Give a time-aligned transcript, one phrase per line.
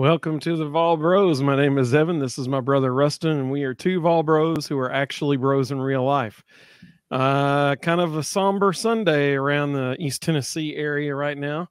[0.00, 1.42] Welcome to the Vol Bros.
[1.42, 2.18] My name is Evan.
[2.18, 5.72] This is my brother Rustin, and we are two Vol Bros who are actually bros
[5.72, 6.42] in real life.
[7.10, 11.68] Uh, kind of a somber Sunday around the East Tennessee area right now.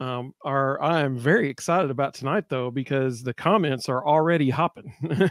[0.00, 4.92] Um, our, I am very excited about tonight though because the comments are already hopping,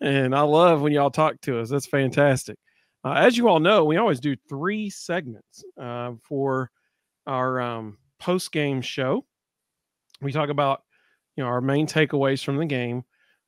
[0.00, 1.68] and I love when y'all talk to us.
[1.68, 2.56] That's fantastic.
[3.04, 6.70] Uh, as you all know, we always do three segments uh, for
[7.26, 9.26] our um, post game show.
[10.22, 10.80] We talk about
[11.36, 13.04] you know our main takeaways from the game,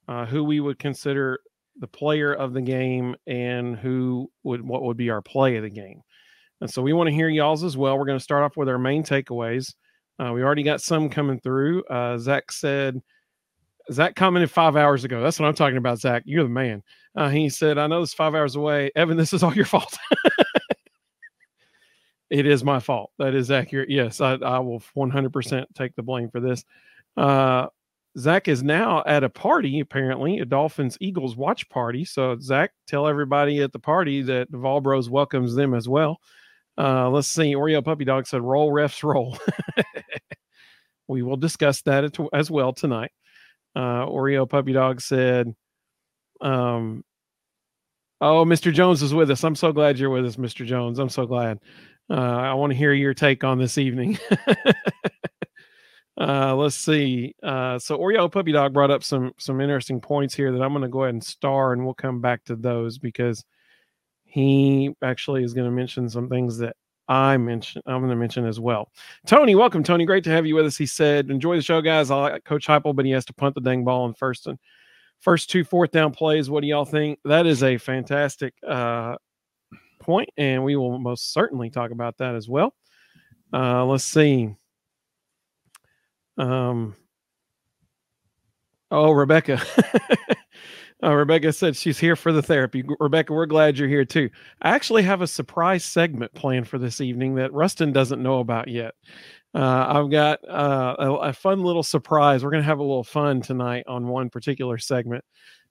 [0.07, 1.41] uh, who we would consider
[1.81, 5.71] the player of the game, and who would what would be our play of the
[5.71, 6.03] game.
[6.61, 7.99] And so we want to hear y'all's as well.
[7.99, 9.75] We're going to start off with our main takeaways.
[10.19, 11.85] Uh, we already got some coming through.
[11.85, 13.01] Uh, Zach said,
[13.93, 15.23] Zach commented five hours ago.
[15.23, 16.25] That's what I'm talking about, Zach.
[16.27, 16.83] You're the man.
[17.15, 18.91] Uh, he said, I know it's five hours away.
[18.97, 19.97] Evan, this is all your fault.
[22.31, 23.13] it is my fault.
[23.19, 23.89] That is accurate.
[23.89, 26.65] Yes, I, I will 100% take the blame for this.
[27.17, 27.69] Uh,
[28.19, 32.05] Zach is now at a party, apparently, a Dolphins Eagles watch party.
[32.05, 34.81] So, Zach, tell everybody at the party that the Vol
[35.11, 36.19] welcomes them as well.
[36.77, 37.55] Uh, let's see.
[37.55, 39.39] Oreo Puppy Dog said, roll refs roll.
[41.09, 43.11] we will discuss that as well tonight.
[43.75, 45.55] Uh, Oreo Puppy Dog said,
[46.41, 47.05] um,
[48.21, 48.73] Oh, Mr.
[48.73, 49.45] Jones is with us.
[49.45, 50.67] I'm so glad you're with us, Mr.
[50.67, 50.99] Jones.
[50.99, 51.61] I'm so glad.
[52.11, 54.19] Uh, I want to hear your take on this evening.
[56.19, 57.35] uh, let's see.
[57.43, 60.83] Uh, so Oreo Puppy Dog brought up some some interesting points here that I'm going
[60.83, 63.45] to go ahead and star, and we'll come back to those because
[64.25, 66.77] he actually is going to mention some things that
[67.09, 67.85] I mentioned.
[67.87, 68.91] I'm going to mention as well.
[69.27, 70.05] Tony, welcome, Tony.
[70.05, 70.77] Great to have you with us.
[70.77, 72.11] He said, "Enjoy the show, guys.
[72.11, 74.59] I like Coach Heupel, but he has to punt the dang ball in first and
[75.21, 76.51] first two fourth down plays.
[76.51, 77.21] What do y'all think?
[77.25, 79.17] That is a fantastic uh,
[80.01, 82.75] point, and we will most certainly talk about that as well.
[83.53, 84.55] Uh, let's see.
[86.39, 86.95] Um.
[88.91, 89.61] Oh, Rebecca.
[91.03, 92.83] Uh, Rebecca said she's here for the therapy.
[93.01, 94.31] Rebecca, we're glad you're here too.
[94.63, 98.69] I actually have a surprise segment planned for this evening that Rustin doesn't know about
[98.69, 98.95] yet.
[99.55, 102.45] Uh, I've got uh, a, a, fun little surprise.
[102.45, 105.25] We're going to have a little fun tonight on one particular segment.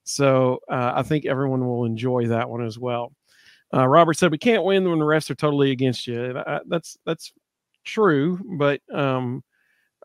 [0.03, 3.13] So uh, I think everyone will enjoy that one as well.
[3.73, 6.41] Uh, Robert said, We can't win when the refs are totally against you.
[6.67, 7.33] that's, that's
[7.83, 9.43] true, but um,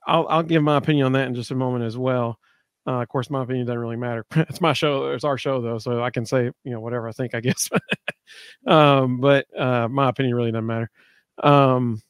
[0.06, 2.38] I'll, I'll give my opinion on that in just a moment as well.
[2.86, 4.26] Uh, of course, my opinion doesn't really matter.
[4.36, 5.12] it's my show.
[5.12, 7.34] It's our show, though, so I can say you know whatever I think.
[7.34, 7.70] I guess,
[8.66, 10.90] um, but uh, my opinion really doesn't matter.
[11.42, 12.02] Um,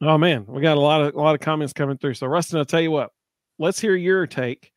[0.00, 2.14] oh man, we got a lot of a lot of comments coming through.
[2.14, 3.10] So, Rustin, I'll tell you what.
[3.58, 4.72] Let's hear your take.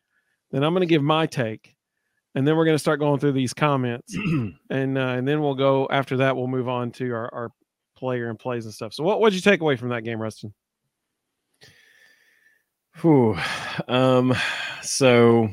[0.51, 1.74] Then I'm going to give my take,
[2.35, 4.13] and then we're going to start going through these comments,
[4.69, 6.35] and uh, and then we'll go after that.
[6.35, 7.50] We'll move on to our, our
[7.95, 8.94] player and plays and stuff.
[8.94, 10.53] So, what what did you take away from that game, Rustin?
[13.02, 13.38] Whew.
[13.88, 14.34] Um,
[14.81, 15.50] so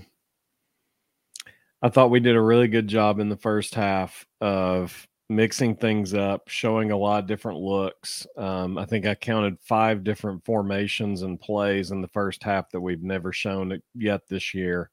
[1.83, 6.13] I thought we did a really good job in the first half of mixing things
[6.13, 8.27] up, showing a lot of different looks.
[8.37, 12.81] Um, I think I counted five different formations and plays in the first half that
[12.81, 14.91] we've never shown yet this year.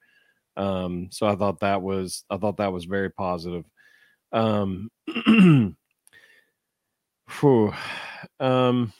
[0.55, 3.65] Um, so I thought that was I thought that was very positive.
[4.31, 4.89] Um,
[7.39, 7.73] whew,
[8.39, 8.93] um,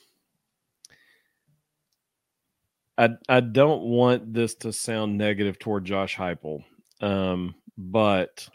[2.98, 6.64] I I don't want this to sound negative toward Josh Heupel,
[7.02, 8.48] um, but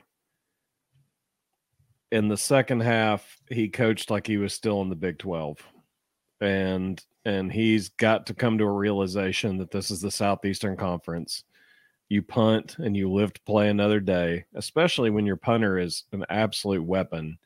[2.10, 5.58] in the second half, he coached like he was still in the Big Twelve,
[6.41, 11.44] and and he's got to come to a realization that this is the Southeastern Conference.
[12.09, 16.26] You punt and you live to play another day, especially when your punter is an
[16.28, 17.38] absolute weapon,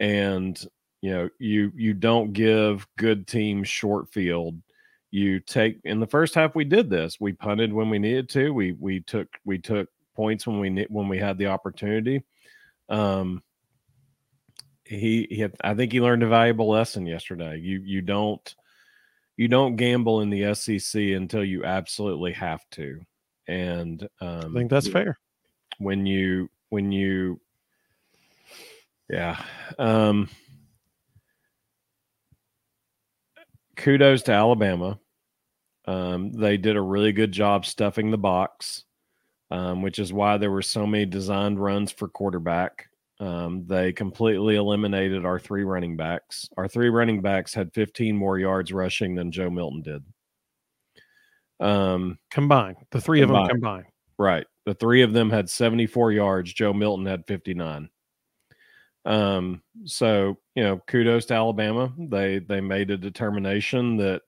[0.00, 0.62] and
[1.00, 4.60] you know you you don't give good teams short field
[5.16, 7.18] you take in the first half we did this.
[7.18, 8.50] We punted when we needed to.
[8.52, 12.22] We we took we took points when we when we had the opportunity.
[12.90, 13.42] Um
[14.84, 17.58] he, he had, i think he learned a valuable lesson yesterday.
[17.58, 18.54] You you don't
[19.38, 23.00] you don't gamble in the SEC until you absolutely have to.
[23.48, 25.18] And um, i think that's fair.
[25.78, 27.40] when you when you
[29.08, 29.42] yeah
[29.78, 30.28] um
[33.76, 34.98] kudos to alabama
[35.86, 38.84] um, they did a really good job stuffing the box,
[39.50, 42.88] um, which is why there were so many designed runs for quarterback.
[43.18, 46.48] Um, they completely eliminated our three running backs.
[46.56, 50.04] Our three running backs had 15 more yards rushing than Joe Milton did.
[51.58, 53.44] Um, combined, the three combined.
[53.44, 53.86] of them combined.
[54.18, 54.46] Right.
[54.66, 56.52] The three of them had 74 yards.
[56.52, 57.88] Joe Milton had 59.
[59.06, 61.92] Um, so you know, kudos to Alabama.
[61.96, 64.22] They they made a determination that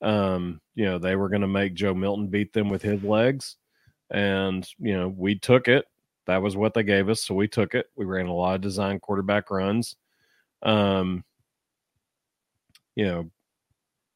[0.00, 3.56] Um, you know, they were going to make Joe Milton beat them with his legs,
[4.10, 5.86] and you know, we took it.
[6.26, 7.86] That was what they gave us, so we took it.
[7.96, 9.96] We ran a lot of design quarterback runs.
[10.62, 11.24] Um,
[12.96, 13.30] you know,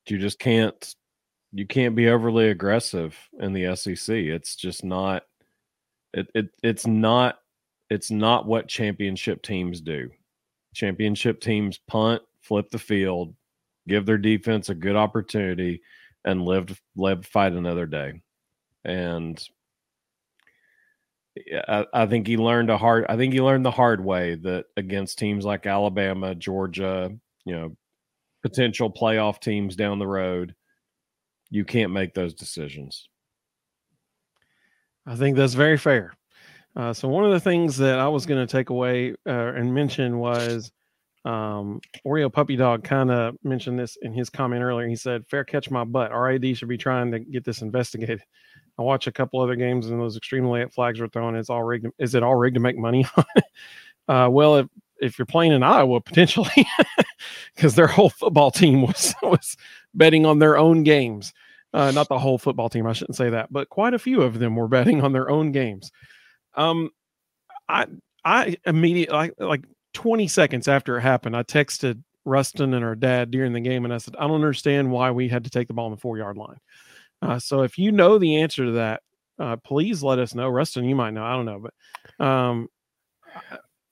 [0.09, 0.95] you just can't
[1.53, 4.15] you can't be overly aggressive in the SEC.
[4.15, 5.25] It's just not
[6.15, 7.39] it, it it's not
[7.91, 10.11] it's not what championship teams do.
[10.75, 13.35] Championship teams punt, flip the field,
[13.87, 15.83] give their defense a good opportunity,
[16.25, 18.23] and live live fight another day.
[18.85, 19.43] And
[21.69, 23.07] I, I think he learned a hard.
[23.09, 27.11] I think he learned the hard way that against teams like Alabama, Georgia,
[27.45, 27.77] you know,
[28.43, 30.55] potential playoff teams down the road,
[31.51, 33.09] you can't make those decisions.
[35.07, 36.13] I think that's very fair.
[36.75, 39.75] Uh, so one of the things that I was going to take away uh, and
[39.75, 40.73] mention was
[41.25, 44.89] um, Oreo Puppy Dog kind of mentioned this in his comment earlier.
[44.89, 46.11] He said, "Fair catch my butt.
[46.13, 48.23] RAD should be trying to get this investigated."
[48.79, 51.37] I watch a couple other games and those extremely late flags were thrown.
[51.37, 51.89] It's all rigged.
[51.99, 53.07] Is it all rigged to make money?
[54.09, 54.67] uh, well, if
[55.01, 56.67] if you're playing in Iowa, potentially,
[57.55, 59.57] because their whole football team was was
[59.95, 61.33] betting on their own games.
[61.75, 64.39] Uh, not the whole football team, I shouldn't say that, but quite a few of
[64.39, 65.91] them were betting on their own games.
[66.55, 66.91] Um,
[67.69, 67.87] I
[68.25, 69.65] I immediately like like
[69.95, 73.93] 20 seconds after it happened, I texted Rustin and our dad during the game, and
[73.93, 76.19] I said, I don't understand why we had to take the ball on the four
[76.19, 76.59] yard line.
[77.21, 79.03] Uh, so if you know the answer to that,
[79.39, 80.49] uh, please let us know.
[80.49, 81.25] Rustin, you might know.
[81.25, 81.65] I don't know,
[82.19, 82.69] but um,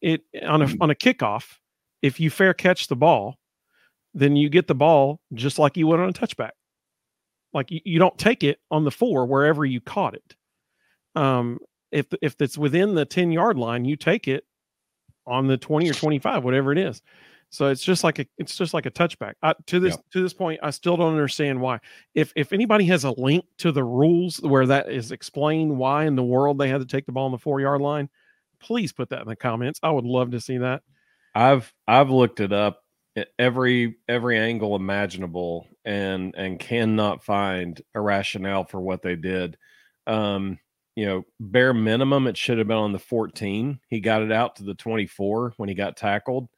[0.00, 1.56] it on a on a kickoff,
[2.02, 3.37] if you fair catch the ball,
[4.14, 6.50] then you get the ball just like you would on a touchback.
[7.52, 10.37] Like you, you don't take it on the four wherever you caught it.
[11.14, 11.58] Um,
[11.91, 14.44] if if it's within the 10 yard line, you take it
[15.26, 17.02] on the 20 or 25, whatever it is.
[17.50, 19.34] So it's just like a it's just like a touchback.
[19.43, 21.81] I, to this to this point, I still don't understand why.
[22.14, 26.14] If if anybody has a link to the rules where that is explained why in
[26.14, 28.08] the world they had to take the ball on the four yard line,
[28.61, 29.81] please put that in the comments.
[29.82, 30.82] I would love to see that.
[31.34, 32.84] I've I've looked it up
[33.38, 39.56] every every angle imaginable and and cannot find a rationale for what they did.
[40.06, 40.61] Um,
[40.96, 43.81] you know, bare minimum, it should have been on the 14.
[43.88, 46.48] He got it out to the 24 when he got tackled.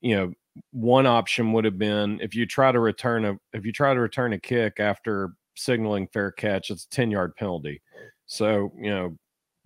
[0.00, 0.32] You know,
[0.72, 4.00] one option would have been if you try to return a if you try to
[4.00, 7.80] return a kick after signaling fair catch, it's a 10 yard penalty.
[8.26, 9.16] So, you know,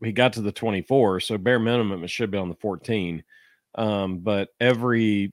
[0.02, 1.20] he got to the 24.
[1.20, 3.22] So bare minimum, it should be on the 14.
[3.76, 5.32] Um, but every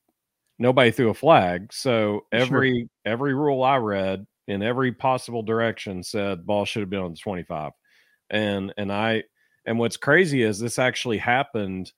[0.59, 1.73] nobody threw a flag.
[1.73, 3.13] So every sure.
[3.13, 7.17] every rule I read in every possible direction said ball should have been on the
[7.17, 7.71] 25
[8.31, 9.23] and and I
[9.65, 11.91] and what's crazy is this actually happened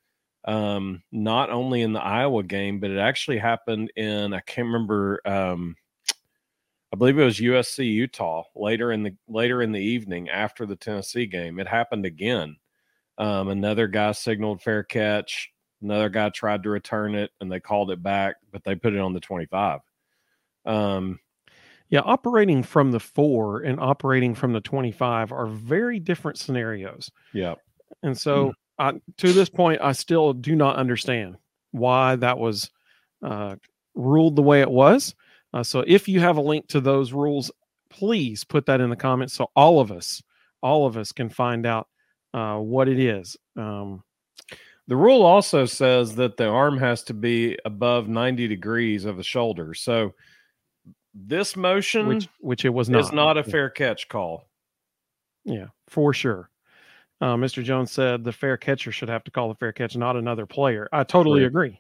[0.46, 5.22] um, not only in the Iowa game, but it actually happened in I can't remember.
[5.26, 5.78] Um,
[6.92, 10.76] I believe it was USC Utah later in the later in the evening after the
[10.76, 11.60] Tennessee game.
[11.60, 12.58] It happened again.
[13.18, 15.52] Um, another guy signaled fair catch.
[15.82, 19.00] Another guy tried to return it, and they called it back, but they put it
[19.00, 19.80] on the twenty-five.
[20.66, 21.20] Um,
[21.94, 27.12] yeah, operating from the four and operating from the 25 are very different scenarios.
[27.34, 27.54] Yeah.
[28.02, 28.54] And so mm.
[28.80, 31.36] I, to this point, I still do not understand
[31.70, 32.72] why that was
[33.22, 33.58] uh,
[33.94, 35.14] ruled the way it was.
[35.54, 37.52] Uh, so if you have a link to those rules,
[37.92, 40.20] please put that in the comments so all of us,
[40.64, 41.88] all of us can find out
[42.34, 43.38] uh, what it is.
[43.56, 44.04] Um,
[44.88, 49.24] the rule also says that the arm has to be above 90 degrees of the
[49.24, 49.76] shoulder.
[49.76, 50.16] So
[51.14, 54.46] this motion, which which it was not, is not a fair catch call.
[55.46, 56.50] Yeah, for sure.
[57.22, 57.64] Uh, Mr.
[57.64, 60.90] Jones said the fair catcher should have to call the fair catch, not another player.
[60.92, 61.80] I totally agree.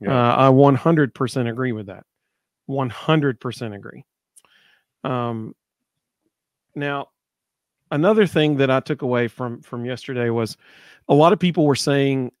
[0.00, 0.12] Yeah.
[0.12, 2.04] Uh, I 100% agree with that.
[2.68, 4.04] 100% agree.
[5.04, 5.54] Um,
[6.74, 7.08] now,
[7.90, 10.56] another thing that I took away from from yesterday was
[11.08, 12.32] a lot of people were saying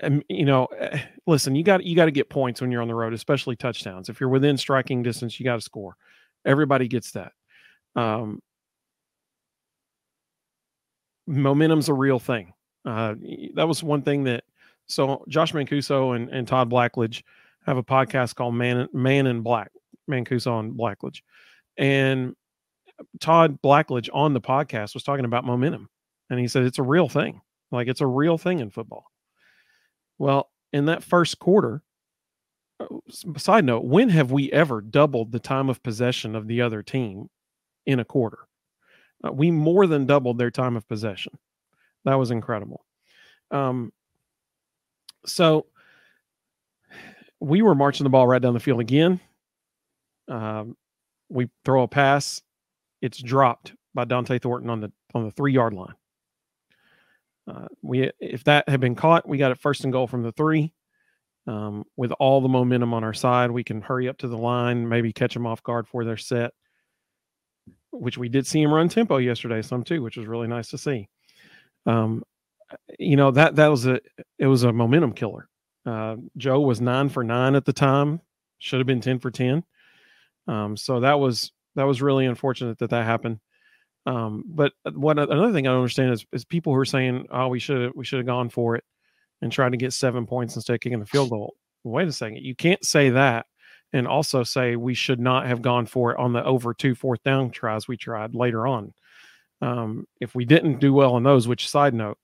[0.00, 2.88] and you know, eh, listen, you got you got to get points when you're on
[2.88, 4.08] the road, especially touchdowns.
[4.08, 5.96] If you're within striking distance, you got to score.
[6.44, 7.32] Everybody gets that.
[7.96, 8.40] Um,
[11.26, 12.52] momentum's a real thing.
[12.84, 13.14] Uh,
[13.54, 14.44] that was one thing that.
[14.86, 17.22] So Josh Mancuso and, and Todd Blackledge
[17.64, 19.70] have a podcast called Man Man in Black,
[20.10, 21.22] Mancuso and Blackledge,
[21.78, 22.34] and
[23.20, 25.88] Todd Blackledge on the podcast was talking about momentum,
[26.28, 27.40] and he said it's a real thing.
[27.70, 29.06] Like it's a real thing in football.
[30.24, 31.82] Well, in that first quarter,
[32.80, 32.86] uh,
[33.36, 37.28] side note, when have we ever doubled the time of possession of the other team
[37.84, 38.38] in a quarter?
[39.22, 41.36] Uh, we more than doubled their time of possession.
[42.06, 42.86] That was incredible.
[43.50, 43.92] Um,
[45.26, 45.66] so
[47.38, 49.20] we were marching the ball right down the field again.
[50.28, 50.74] Um,
[51.28, 52.40] we throw a pass,
[53.02, 55.92] it's dropped by Dont'e Thornton on the on the three yard line.
[57.46, 60.32] Uh, we if that had been caught, we got it first and goal from the
[60.32, 60.72] three.
[61.46, 64.88] Um, with all the momentum on our side, we can hurry up to the line,
[64.88, 66.52] maybe catch them off guard for their set,
[67.90, 70.78] which we did see him run tempo yesterday, some too, which was really nice to
[70.78, 71.06] see.
[71.84, 72.22] Um,
[72.98, 74.00] you know that that was a
[74.38, 75.48] it was a momentum killer.
[75.84, 78.20] Uh, Joe was nine for nine at the time,
[78.58, 79.64] should have been ten for ten.
[80.46, 83.40] Um, so that was that was really unfortunate that that happened.
[84.06, 87.48] Um, but what another thing I don't understand is, is people who are saying, "Oh,
[87.48, 88.84] we should we should have gone for it
[89.40, 92.38] and tried to get seven points instead of kicking the field goal." Wait a second,
[92.38, 93.46] you can't say that
[93.92, 97.22] and also say we should not have gone for it on the over two fourth
[97.22, 98.92] down tries we tried later on.
[99.62, 102.18] Um, if we didn't do well on those, which side note,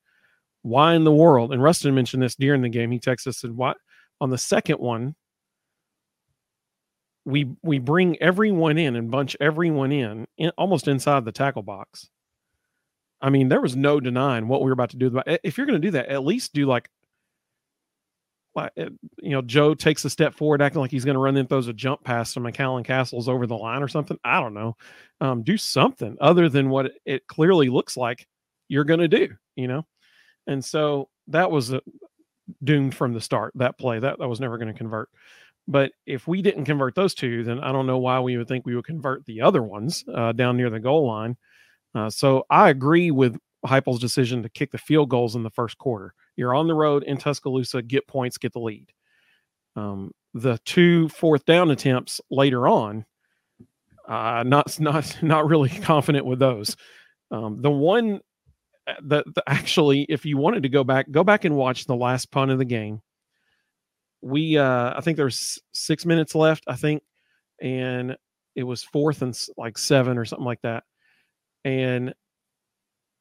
[0.63, 1.53] why in the world?
[1.53, 2.91] And Rustin mentioned this during the game.
[2.91, 3.77] He texted us and what
[4.21, 5.15] on the second one,
[7.25, 12.09] we we bring everyone in and bunch everyone in, in, almost inside the tackle box.
[13.21, 15.21] I mean, there was no denying what we were about to do.
[15.45, 16.89] If you're going to do that, at least do like,
[18.55, 21.37] like eh, you know, Joe takes a step forward, acting like he's going to run
[21.37, 24.19] in, throws a jump pass to McCallan Castles over the line or something.
[24.25, 24.77] I don't know.
[25.21, 28.27] Um, do something other than what it clearly looks like
[28.69, 29.29] you're going to do.
[29.55, 29.87] You know,
[30.47, 31.83] and so that was a,
[32.65, 33.53] doomed from the start.
[33.57, 35.11] That play that that was never going to convert.
[35.71, 38.67] But if we didn't convert those two, then I don't know why we would think
[38.67, 41.37] we would convert the other ones uh, down near the goal line.
[41.95, 45.79] Uh, so I agree with Heupel's decision to kick the field goals in the first
[45.79, 46.13] quarter.
[46.35, 48.89] You're on the road in Tuscaloosa, get points, get the lead.
[49.77, 53.05] Um, the two fourth down attempts later on,
[54.09, 56.77] uh, not not not really confident with those.
[57.31, 58.21] Um, the one
[59.05, 62.51] that actually, if you wanted to go back, go back and watch the last punt
[62.51, 63.03] of the game
[64.23, 67.03] we uh I think there's six minutes left, I think,
[67.61, 68.17] and
[68.55, 70.85] it was fourth and like seven or something like that.
[71.65, 72.15] And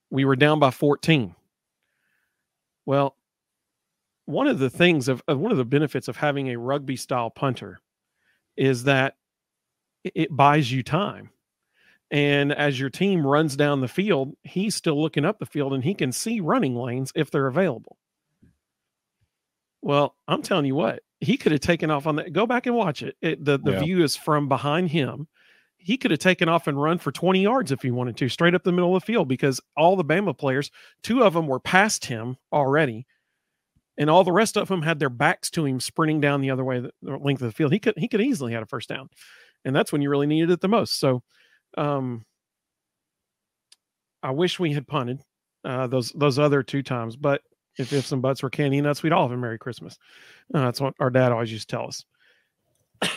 [0.10, 1.36] we were down by 14.
[2.86, 3.16] Well,
[4.26, 7.30] one of the things of, of one of the benefits of having a rugby style
[7.30, 7.80] punter
[8.58, 9.16] is that
[10.04, 11.30] it buys you time.
[12.12, 15.84] And as your team runs down the field, he's still looking up the field and
[15.84, 17.98] he can see running lanes if they're available.
[19.82, 22.34] Well, I'm telling you what, he could have taken off on that.
[22.34, 23.16] Go back and watch it.
[23.22, 23.80] it the the yeah.
[23.80, 25.28] view is from behind him.
[25.78, 28.54] He could have taken off and run for 20 yards if he wanted to, straight
[28.54, 30.72] up the middle of the field, because all the Bama players,
[31.04, 33.08] two of them were past him already,
[33.98, 36.66] and all the rest of them had their backs to him, sprinting down the other
[36.66, 37.72] way, the length of the field.
[37.72, 39.10] He could he could easily had a first down,
[39.64, 41.00] and that's when you really needed it the most.
[41.00, 41.24] So,
[41.78, 42.26] um,
[44.22, 45.22] I wish we had punted
[45.64, 47.42] uh, those those other two times, but
[47.80, 49.98] if ifs and buts were candy nuts, we'd all have a Merry Christmas.
[50.54, 52.06] Uh, that's what our dad always used to tell us.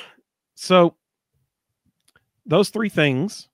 [0.55, 0.95] so
[2.47, 3.49] those three things,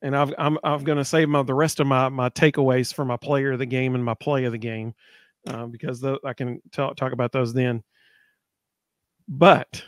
[0.00, 3.04] and I've, I'm I'm going to save my the rest of my my takeaways for
[3.04, 4.94] my player of the game and my play of the game
[5.46, 7.82] uh, because the, I can tell, talk about those then.
[9.26, 9.82] But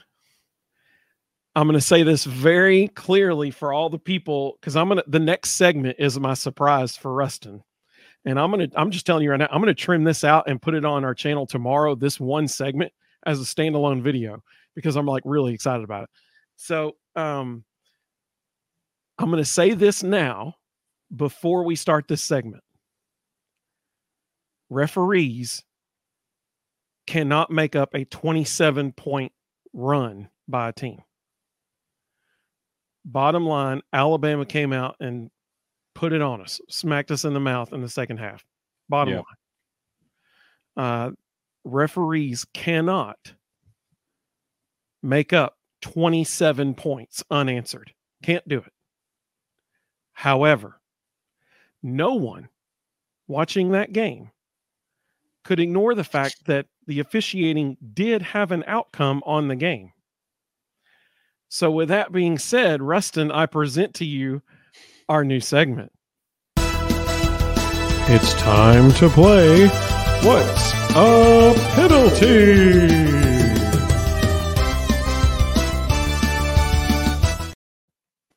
[1.55, 5.05] I'm going to say this very clearly for all the people because I'm going to
[5.07, 7.62] the next segment is my surprise for Rustin
[8.26, 10.61] and I'm gonna I'm just telling you right now, I'm gonna trim this out and
[10.61, 12.92] put it on our channel tomorrow, this one segment
[13.25, 14.42] as a standalone video
[14.75, 16.11] because I'm like really excited about it.
[16.56, 17.64] So um
[19.18, 20.56] I'm gonna say this now
[21.14, 22.64] before we start this segment.
[24.68, 25.62] Referees
[27.06, 29.30] cannot make up a 27 point
[29.73, 30.99] run by a team.
[33.04, 35.30] Bottom line, Alabama came out and
[35.97, 38.45] put it on us, smacked us in the mouth in the second half.
[38.88, 39.23] Bottom yeah.
[40.76, 41.09] line.
[41.09, 41.11] Uh,
[41.65, 43.17] referees cannot
[45.03, 47.93] make up 27 points unanswered.
[48.23, 48.73] Can't do it.
[50.12, 50.79] However,
[51.83, 52.50] no one
[53.26, 54.31] watching that game
[55.45, 59.93] could ignore the fact that the officiating did have an outcome on the game.
[61.49, 64.43] So, with that being said, Rustin, I present to you
[65.09, 65.93] our new segment.
[68.09, 69.67] It's time to play
[70.23, 72.89] What's a Penalty?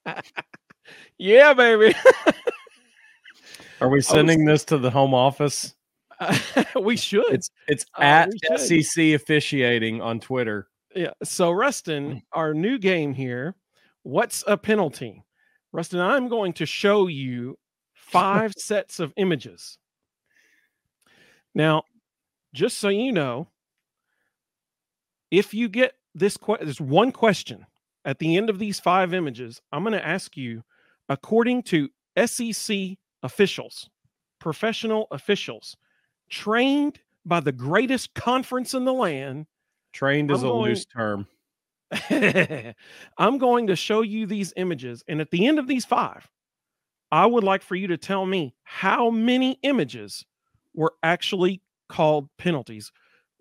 [1.17, 1.95] yeah, baby.
[3.81, 4.53] Are we sending was...
[4.53, 5.73] this to the home office?
[6.81, 7.31] we should.
[7.31, 10.67] It's it's uh, at SEC officiating on Twitter.
[10.95, 11.11] Yeah.
[11.23, 12.21] So Rustin, mm.
[12.33, 13.55] our new game here.
[14.03, 15.23] What's a penalty?
[15.71, 17.57] Rustin, I'm going to show you
[17.93, 19.77] five sets of images.
[21.53, 21.83] Now,
[22.53, 23.47] just so you know,
[25.31, 27.65] if you get this, que- there's one question
[28.05, 30.63] at the end of these five images, I'm going to ask you,
[31.07, 31.89] according to
[32.25, 33.89] SEC officials,
[34.39, 35.75] professional officials,
[36.29, 39.45] trained by the greatest conference in the land.
[39.93, 41.27] Trained is I'm a going- loose term.
[43.17, 45.03] I'm going to show you these images.
[45.07, 46.29] And at the end of these five,
[47.11, 50.25] I would like for you to tell me how many images
[50.75, 52.91] were actually called penalties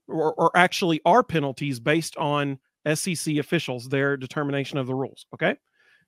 [0.09, 2.59] or, or actually are penalties based on
[2.95, 5.27] SEC officials, their determination of the rules.
[5.35, 5.57] Okay.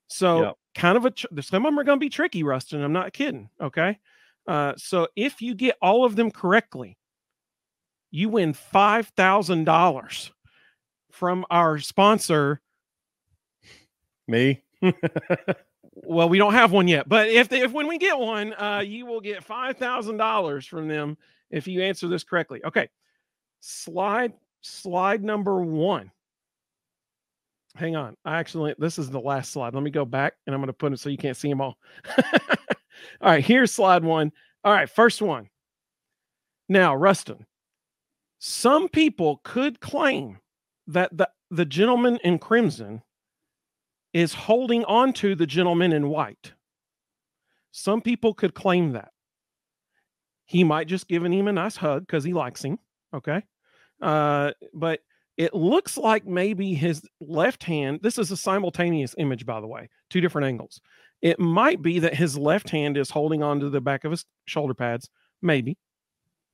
[0.09, 0.56] So, Yep.
[0.75, 2.82] kind of a, tr- some of them are going to be tricky, Rustin.
[2.82, 3.50] I'm not kidding.
[3.61, 3.99] Okay.
[4.49, 6.97] Uh, so, if you get all of them correctly,
[8.11, 10.30] you win $5,000
[11.12, 12.61] from our sponsor.
[14.26, 14.62] Me?
[16.02, 18.83] Well, we don't have one yet, but if they, if when we get one, uh,
[18.85, 21.17] you will get five thousand dollars from them
[21.50, 22.61] if you answer this correctly.
[22.64, 22.88] Okay,
[23.61, 26.11] slide slide number one.
[27.75, 29.75] Hang on, I actually this is the last slide.
[29.75, 31.61] Let me go back and I'm going to put it so you can't see them
[31.61, 31.76] all.
[32.19, 32.31] all
[33.21, 34.33] right, here's slide one.
[34.64, 35.49] All right, first one.
[36.69, 37.47] Now, Rustin,
[38.38, 40.38] some people could claim
[40.92, 43.02] that the the gentleman in crimson
[44.12, 46.52] is holding on to the gentleman in white.
[47.73, 49.12] Some people could claim that.
[50.47, 52.78] He might just giving him a nice hug because he likes him.
[53.14, 53.42] Okay.
[54.02, 55.00] Uh, but
[55.37, 59.88] it looks like maybe his left hand, this is a simultaneous image, by the way,
[60.11, 60.80] two different angles.
[61.23, 64.25] It might be that his left hand is holding on to the back of his
[64.47, 65.09] shoulder pads.
[65.40, 65.78] Maybe.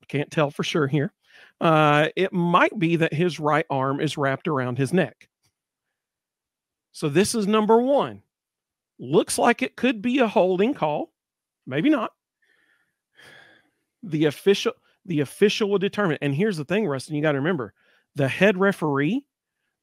[0.08, 1.12] Can't tell for sure here.
[1.60, 5.28] Uh, it might be that his right arm is wrapped around his neck.
[6.92, 8.22] So this is number one.
[8.98, 11.12] Looks like it could be a holding call.
[11.66, 12.12] Maybe not.
[14.02, 14.72] The official,
[15.04, 16.18] the official will determine.
[16.20, 17.74] And here's the thing, Rustin, you got to remember
[18.14, 19.24] the head referee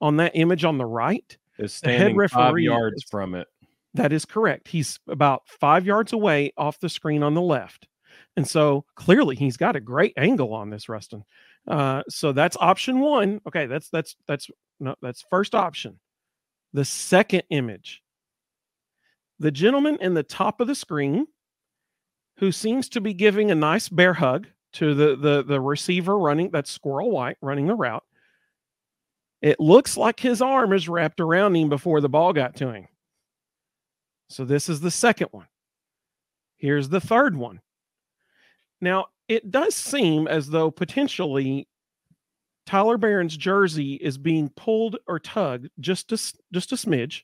[0.01, 1.37] on that image on the right.
[1.59, 3.47] Is The head standing five yards is- from it.
[3.95, 4.69] That is correct.
[4.69, 7.87] He's about five yards away off the screen on the left.
[8.35, 11.23] And so clearly he's got a great angle on this, Rustin.
[11.67, 13.39] Uh, so that's option one.
[13.47, 15.99] Okay, that's that's that's no, that's first option.
[16.73, 18.01] The second image.
[19.39, 21.27] The gentleman in the top of the screen
[22.37, 26.49] who seems to be giving a nice bear hug to the the the receiver running
[26.49, 28.03] that's Squirrel White running the route.
[29.41, 32.87] It looks like his arm is wrapped around him before the ball got to him.
[34.29, 35.47] So this is the second one.
[36.57, 37.59] Here's the third one.
[38.83, 41.67] Now, it does seem as though potentially
[42.65, 46.17] Tyler Baron's jersey is being pulled or tugged just a,
[46.53, 47.21] just a smidge.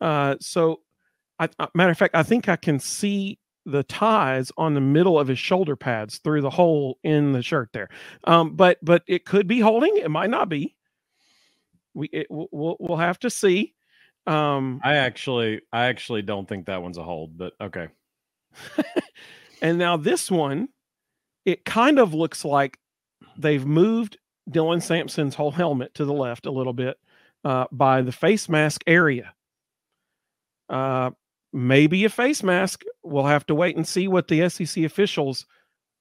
[0.00, 0.80] Uh, so,
[1.38, 5.18] I, I- matter of fact, I think I can see the ties on the middle
[5.18, 7.88] of his shoulder pads through the hole in the shirt there.
[8.24, 9.96] Um, but but it could be holding.
[9.96, 10.76] It might not be.
[11.94, 13.74] We it, we'll- we'll we'll have to see.
[14.26, 17.88] Um, I actually, I actually don't think that one's a hold, but okay.
[19.62, 20.68] And now this one,
[21.44, 22.78] it kind of looks like
[23.36, 24.18] they've moved
[24.50, 26.98] Dylan Sampson's whole helmet to the left a little bit
[27.44, 29.34] uh, by the face mask area.
[30.68, 31.10] Uh,
[31.52, 32.82] maybe a face mask.
[33.02, 35.46] We'll have to wait and see what the SEC officials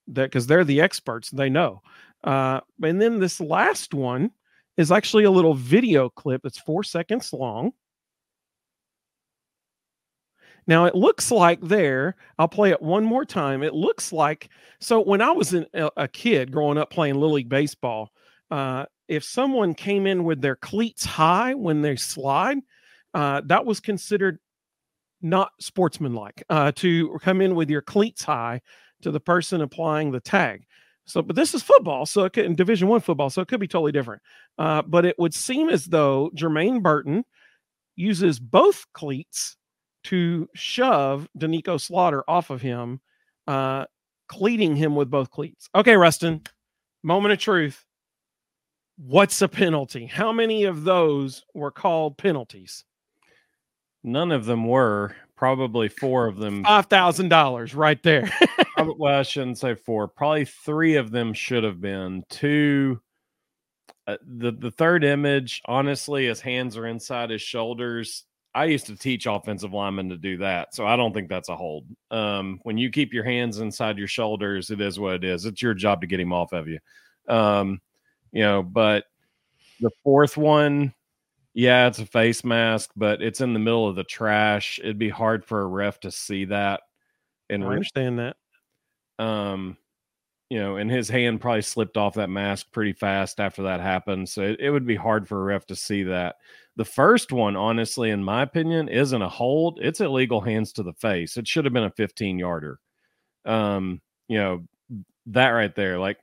[0.08, 1.82] that because they're the experts, they know.
[2.24, 4.32] Uh, and then this last one
[4.78, 7.72] is actually a little video clip that's four seconds long.
[10.70, 13.64] Now it looks like there, I'll play it one more time.
[13.64, 17.32] It looks like so when I was in, a, a kid growing up playing little
[17.38, 18.12] league baseball,
[18.52, 22.60] uh, if someone came in with their cleats high when they slide,
[23.16, 24.38] uh, that was considered
[25.24, 28.62] not sportsmanlike uh, to come in with your cleats high
[29.02, 30.66] to the person applying the tag.
[31.06, 33.60] So, but this is football, so it could in Division One football, so it could
[33.60, 34.22] be totally different.
[34.60, 37.26] Uh, but it would seem as though Jermaine Burton
[37.96, 39.58] uses both cleats
[40.06, 43.02] to shove Doneiko Slaughter off of him,
[43.48, 43.86] uh,
[44.28, 45.70] cleating him with both cleats.
[45.76, 46.42] Okay, Rustin,
[47.04, 47.86] moment of truth.
[48.98, 50.06] What's a penalty?
[50.06, 52.84] How many of those were called penalties?
[54.04, 55.16] None of them were.
[55.36, 56.66] Probably four of them.
[56.66, 58.30] Five thousand dollars right there.
[58.98, 60.10] well, I shouldn't say four.
[60.10, 62.26] Probably three of them should have been.
[62.30, 63.00] Two.
[64.06, 68.26] Uh, the the third image, honestly, his hands are inside his shoulders.
[68.56, 71.56] I used to teach offensive linemen to do that, so I don't think that's a
[71.56, 71.86] hold.
[72.12, 75.46] Um, when you keep your hands inside your shoulders, it is what it is.
[75.46, 76.80] It's your job to get him off of you.
[77.28, 77.80] Um,
[78.32, 79.06] you know, but
[79.80, 80.94] the fourth one,
[81.54, 84.80] yeah, it's a face mask, but it's in the middle of the trash.
[84.82, 86.82] It'd be hard for a ref to see that.
[87.50, 88.38] I And re- understand that.
[89.20, 89.78] um,
[90.50, 94.28] you know, and his hand probably slipped off that mask pretty fast after that happened.
[94.28, 96.38] So it, it would be hard for a ref to see that.
[96.80, 99.80] The first one, honestly, in my opinion, isn't a hold.
[99.82, 101.36] It's illegal hands to the face.
[101.36, 102.80] It should have been a 15 yarder.
[103.44, 104.64] Um, you know,
[105.26, 106.20] that right there, like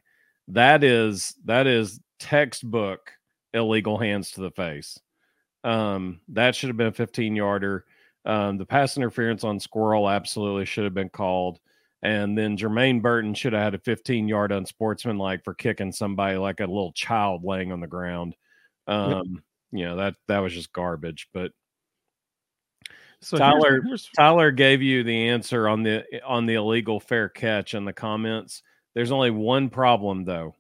[0.49, 3.13] that is that is textbook
[3.53, 4.99] illegal hands to the face.
[5.63, 7.85] Um, that should have been a 15 yarder.
[8.25, 11.59] Um, the pass interference on Squirrel absolutely should have been called.
[12.03, 16.61] And then Jermaine Burton should have had a 15 yard unsportsmanlike for kicking somebody like
[16.61, 18.35] a little child laying on the ground.
[18.87, 19.43] Um.
[19.77, 21.29] You know, that that was just garbage.
[21.33, 21.53] But
[23.21, 24.11] so Tyler here's, here's...
[24.17, 28.63] Tyler gave you the answer on the on the illegal fair catch in the comments.
[28.95, 30.55] There's only one problem though.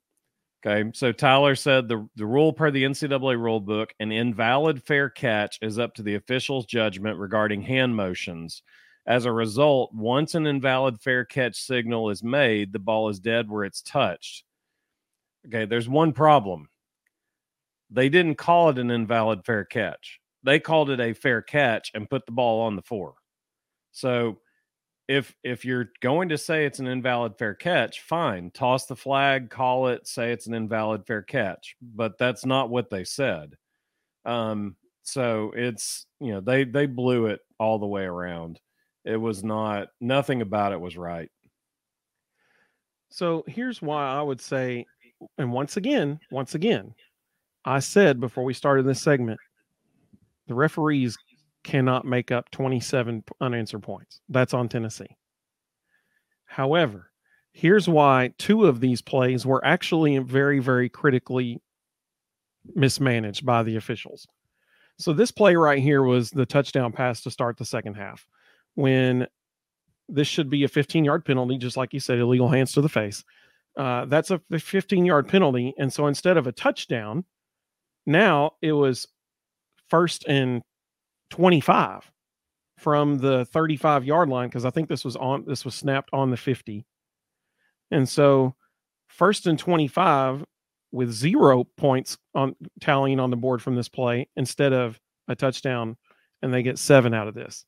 [0.64, 0.90] Okay.
[0.94, 5.58] So Tyler said the, the rule per the NCAA rule book, an invalid fair catch
[5.62, 8.62] is up to the official's judgment regarding hand motions.
[9.06, 13.48] As a result, once an invalid fair catch signal is made, the ball is dead
[13.48, 14.44] where it's touched.
[15.46, 16.68] Okay, there's one problem.
[17.90, 20.20] They didn't call it an invalid fair catch.
[20.42, 23.14] They called it a fair catch and put the ball on the four.
[23.92, 24.38] So
[25.08, 29.50] if if you're going to say it's an invalid fair catch, fine, toss the flag,
[29.50, 31.76] call it, say it's an invalid fair catch.
[31.80, 33.54] But that's not what they said.
[34.24, 38.60] Um, so it's you know they they blew it all the way around.
[39.04, 41.30] It was not, nothing about it was right.
[43.10, 44.84] So here's why I would say,
[45.38, 46.92] and once again, once again,
[47.66, 49.40] I said before we started this segment,
[50.46, 51.18] the referees
[51.64, 54.20] cannot make up 27 unanswered points.
[54.28, 55.16] That's on Tennessee.
[56.44, 57.10] However,
[57.52, 61.60] here's why two of these plays were actually very, very critically
[62.74, 64.28] mismanaged by the officials.
[64.98, 68.26] So this play right here was the touchdown pass to start the second half
[68.74, 69.26] when
[70.08, 72.88] this should be a 15 yard penalty, just like you said, illegal hands to the
[72.88, 73.24] face.
[73.76, 75.74] Uh, that's a 15 yard penalty.
[75.78, 77.24] And so instead of a touchdown,
[78.06, 79.08] now it was
[79.90, 80.62] first and
[81.30, 82.10] 25
[82.78, 86.30] from the 35 yard line because I think this was on this was snapped on
[86.30, 86.86] the 50.
[87.90, 88.54] And so
[89.08, 90.44] first and 25
[90.92, 95.96] with zero points on tallying on the board from this play instead of a touchdown
[96.42, 97.64] and they get seven out of this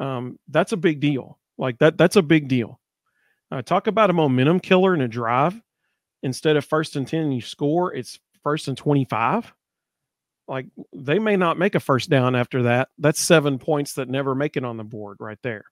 [0.00, 1.38] um, that's a big deal.
[1.58, 2.80] Like that, that's a big deal.
[3.52, 5.60] Uh, talk about a momentum killer in a drive.
[6.22, 9.52] Instead of first and 10, you score, it's first and 25.
[10.50, 12.88] Like they may not make a first down after that.
[12.98, 15.64] That's seven points that never make it on the board right there.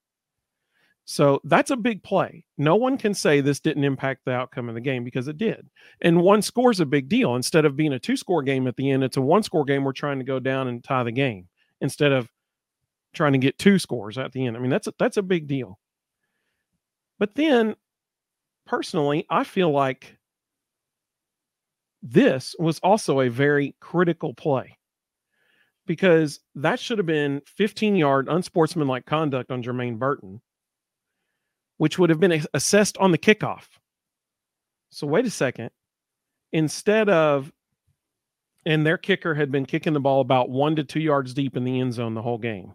[1.05, 2.45] So that's a big play.
[2.59, 5.69] No one can say this didn't impact the outcome of the game because it did.
[6.01, 7.35] And one score is a big deal.
[7.35, 9.83] Instead of being a two score game at the end, it's a one score game.
[9.83, 11.49] We're trying to go down and tie the game
[11.81, 12.31] instead of
[13.15, 14.57] trying to get two scores at the end.
[14.57, 15.81] I mean, that's a, that's a big deal.
[17.19, 17.75] But then,
[18.67, 20.18] personally, I feel like
[22.03, 24.77] this was also a very critical play
[25.87, 30.41] because that should have been 15 yard unsportsmanlike conduct on Jermaine Burton,
[31.79, 33.65] which would have been assessed on the kickoff.
[34.91, 35.71] So, wait a second.
[36.53, 37.53] Instead of,
[38.65, 41.65] and their kicker had been kicking the ball about one to two yards deep in
[41.65, 42.75] the end zone the whole game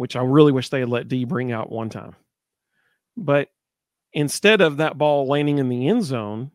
[0.00, 2.16] which I really wish they had let D bring out one time.
[3.18, 3.50] But
[4.14, 6.52] instead of that ball landing in the end zone,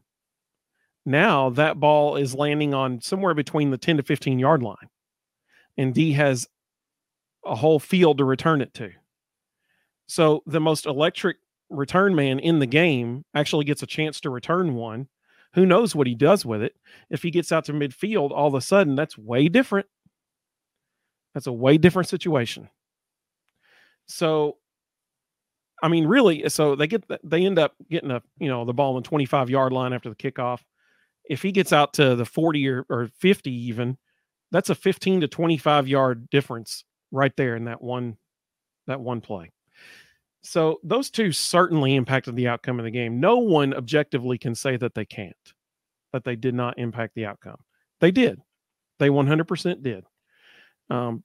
[1.06, 4.90] now that ball is landing on somewhere between the 10 to 15 yard line.
[5.78, 6.48] And D has
[7.46, 8.92] a whole field to return it to.
[10.08, 11.38] So the most electric
[11.70, 15.08] return man in the game actually gets a chance to return one.
[15.54, 16.76] Who knows what he does with it?
[17.10, 19.88] If he gets out to midfield, all of a sudden, that's way different.
[21.34, 22.70] That's a way different situation.
[24.08, 24.58] So,
[25.82, 28.96] I mean, really, so they get they end up getting a you know the ball
[28.96, 30.60] the 25 yard line after the kickoff.
[31.30, 33.98] If he gets out to the 40 or, or 50 even,
[34.52, 38.18] that's a 15 to 25 yard difference right there in that one
[38.88, 39.52] that one play.
[40.44, 43.20] So those two certainly impacted the outcome of the game.
[43.20, 45.36] No one objectively can say that they can't,
[46.14, 47.58] that they did not impact the outcome.
[48.00, 48.40] They did.
[49.00, 50.06] They 100% did.
[50.92, 51.24] Um,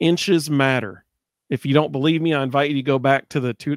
[0.00, 1.04] inches matter.
[1.48, 3.76] If you don't believe me, I invite you to go back to the two,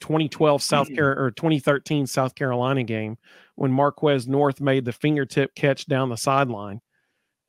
[0.00, 0.96] 2012 South mm.
[0.96, 3.16] Carolina or 2013 South Carolina game
[3.56, 6.80] when Marquez North made the fingertip catch down the sideline,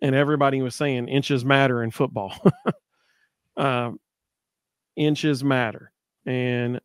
[0.02, 2.34] and everybody was saying inches matter in football.
[3.58, 4.00] um,
[4.96, 5.92] inches matter,
[6.26, 6.80] and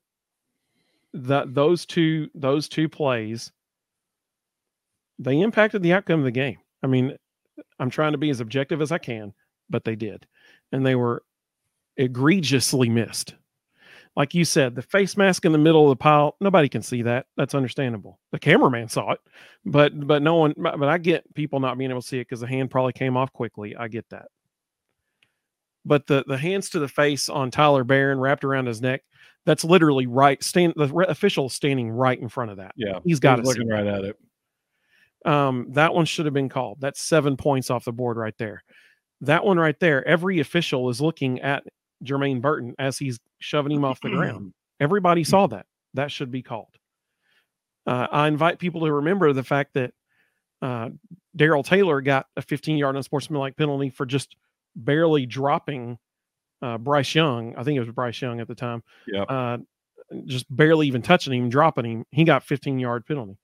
[1.13, 3.53] that those two those two plays
[5.19, 6.57] they impacted the outcome of the game.
[6.83, 7.15] I mean,
[7.79, 9.35] I'm trying to be as objective as I can,
[9.69, 10.27] but they did,
[10.73, 11.23] and they were
[11.99, 13.35] egregiously missed.
[14.17, 17.03] Like you said, the face mask in the middle of the pile, nobody can see
[17.03, 17.27] that.
[17.37, 18.19] That's understandable.
[18.33, 19.21] The cameraman saw it,
[19.65, 20.55] but but no one.
[20.57, 23.17] But I get people not being able to see it because the hand probably came
[23.17, 23.77] off quickly.
[23.77, 24.27] I get that.
[25.85, 29.03] But the the hands to the face on Tyler Baron wrapped around his neck,
[29.47, 30.43] that's literally right.
[30.43, 32.73] Stand the re- official standing right in front of that.
[32.77, 33.45] Yeah, he's got it.
[33.45, 34.17] Looking right at it.
[35.25, 36.79] Um, that one should have been called.
[36.81, 38.65] That's seven points off the board right there.
[39.23, 40.07] That one right there.
[40.07, 41.65] Every official is looking at
[42.05, 44.53] Jermaine Burton as he's shoving him off the ground.
[44.81, 45.67] Everybody saw that.
[45.95, 46.75] That should be called.
[47.87, 49.93] Uh, I invite people to remember the fact that
[50.63, 50.91] uh,
[51.35, 54.37] Darrell Taylor got a 15 yard unsportsmanlike penalty for just
[54.77, 55.99] barely dropping
[56.63, 57.55] uh, Bryce Young.
[57.57, 58.83] I think it was Bryce Young at the time.
[59.07, 59.23] Yeah.
[59.23, 59.59] Uh,
[60.27, 62.05] just barely even touching him, dropping him.
[62.11, 63.39] He got 15 yard penalty.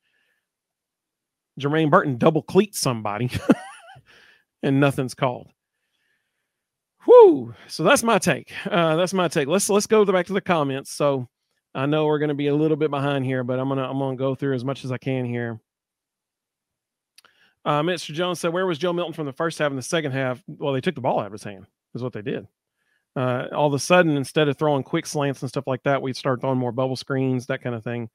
[1.60, 3.30] Jermaine Burton double cleats somebody
[4.62, 5.48] and nothing's called.
[7.06, 7.54] Whoo!
[7.68, 8.52] So that's my take.
[8.66, 9.48] Uh, that's my take.
[9.48, 10.90] Let's let's go back to the comments.
[10.92, 11.28] So
[11.74, 13.98] I know we're going to be a little bit behind here, but I'm gonna I'm
[13.98, 15.60] gonna go through as much as I can here.
[17.64, 18.12] Uh, Mr.
[18.14, 20.72] Jones said, "Where was Joe Milton from the first half and the second half?" Well,
[20.72, 21.66] they took the ball out of his hand.
[21.94, 22.46] Is what they did.
[23.16, 26.16] Uh, all of a sudden, instead of throwing quick slants and stuff like that, we'd
[26.16, 28.10] start throwing more bubble screens, that kind of thing.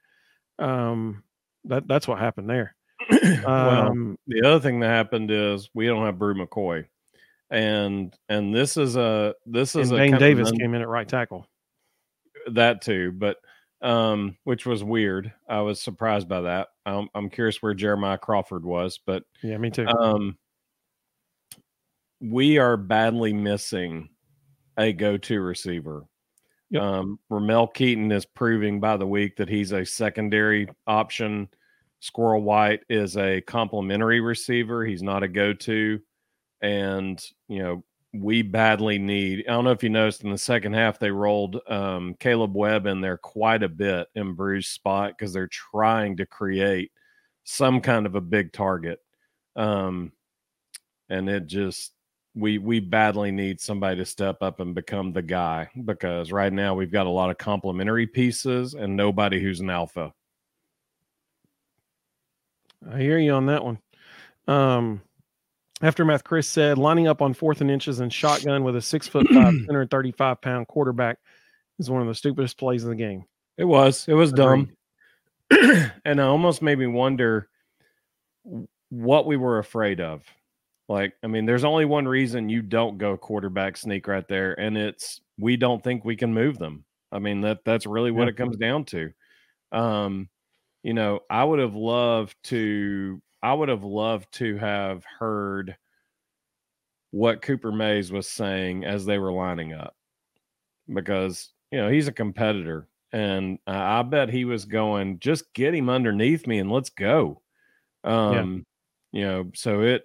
[0.60, 1.24] Um,
[1.66, 2.76] that that's what happened there.
[3.10, 6.86] well, Um, the other thing that happened is we don't have Bru McCoy,
[7.52, 10.88] and and this is a this is and a Dayne Davis an- came in at
[10.88, 11.46] right tackle.
[12.52, 13.38] that too, but
[13.82, 15.32] um, which was weird.
[15.50, 16.70] I was surprised by that.
[16.86, 19.88] I'm, I'm curious where Jeremiah Crawford was, but Yeah, me too.
[19.88, 20.38] um,
[22.20, 24.10] we are badly missing
[24.78, 26.06] a go-to receiver.
[26.70, 26.82] Yep.
[26.84, 31.50] Um, Ramel Keyton is proving by the week that he's a secondary option.
[32.00, 34.86] Squirrel White is a complementary receiver.
[34.86, 36.00] He's not a go-to,
[36.62, 39.46] and you know we badly need.
[39.48, 42.86] I don't know if you noticed in the second half they rolled um, Kaleb Webb
[42.86, 46.92] in there quite a bit in Bruce's spot because they're trying to create
[47.44, 49.00] some kind of a big target.
[49.56, 50.12] Um,
[51.10, 51.94] and it just
[52.36, 56.74] we we badly need somebody to step up and become the guy because right now
[56.74, 60.14] we've got a lot of complementary pieces and nobody who's an alpha.
[62.90, 63.80] I hear you on that one.
[64.48, 65.02] Um,
[65.82, 69.28] aftermath, Chris said, lining up on fourth and inches and shotgun with a six foot
[69.28, 69.36] five,
[69.68, 71.18] 135 pound quarterback
[71.80, 73.24] is one of the stupidest plays in the game.
[73.58, 74.70] It was it was dumb,
[75.52, 77.50] and it almost made me wonder
[78.90, 80.24] what we were afraid of.
[80.90, 84.78] Like, I mean, there's only one reason you don't go quarterback sneak right there, and
[84.78, 86.86] it's we don't think we can move them.
[87.12, 88.30] I mean, that that's really what Yeah.
[88.32, 89.12] it comes down to.
[89.72, 90.30] Um,
[90.84, 95.76] you know, I would have loved to I would have loved to have heard
[97.12, 99.96] what Cooper Mays was saying as they were lining up.
[100.92, 105.90] Because, you know, he's a competitor and I bet he was going, just get him
[105.90, 107.42] underneath me and let's go.
[108.04, 108.66] Um,
[109.12, 110.04] you know, so it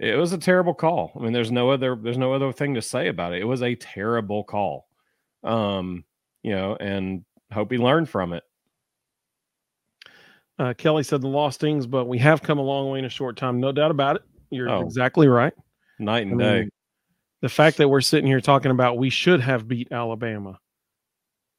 [0.00, 1.12] it was a terrible call.
[1.14, 3.42] I mean, there's no other there's no other thing to say about it.
[3.42, 4.88] It was a terrible call.
[5.42, 6.04] Um,
[6.42, 8.42] you know, and hope he learned from it.
[10.58, 13.08] Uh, Kelly said the lost stings, but we have come a long way in a
[13.10, 13.58] short time.
[13.60, 14.22] No doubt about it.
[14.50, 14.82] You're Oh.
[14.82, 15.52] exactly right.
[15.98, 16.60] Night I and day.
[16.60, 16.70] mean,
[17.40, 20.58] the fact that we're sitting here talking about we should have beat Alabama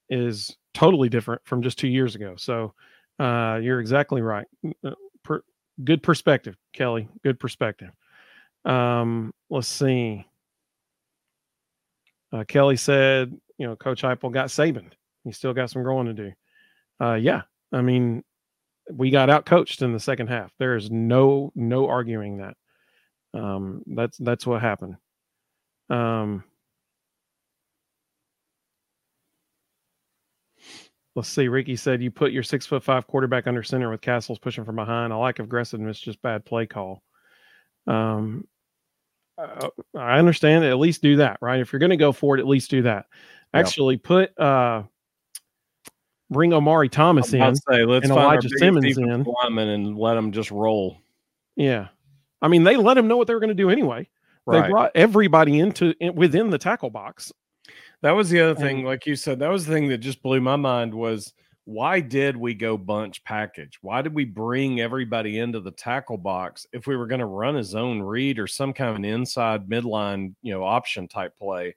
[0.10, 2.36] is totally different from just two years ago.
[2.38, 2.74] So
[3.20, 4.48] uh, you're exactly right.
[4.84, 4.92] Uh,
[5.24, 5.42] Per,
[5.84, 7.08] good perspective, Kelly.
[7.24, 7.90] Good perspective.
[8.64, 10.26] Um, let's see.
[12.32, 14.92] Uh, Kelly said, you know, Coach Heupel got Saban.
[15.24, 16.32] He still got some growing to do.
[17.02, 18.24] Uh, yeah, I mean,
[18.92, 20.52] we got out coached in the second half.
[20.60, 22.56] There is no no arguing that.
[23.34, 24.96] Um, that's that's what happened.
[25.90, 26.44] Um,
[31.16, 31.48] let's see.
[31.48, 34.76] Ricky said you put your six foot five quarterback under center with Castles pushing from
[34.76, 35.12] behind.
[35.12, 37.02] I like aggressiveness, just bad play call.
[37.88, 38.48] Um,
[39.38, 40.64] uh, I understand.
[40.64, 41.60] At least do that, right?
[41.60, 43.06] If you're going to go for it, at least do that.
[43.54, 44.84] Actually, put uh,
[46.30, 47.56] bring Omari Thomas in.
[47.56, 49.24] say, let's and find Elijah Simmons in.
[49.24, 51.00] lineman and let them just roll.
[51.56, 51.88] Yeah,
[52.42, 54.10] I mean they let him know what they were going to do anyway.
[54.48, 57.32] They brought everybody into in, within the tackle box.
[58.02, 60.22] That was the other thing, And- like you said, that was the thing that just
[60.22, 61.34] blew my mind was
[61.64, 63.80] why did we go bunch package?
[63.82, 67.56] Why did we bring everybody into the tackle box if we were going to run
[67.56, 71.76] a zone read or some kind of an inside midline, you know, option type play?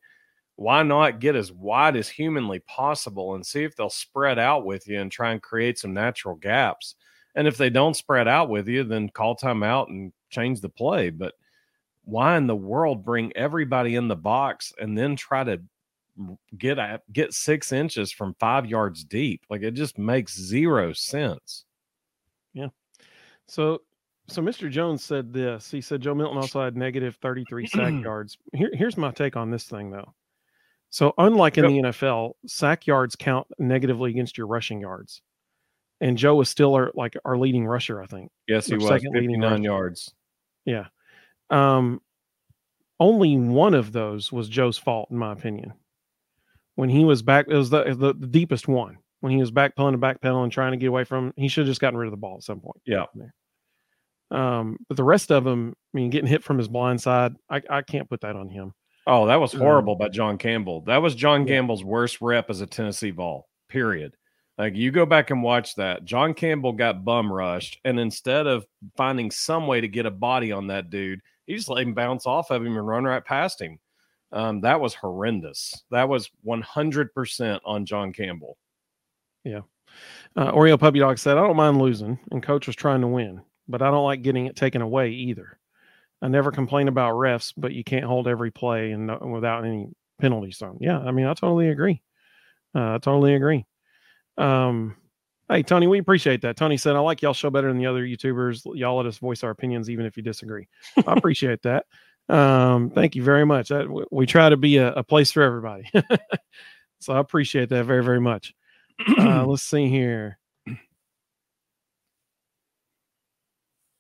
[0.59, 4.89] Why not get as wide as humanly possible and see if they'll spread out with
[4.89, 6.97] you and try and create some natural gaps?
[7.37, 10.69] And if they don't spread out with you, then call time out and change the
[10.69, 11.11] play.
[11.11, 11.35] But
[12.03, 15.61] why in the world bring everybody in the box and then try to
[16.59, 19.43] get at get six inches from five yards deep.
[19.49, 21.67] Like it just makes zero sense.
[22.53, 22.71] Yeah.
[23.47, 23.83] So,
[24.27, 24.69] so Mr.
[24.69, 25.71] Jones said this.
[25.71, 28.39] He said Joe Milton also had negative 33 sack yards.
[28.53, 30.13] Here, here's my take on this thing, though.
[30.91, 35.21] So, unlike in the NFL, sack yards count negatively against your rushing yards,
[36.01, 38.31] and Joe was still our like our leading rusher, I think.
[38.47, 39.63] Yes, he was second leading 59 rusher.
[39.63, 40.15] yards.
[40.65, 40.87] Yeah.
[41.51, 42.01] Um,
[43.01, 45.75] only one of those was Joe's fault, in my opinion.
[46.75, 48.99] When he was back, it was the the, the deepest one.
[49.21, 51.49] When he was back pulling the back pedal and trying to get away from, he
[51.49, 52.81] should have just gotten rid of the ball at some point.
[52.87, 53.07] Yeah.
[54.31, 57.63] Um, but the rest of them, I mean, getting hit from his blind side, I,
[57.69, 58.75] I can't put that on him.
[59.09, 60.83] Oh, that was Um, horrible by John Campbell.
[60.83, 61.55] That was John Yeah.
[61.57, 63.49] Campbell's worst rep as a Tennessee ball.
[63.69, 64.15] Period.
[64.59, 66.05] Like you go back and watch that.
[66.05, 68.67] John Campbell got bum rushed, and instead of
[68.97, 72.27] finding some way to get a body on that dude, he just let him bounce
[72.27, 73.79] off of him and run right past him.
[74.33, 75.85] Um, that was horrendous.
[75.91, 78.59] That was 100% on John Campbell.
[80.37, 83.41] Uh, Oreo Puppy Dog said, I don't mind losing, and coach was trying to win,
[83.69, 85.59] but I don't like getting it taken away either.
[86.21, 89.89] I never complain about refs, but you can't hold every play and no, without any
[90.21, 90.79] penalties thrown.
[90.81, 92.03] Yeah, I mean, I totally agree.
[92.75, 93.67] Uh, I totally agree.
[94.37, 94.97] Um,
[95.49, 96.57] hey, Tony, we appreciate that.
[96.57, 98.63] Tony said, I like y'all show better than the other YouTubers.
[98.75, 100.69] Y'all let us voice our opinions, even if you disagree.
[101.07, 101.87] I appreciate that.
[102.29, 103.69] Um, thank you very much.
[103.69, 105.91] That, we, we try to be a, a place for everybody.
[107.01, 108.55] so I appreciate that very, very much.
[109.19, 110.39] Uh, let's see here.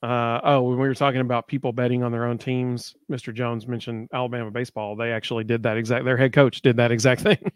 [0.03, 3.35] Uh, oh, when we were talking about people betting on their own teams, Mr.
[3.35, 4.95] Jones mentioned Alabama baseball.
[4.95, 6.05] They actually did that exact.
[6.05, 7.51] Their head coach did that exact thing,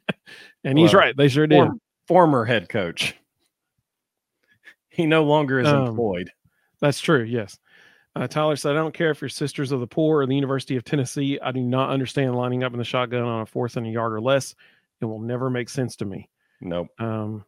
[0.65, 1.17] and he's right.
[1.17, 1.57] They sure did.
[1.57, 3.15] Form- former head coach.
[4.89, 6.31] He no longer is Um, employed.
[6.81, 7.23] That's true.
[7.23, 7.59] Yes.
[8.15, 10.77] Uh, Tyler said, I don't care if you're Sisters of the Poor or the University
[10.77, 11.39] of Tennessee.
[11.41, 14.13] I do not understand lining up in the shotgun on a fourth and a yard
[14.13, 14.55] or less.
[15.01, 16.29] It will never make sense to me.
[16.61, 16.89] Nope.
[16.99, 17.45] Um,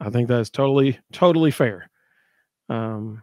[0.00, 1.90] I think that is totally, totally fair.
[2.70, 3.22] Um,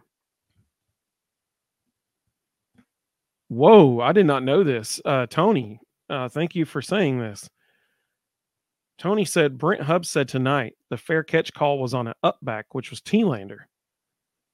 [3.54, 5.00] whoa, I did not know this.
[5.04, 7.48] Uh, Tony, uh, thank you for saying this.
[8.98, 12.74] Tony said Brent Hubbs said tonight the fair catch call was on an up back,
[12.74, 13.68] which was T-Lander,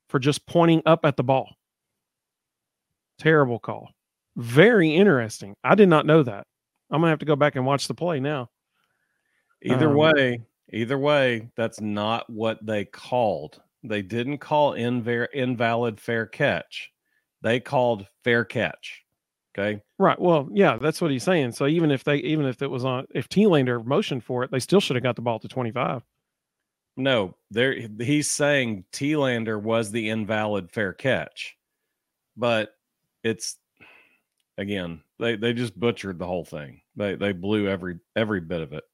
[0.08, 1.56] for just pointing up at the ball.
[3.18, 3.90] Terrible call.
[4.36, 5.54] Very interesting.
[5.62, 6.46] I did not know that.
[6.90, 8.48] I'm gonna have to go back and watch the play now.
[9.62, 13.60] Either Um, way, either way, that's not what they called.
[13.82, 16.90] They didn't call invar- invalid fair catch.
[17.42, 19.04] They called fair catch.
[19.58, 19.82] Okay.
[19.98, 20.18] Right.
[20.20, 21.52] Well, yeah, that's what he's saying.
[21.52, 24.60] So even if they, even if it was on, if T-Lander motioned for it, they
[24.60, 26.02] still should have got the ball to 25.
[26.96, 31.56] No, there he's saying T-Lander was the invalid fair catch.
[32.36, 32.74] But
[33.24, 33.56] it's
[34.58, 36.80] again, they they just butchered the whole thing.
[36.96, 38.84] They they blew every every bit of it.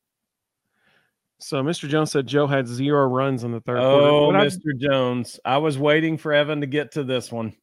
[1.39, 1.89] So Mr.
[1.89, 4.27] Jones said Joe had zero runs in the third Oh, quarter.
[4.27, 4.79] What I- Mr.
[4.79, 5.39] Jones.
[5.45, 7.55] I was waiting for Evan to get to this one.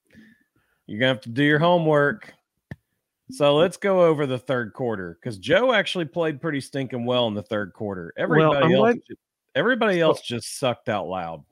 [0.87, 2.33] You're gonna have to do your homework.
[3.31, 7.33] So let's go over the third quarter because Joe actually played pretty stinking well in
[7.33, 8.13] the third quarter.
[8.17, 9.17] Everybody I'm else, glad-
[9.55, 11.43] everybody else just sucked out loud.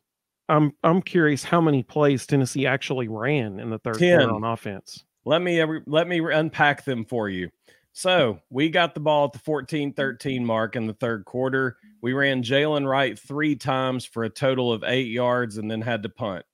[0.50, 4.20] I'm I'm curious how many plays Tennessee actually ran in the third Ten.
[4.20, 5.06] quarter on offense.
[5.24, 7.50] Let me let me unpack them for you.
[7.94, 11.78] So we got the ball at the 14-13 mark in the third quarter.
[12.02, 16.04] We ran Jaylen Wright three times for a total of eight yards and then had
[16.04, 16.46] to punt.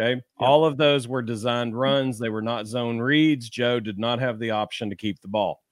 [0.00, 0.22] Okay.
[0.38, 2.18] All of those were designed runs.
[2.18, 3.48] They were not zone reads.
[3.48, 5.62] Joe did not have the option to keep the ball.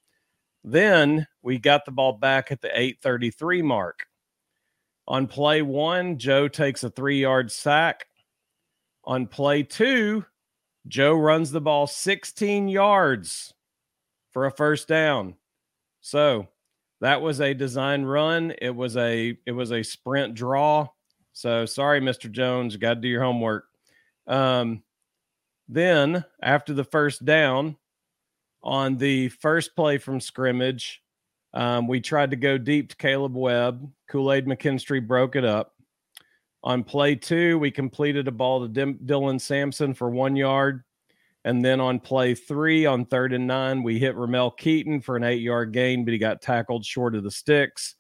[0.63, 4.07] Then we got the ball back at the 833 mark.
[5.09, 8.07] On play one, Joe takes a three yard sack.
[9.05, 10.25] On play two,
[10.87, 13.55] Joe runs the ball 16 yards
[14.33, 15.35] for a first down.
[16.01, 16.49] So
[17.01, 18.53] that was a design run.
[18.61, 20.89] It was a it was a sprint draw.
[21.33, 22.31] So sorry, Mr.
[22.31, 23.65] Jones, you got to do your homework.
[24.31, 24.83] Um,
[25.69, 27.77] then after the first down,
[28.62, 31.03] on the first play from scrimmage,
[31.53, 33.90] um, we tried to go deep to Kaleb Webb.
[34.09, 35.74] Kool Aid McKinstry broke it up.
[36.62, 40.85] On play two, we completed a ball to Dylan Sampson for one yard.
[41.45, 45.24] And then on play three, on third and nine, we hit Ramel Keyton for an
[45.24, 47.97] eight yard gain, but he got tackled short of the sticks.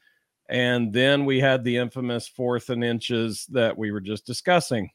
[0.50, 4.90] And then we had the infamous fourth and inches that we were just discussing.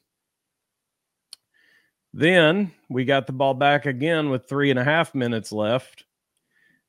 [2.16, 6.04] Then we got the ball back again with three and a half minutes left.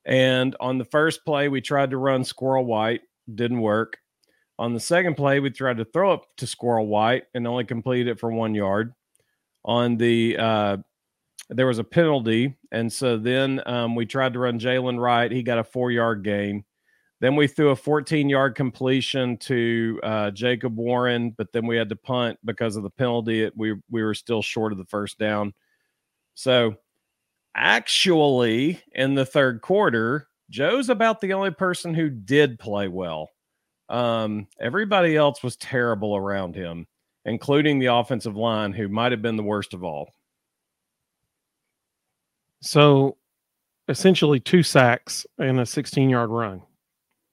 [0.06, 3.02] And on the first play, we tried to run Squirrel White,
[3.36, 3.98] didn't work.
[4.58, 8.08] On the second play, we tried to throw it to Squirrel White and only completed
[8.08, 8.94] it for one yard.
[9.66, 10.78] On the uh,
[11.50, 15.30] there was a penalty, and so then um, we tried to run Jaylen Wright.
[15.30, 16.64] He got a four yard gain.
[17.20, 21.90] Then we threw a 14 yard completion to uh, Jacob Warren, but then we had
[21.90, 23.50] to punt because of the penalty.
[23.56, 25.54] We we were still short of the first down.
[26.36, 26.76] So
[27.56, 33.30] actually, in the third quarter, Joe's about the only person who did play well.
[33.90, 36.86] Um, everybody else was terrible around him,
[37.26, 40.14] including the offensive line, who might have been the worst of all.
[42.62, 43.18] So
[43.88, 46.62] essentially two sacks and a 16 yard run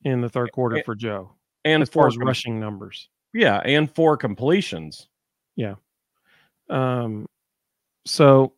[0.05, 1.33] in the third quarter for Joe.
[1.65, 3.09] And as far as com- rushing numbers.
[3.33, 5.09] Yeah, and four completions.
[5.57, 5.75] Yeah.
[6.71, 7.27] Um
[8.07, 8.55] so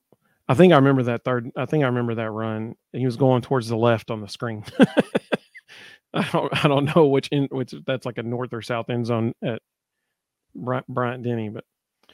[0.48, 2.74] I think I remember that third I think I remember that run.
[2.92, 4.64] He was going towards the left on the screen.
[6.14, 9.06] I don't I don't know which in which that's like a north or south end
[9.06, 9.60] zone at
[10.54, 11.64] Bryant Denny, but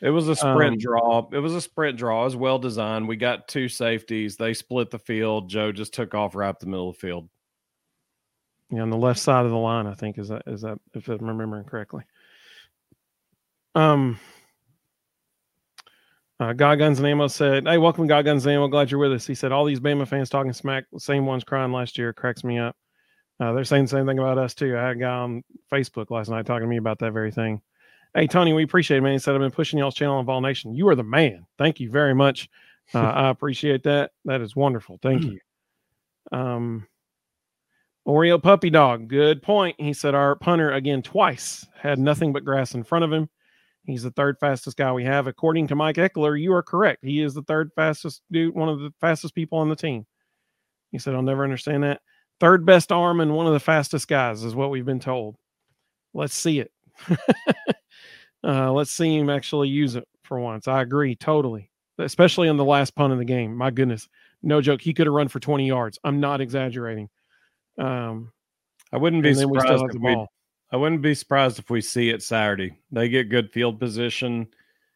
[0.01, 1.29] it was a sprint um, draw.
[1.33, 2.23] It was a sprint draw.
[2.23, 3.07] It was well designed.
[3.07, 4.37] We got two safeties.
[4.37, 5.49] They split the field.
[5.49, 7.29] Joe just took off right up the middle of the field.
[8.73, 11.07] Yeah, on the left side of the line, I think is that is that if
[11.09, 12.05] I'm remembering correctly.
[13.75, 14.19] Um
[16.41, 18.67] uh, God Guns and Ammo said, Hey, welcome God Guns and Ammo.
[18.67, 19.27] Glad you're with us.
[19.27, 22.59] He said, All these Bama fans talking smack, same ones crying last year, cracks me
[22.59, 22.75] up.
[23.39, 24.77] Uh, they're saying the same thing about us too.
[24.77, 27.61] I had a guy on Facebook last night talking to me about that very thing.
[28.15, 29.13] Hey, Tony, we appreciate it, man.
[29.13, 30.75] He said, I've been pushing y'all's channel on Vol Nation.
[30.75, 31.47] You are the man.
[31.59, 32.49] Thank you very much.
[32.95, 34.11] Uh, I appreciate that.
[34.25, 34.99] That is wonderful.
[35.03, 35.39] Thank you.
[36.31, 36.87] Um,
[38.07, 39.09] Oreo puppy dog.
[39.09, 39.77] Good point.
[39.79, 43.29] He said, Our punter again twice had nothing but grass in front of him.
[43.85, 45.27] He's the third fastest guy we have.
[45.27, 47.05] According to Mike Ekeler, you are correct.
[47.05, 50.07] He is the third fastest dude, one of the fastest people on the team.
[50.91, 52.01] He said, I'll never understand that.
[52.39, 55.37] Third best arm and one of the fastest guys is what we've been told.
[56.15, 56.73] Let's see it.
[58.45, 60.67] Uh, let's see him actually use it for once.
[60.67, 63.57] I agree totally, especially on the last punt of the game.
[63.57, 64.09] My goodness,
[64.43, 64.81] no joke.
[64.81, 65.99] He could have run for 20 yards.
[66.03, 67.09] I'm not exaggerating.
[67.79, 68.33] Um,
[68.93, 70.27] I wouldn't be surprised if we,
[70.71, 72.79] I wouldn't be surprised if we see it Saturday.
[72.91, 74.49] They get good field position.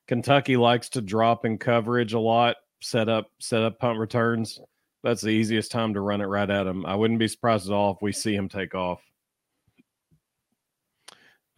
[0.07, 4.61] Kentucky likes to drop in coverage a lot, set up set up punt returns.
[5.03, 6.85] That's the easiest time to run it right at him.
[6.85, 9.01] I wouldn't be surprised at all if we see him take off.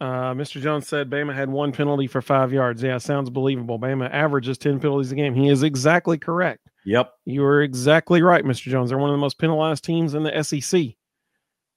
[0.01, 0.61] Uh, Mr.
[0.61, 2.81] Jones said Bama had one penalty for five yards.
[2.81, 3.77] Yeah, sounds believable.
[3.77, 5.33] Bama averages 10 penalties a game.
[5.33, 6.69] He is exactly correct.
[6.85, 7.11] Yep.
[7.25, 8.69] You are exactly right, Mr.
[8.69, 8.89] Jones.
[8.89, 10.95] They're one of the most penalized teams in the SEC.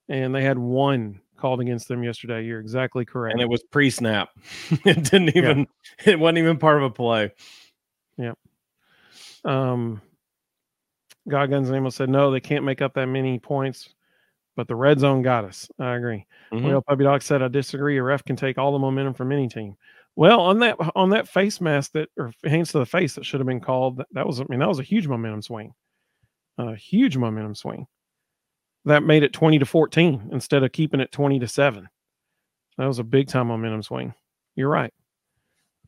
[0.09, 2.43] And they had one called against them yesterday.
[2.45, 3.33] You're exactly correct.
[3.33, 4.29] And it was pre snap.
[4.85, 5.67] it didn't even,
[6.05, 6.13] yeah.
[6.13, 7.31] it wasn't even part of a play.
[8.17, 8.33] Yeah.
[9.45, 10.01] Um,
[11.27, 13.89] God Guns Nemo said, no, they can't make up that many points
[14.55, 15.69] but the red zone got us.
[15.79, 16.25] I agree.
[16.51, 16.67] Mm-hmm.
[16.67, 17.97] Well, Puppy Dog said, I disagree.
[17.97, 19.75] A ref can take all the momentum from any team.
[20.15, 23.39] Well, on that on that face mask that or hands to the face that should
[23.39, 25.73] have been called, that, that was I mean that was a huge momentum swing,
[26.59, 27.87] a huge momentum swing.
[28.85, 31.89] That made it twenty to fourteen instead of keeping it twenty to seven.
[32.77, 34.13] That was a big time momentum swing.
[34.55, 34.93] You're right.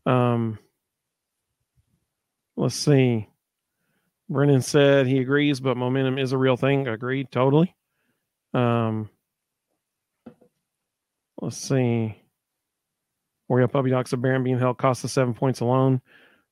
[0.05, 0.59] Um,
[2.55, 3.27] let's see.
[4.29, 6.87] Brennan said he agrees, but momentum is a real thing.
[6.87, 7.75] Agreed, totally.
[8.53, 9.09] Um,
[11.41, 12.15] let's see.
[13.51, 16.01] Oreo Puppy Dogs of Baron being held cost us seven points alone.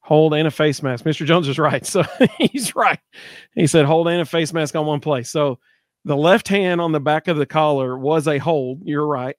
[0.02, 1.06] Hold and a face mask.
[1.06, 1.26] Mr.
[1.26, 1.86] Jones is right.
[1.94, 2.04] So
[2.38, 3.00] he's right.
[3.56, 5.24] He said hold and a face mask on one play.
[5.24, 5.60] So
[6.06, 8.82] the left hand on the back of the collar was a hold.
[8.84, 9.36] You're right.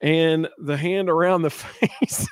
[0.00, 2.26] And the hand around the face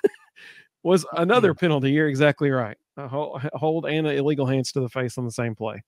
[0.83, 1.59] was another hmm.
[1.59, 1.93] penalty.
[1.93, 2.77] You're exactly right.
[2.97, 5.83] A hold and an illegal hands to the face on the same play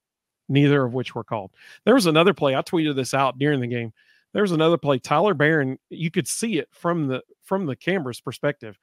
[0.49, 1.51] neither of which were called.
[1.85, 2.55] There was another play.
[2.55, 3.93] I tweeted this out during the game.
[4.33, 4.99] There was another play.
[4.99, 8.79] Tyler Baron, you could see it from the from the camera's perspective.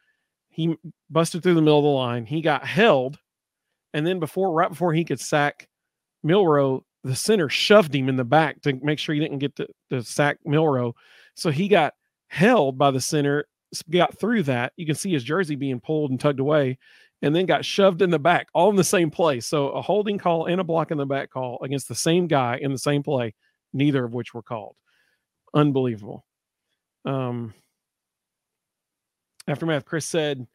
[0.49, 0.77] He
[1.09, 2.25] busted through the middle of the line.
[2.25, 3.19] He got held,
[3.93, 5.67] and then before right before he could sack
[6.23, 9.67] Milroe, the center shoved him in the back to make sure he didn't get the,
[9.89, 10.95] to sack Milroe.
[11.35, 11.93] So he got
[12.27, 13.45] held by the center,
[13.89, 14.73] got through that.
[14.75, 16.77] You can see his jersey being pulled and tugged away
[17.21, 19.39] and then got shoved in the back, all in the same play.
[19.39, 22.57] So a holding call and a block in the back call against the same guy
[22.61, 23.33] in the same play,
[23.73, 24.75] neither of which were called.
[25.53, 26.25] Unbelievable.
[27.05, 27.53] Um,
[29.47, 30.45] aftermath, Chris said,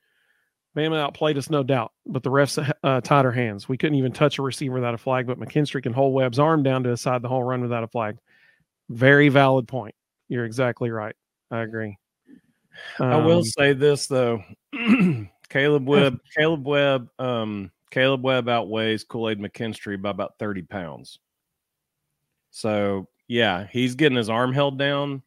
[0.76, 3.68] Bama outplayed us, no doubt, but the refs uh, tied our hands.
[3.68, 6.62] We couldn't even touch a receiver without a flag, but McKinstry can hold Webb's arm
[6.62, 8.18] down to decide the whole run without a flag.
[8.90, 9.94] Very valid point.
[10.28, 11.16] You're exactly right.
[11.50, 11.96] I agree.
[13.00, 14.42] Um, I will um, say this though.
[15.48, 21.18] Kaleb Webb, Kaleb Webb, um, Kaleb Webb outweighs Kool Aid McKinstry by about 30 pounds.
[22.50, 25.22] So, yeah, he's getting his arm held down,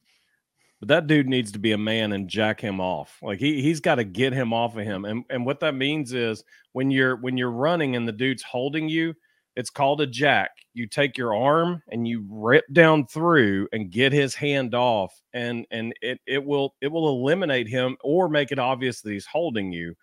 [0.79, 3.17] but that dude needs to be a man and jack him off.
[3.21, 5.05] Like he he's got to get him off of him.
[5.05, 8.89] And and what that means is when you're when you're running and the dude's holding
[8.89, 9.15] you,
[9.55, 10.51] It's called a jack.
[10.73, 15.65] You take your arm and you rip down through and get his hand off, and
[15.71, 19.71] and it it will it will eliminate him or make it obvious that he's holding
[19.73, 19.95] you.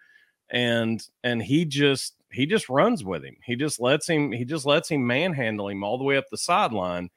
[0.51, 3.37] And and he just he just runs with him.
[3.45, 6.39] He just lets him he just lets him manhandle him all the way up the
[6.39, 7.11] sideline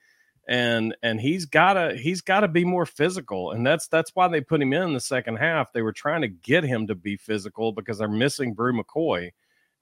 [0.49, 4.61] and and he's gotta he's gotta be more physical and that's that's why they put
[4.61, 5.71] him in, the second half.
[5.71, 9.31] They were trying to get him to be physical because they're missing Bru McCoy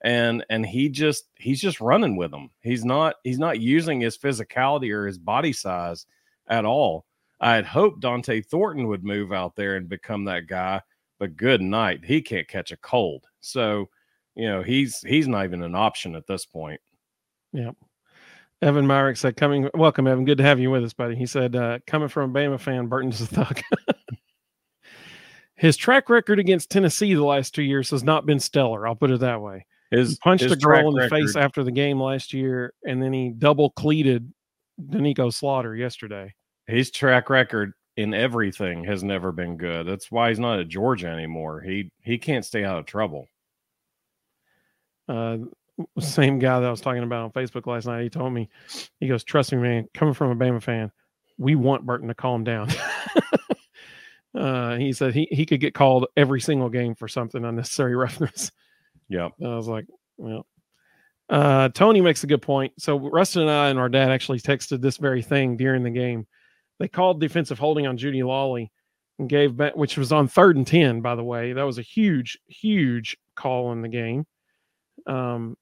[0.02, 4.18] and and he just he's just running with them he's not he's not using his
[4.18, 6.06] physicality or his body size
[6.46, 7.06] at all.
[7.40, 10.82] I had hoped Dont'e Thornton would move out there and become that guy
[11.18, 13.24] but good night he can't catch a cold.
[13.40, 13.88] So
[14.34, 16.82] you know he's he's not even an option at this point.
[17.54, 17.70] Yeah
[18.60, 20.24] Evan Myrick said, "Coming, welcome, Evan.
[20.24, 22.86] Good to have you with us, buddy." He said, uh, "Coming from a Bama fan,
[22.86, 23.60] Burton's a thug."
[25.54, 28.86] his track record against Tennessee the last two years has not been stellar.
[28.86, 29.66] I'll put it that way.
[29.90, 31.20] His, he punched his a girl in the record.
[31.20, 34.32] face after the game last year, and then he double cleated
[34.80, 36.34] Doneiko Slaughter yesterday.
[36.66, 39.86] His track record in everything has never been good.
[39.86, 41.60] That's why he's not at Georgia anymore.
[41.60, 43.28] He he can't stay out of trouble.
[45.08, 45.38] Uh,
[45.98, 48.02] same guy that I was talking about on Facebook last night.
[48.02, 48.48] He told me,
[49.00, 49.88] he goes, "Trust me, man.
[49.94, 50.90] Coming from a Bama fan,
[51.36, 52.68] we want Burton to calm down."
[54.38, 58.50] uh, he said he he could get called every single game for something unnecessary roughness.
[59.08, 60.46] Yeah, I was like, well.
[61.30, 62.72] Uh, Tony makes a good point.
[62.78, 66.26] So Rustin and I and our dad actually texted this very thing during the game.
[66.78, 68.70] They called defensive holding on Judy Lawley
[69.18, 71.52] and gave back, which was on third and ten, by the way.
[71.52, 74.26] That was a huge, huge call in the game.
[75.06, 75.56] Um,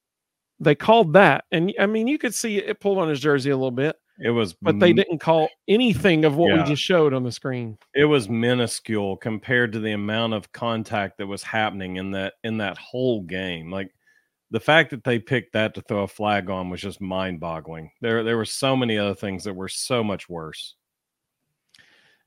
[0.59, 3.55] they called that, and I mean, you could see it pulled on his jersey a
[3.55, 3.95] little bit.
[4.19, 6.63] It was, but they didn't call anything of what yeah.
[6.63, 7.77] we just showed on the screen.
[7.93, 12.57] It was minuscule compared to the amount of contact that was happening in that in
[12.57, 13.69] that whole game.
[13.69, 13.93] Like
[14.49, 17.91] the fact that they picked that to throw a flag on was just mind-boggling.
[18.01, 20.75] There, there were so many other things that were so much worse.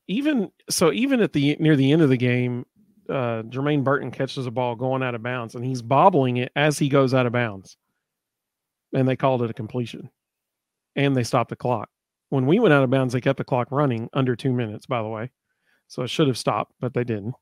[0.06, 2.66] Even so, even at the near the end of the game,
[3.08, 6.78] uh, Jermaine Burton catches a ball going out of bounds, and he's bobbling it as
[6.78, 7.76] he goes out of bounds
[8.92, 10.10] and they called it a completion
[10.96, 11.88] and they stopped the clock.
[12.30, 15.02] When we went out of bounds, they kept the clock running under two minutes, by
[15.02, 15.30] the way.
[15.88, 17.34] So it should have stopped, but they didn't.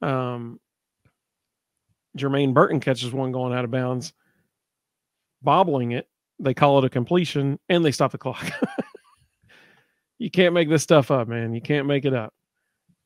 [0.00, 0.60] Um,
[2.16, 4.12] Jermaine Burton catches one going out of bounds,
[5.42, 6.08] bobbling it.
[6.40, 8.48] They call it a completion and they stop the clock.
[10.18, 11.52] you can't make this stuff up, man.
[11.52, 12.32] You can't make it up.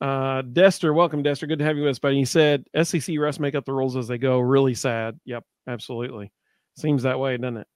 [0.02, 1.48] Uh, Dester, welcome, Dester.
[1.48, 2.16] Good to have you with us, buddy.
[2.16, 4.40] He said SEC refs make up the rules as they go.
[4.40, 5.18] Really sad.
[5.24, 6.32] Yep, absolutely.
[6.76, 7.66] Seems that way, doesn't it?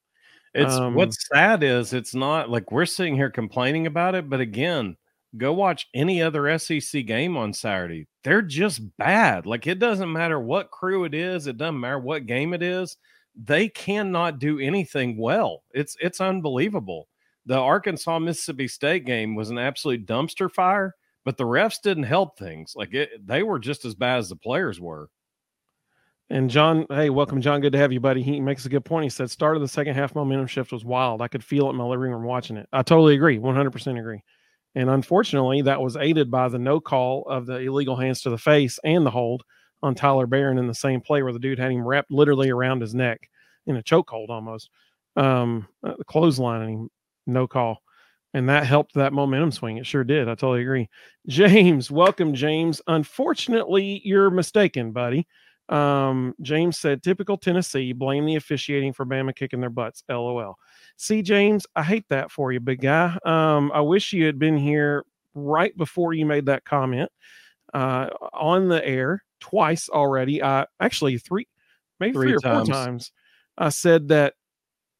[0.55, 4.40] It's um, what's sad is it's not like we're sitting here complaining about it, but
[4.40, 4.97] again,
[5.36, 8.07] go watch any other SEC game on Saturday.
[8.24, 9.44] They're just bad.
[9.44, 12.97] Like it doesn't matter what crew it is, it doesn't matter what game it is.
[13.34, 15.62] They cannot do anything well.
[15.74, 17.09] It's it's unbelievable.
[17.44, 20.94] The Arkansas Mississippi State game was an absolute dumpster fire,
[21.24, 22.72] but the refs didn't help things.
[22.74, 25.11] Like it, they were just as bad as the players were.
[26.29, 27.61] And John, hey, welcome, John.
[27.61, 28.22] Good to have you, buddy.
[28.22, 29.05] He makes a good point.
[29.05, 31.22] He said, start of the second half momentum shift was wild.
[31.22, 32.68] I could feel it in my living room watching it.
[32.72, 34.22] I totally agree, 100% agree.
[34.74, 38.39] And unfortunately, that was aided by the no call of the illegal hands to the
[38.39, 39.45] face and the hold
[39.83, 42.81] on Tyler Baron in the same play where the dude had him wrapped literally around
[42.81, 43.31] his neck
[43.66, 44.68] in a chokehold almost.
[45.14, 46.91] Um, uh, the clothesline him,
[47.27, 47.83] no call.
[48.35, 49.79] And that helped that momentum swing.
[49.79, 50.29] It sure did.
[50.29, 50.91] I totally agree.
[51.29, 52.83] James, welcome, James.
[52.89, 55.27] Unfortunately, you're mistaken, buddy.
[55.68, 60.04] Um, James said, typical Tennessee, blame the officiating for Bama kicking their butts.
[60.08, 60.58] LOL.
[60.96, 63.18] See, James, I hate that for you, big guy.
[63.24, 65.04] Um, I wish you had been here
[65.34, 67.10] right before you made that comment
[67.74, 70.42] uh, on the air twice already.
[70.42, 71.48] I actually three,
[71.98, 72.68] maybe three, three or times.
[72.68, 73.12] four times.
[73.58, 74.34] I said that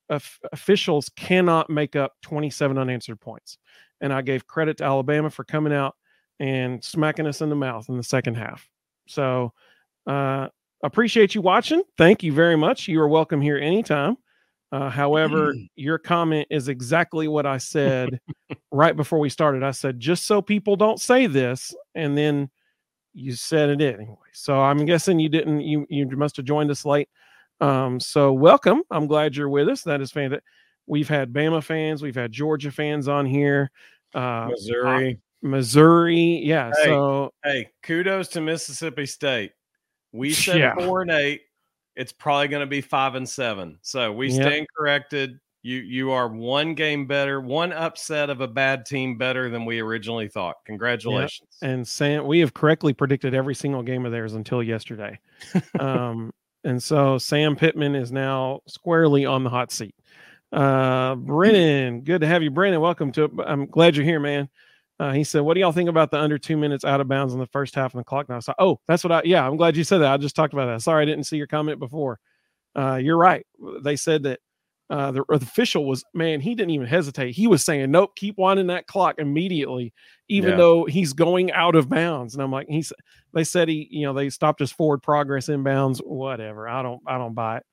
[0.08, 3.58] of officials cannot make up 27 unanswered points.
[4.00, 5.96] And I gave credit to Alabama for coming out
[6.38, 8.68] and smacking us in the mouth in the second half.
[9.08, 9.52] So,
[10.07, 10.48] uh,
[10.82, 11.82] appreciate you watching.
[11.98, 12.88] Thank you very much.
[12.88, 14.16] You are welcome here anytime.
[14.72, 18.20] Uh, however, your comment is exactly what I said
[18.72, 19.62] right before we started.
[19.62, 22.50] I said, just so people don't say this, and then
[23.14, 24.16] you said it anyway.
[24.32, 25.61] So I'm guessing you didn't.
[25.61, 27.09] You you must have joined us late.
[27.61, 28.82] Um, so welcome.
[28.90, 29.82] I'm glad you're with us.
[29.82, 30.44] That is fantastic.
[30.86, 33.70] We've had Bama fans, we've had Georgia fans on here,
[34.14, 36.40] uh, Missouri, Missouri.
[36.44, 36.70] Yeah.
[36.76, 39.52] Hey, so hey, kudos to Mississippi State.
[40.16, 40.74] We said yeah.
[40.74, 41.42] four and eight.
[41.94, 43.78] It's probably going to be five and seven.
[43.82, 44.42] So we yep.
[44.42, 45.38] stand corrected.
[45.62, 49.80] You you are one game better, one upset of a bad team better than we
[49.80, 50.56] originally thought.
[50.64, 51.58] Congratulations.
[51.60, 51.70] Yep.
[51.70, 55.18] And Sam, we have correctly predicted every single game of theirs until yesterday.
[55.80, 59.94] um, and so Sam Pittman is now squarely on the hot seat.
[60.52, 62.80] Uh, Brennan, good to have you, Brennan.
[62.80, 63.30] Welcome to.
[63.44, 64.48] I'm glad you're here, man.
[64.99, 67.34] Uh, he said, "What do y'all think about the under two minutes out of bounds
[67.34, 69.22] in the first half and the clock now?" So, oh, that's what I.
[69.24, 70.12] Yeah, I'm glad you said that.
[70.12, 70.80] I just talked about that.
[70.82, 72.18] Sorry, I didn't see your comment before.
[72.74, 73.47] Uh, you're right.
[73.82, 74.40] They said that
[74.88, 76.40] uh, the, the, official was man.
[76.40, 77.32] He didn't even hesitate.
[77.32, 79.92] He was saying, "Nope, keep winding that clock immediately,"
[80.28, 80.57] even yeah.
[80.57, 82.34] though he's going out of bounds.
[82.34, 82.92] And I'm like, he's.
[83.34, 85.99] They said he, you know, they stopped his forward progress in bounds.
[85.99, 86.68] Whatever.
[86.68, 87.03] I don't.
[87.07, 87.66] I don't buy it.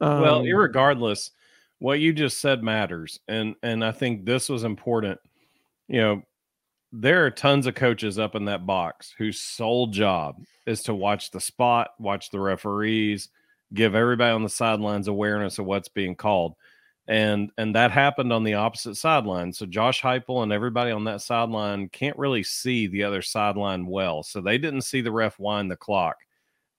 [0.00, 1.30] Um, well, regardless,
[1.78, 5.20] what you just said matters, and and I think this was important.
[5.88, 6.22] You know,
[6.92, 11.30] there are tons of coaches up in that box whose sole job is to watch
[11.30, 13.28] the spot, watch the referees
[13.74, 16.54] give everybody on the sidelines awareness of what's being called.
[17.08, 19.52] And and that happened on the opposite sideline.
[19.52, 24.22] So Josh Heupel and everybody on that sideline can't really see the other sideline well.
[24.24, 26.16] So they didn't see the ref wind the clock.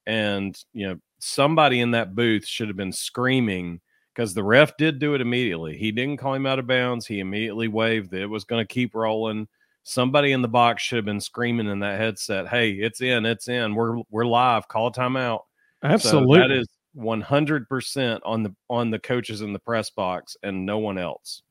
[0.06, 3.80] And you know, somebody in that booth should have been screaming
[4.14, 5.78] because the ref did do it immediately.
[5.78, 7.06] He didn't call him out of bounds.
[7.06, 9.48] He immediately waved that it was going to keep rolling.
[9.88, 13.48] Somebody in the box should have been screaming in that headset, "Hey, it's in, it's
[13.48, 13.74] in.
[13.74, 14.68] We're we're live.
[14.68, 15.40] Call timeout."
[15.82, 16.36] Absolutely.
[16.36, 20.78] So that is 100% on the on the coaches in the press box and no
[20.78, 21.42] one else.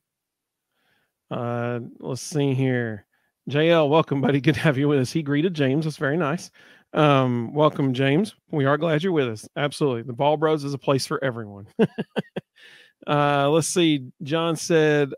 [1.30, 3.06] Uh let's see here.
[3.50, 4.40] JL, welcome buddy.
[4.40, 5.12] Good to have you with us.
[5.12, 5.84] He greeted James.
[5.84, 6.50] That's very nice.
[6.92, 8.34] Um welcome James.
[8.50, 9.48] We are glad you're with us.
[9.56, 10.02] Absolutely.
[10.02, 11.66] The Vol Bros is a place for everyone.
[13.06, 14.10] uh let's see.
[14.22, 15.12] John said,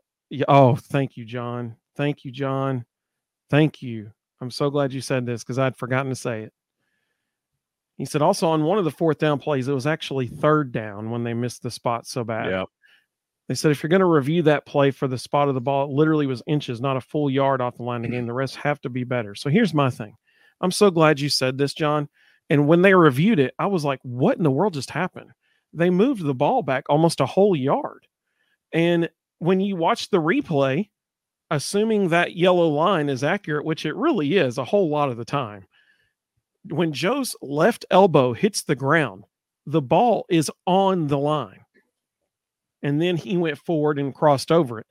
[0.48, 1.76] "Oh, thank you, John.
[1.96, 2.84] Thank you, John.
[3.50, 4.12] Thank you.
[4.40, 6.52] I'm so glad you said this because I'd forgotten to say it.
[7.98, 11.10] He said also on one of the fourth down plays, it was actually third down
[11.10, 12.50] when they missed the spot so bad.
[12.50, 12.64] Yeah.
[13.48, 15.84] They said if you're going to review that play for the spot of the ball,
[15.84, 18.26] it literally was inches, not a full yard off the line of game.
[18.26, 19.34] The rest have to be better.
[19.34, 20.14] So here's my thing.
[20.60, 22.08] I'm so glad you said this, John.
[22.48, 25.30] And when they reviewed it, I was like, what in the world just happened?
[25.72, 28.06] They moved the ball back almost a whole yard.
[28.72, 30.90] And when you watch the replay,
[31.50, 35.24] assuming that yellow line is accurate, which it really is a whole lot of the
[35.24, 35.66] time,
[36.64, 39.24] when Joe's left elbow hits the ground,
[39.66, 41.64] the ball is on the line.
[42.82, 44.86] And then he went forward and crossed over it.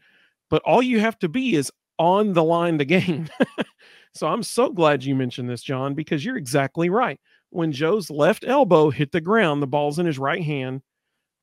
[0.50, 3.30] But all you have to be is on the line to gain.
[4.14, 7.20] so I'm so glad you mentioned this, John, because you're exactly right.
[7.50, 10.82] When Joe's left elbow hit the ground, the ball's in his right hand,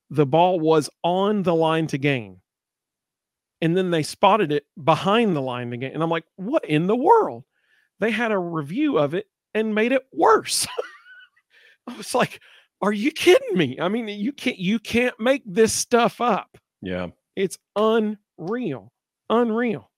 [0.08, 2.40] the ball was on the line to gain.
[3.60, 5.92] And then they spotted it behind the line to gain.
[5.92, 7.44] And I'm like, what in the world?
[8.00, 10.66] They had a review of it and made it worse.
[11.86, 12.40] I was like,
[12.82, 13.78] are you kidding me?
[13.80, 16.58] I mean, you can't you can't make this stuff up.
[16.82, 17.08] Yeah.
[17.34, 18.92] It's unreal.
[19.30, 19.90] Unreal.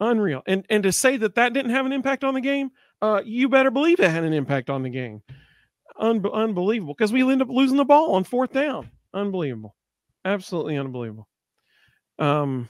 [0.00, 0.42] Unreal.
[0.46, 2.70] And and to say that that didn't have an impact on the game,
[3.02, 5.22] uh you better believe it had an impact on the game.
[5.98, 8.90] Un- unbelievable because we end up losing the ball on fourth down.
[9.12, 9.74] Unbelievable.
[10.24, 11.28] Absolutely unbelievable.
[12.18, 12.68] Um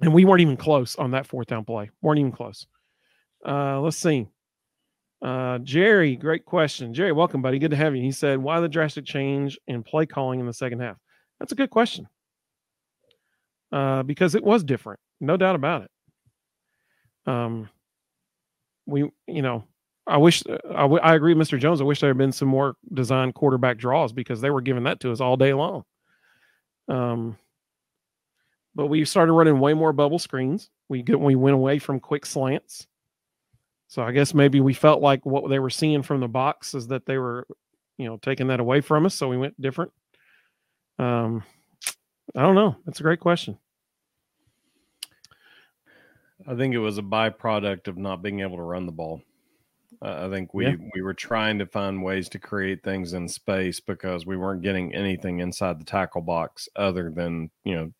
[0.00, 1.90] and we weren't even close on that fourth down play.
[2.02, 2.66] weren't even close.
[3.46, 4.28] Uh let's see.
[5.22, 6.92] Uh, Jerry, great question.
[6.92, 7.58] Jerry, welcome, buddy.
[7.58, 8.02] Good to have you.
[8.02, 10.96] He said, Why the drastic change in play calling in the second half?
[11.40, 12.06] That's a good question.
[13.72, 15.90] Uh, because it was different, no doubt about it.
[17.26, 17.68] Um,
[18.86, 19.64] we, you know,
[20.06, 21.58] I wish I, w- I agree, Mr.
[21.58, 21.80] Jones.
[21.80, 25.00] I wish there had been some more design quarterback draws because they were giving that
[25.00, 25.82] to us all day long.
[26.88, 27.36] Um,
[28.76, 30.70] but we started running way more bubble screens.
[30.88, 32.86] We get we went away from quick slants.
[33.88, 36.88] So I guess maybe we felt like what they were seeing from the box is
[36.88, 37.46] that they were,
[37.96, 39.14] you know, taking that away from us.
[39.14, 39.92] So we went different.
[40.98, 41.42] Um,
[42.34, 42.76] I don't know.
[42.84, 43.58] That's a great question.
[46.46, 49.22] I think it was a byproduct of not being able to run the ball.
[50.02, 50.76] Uh, I think we yeah.
[50.94, 54.94] we were trying to find ways to create things in space because we weren't getting
[54.94, 57.92] anything inside the tackle box other than you know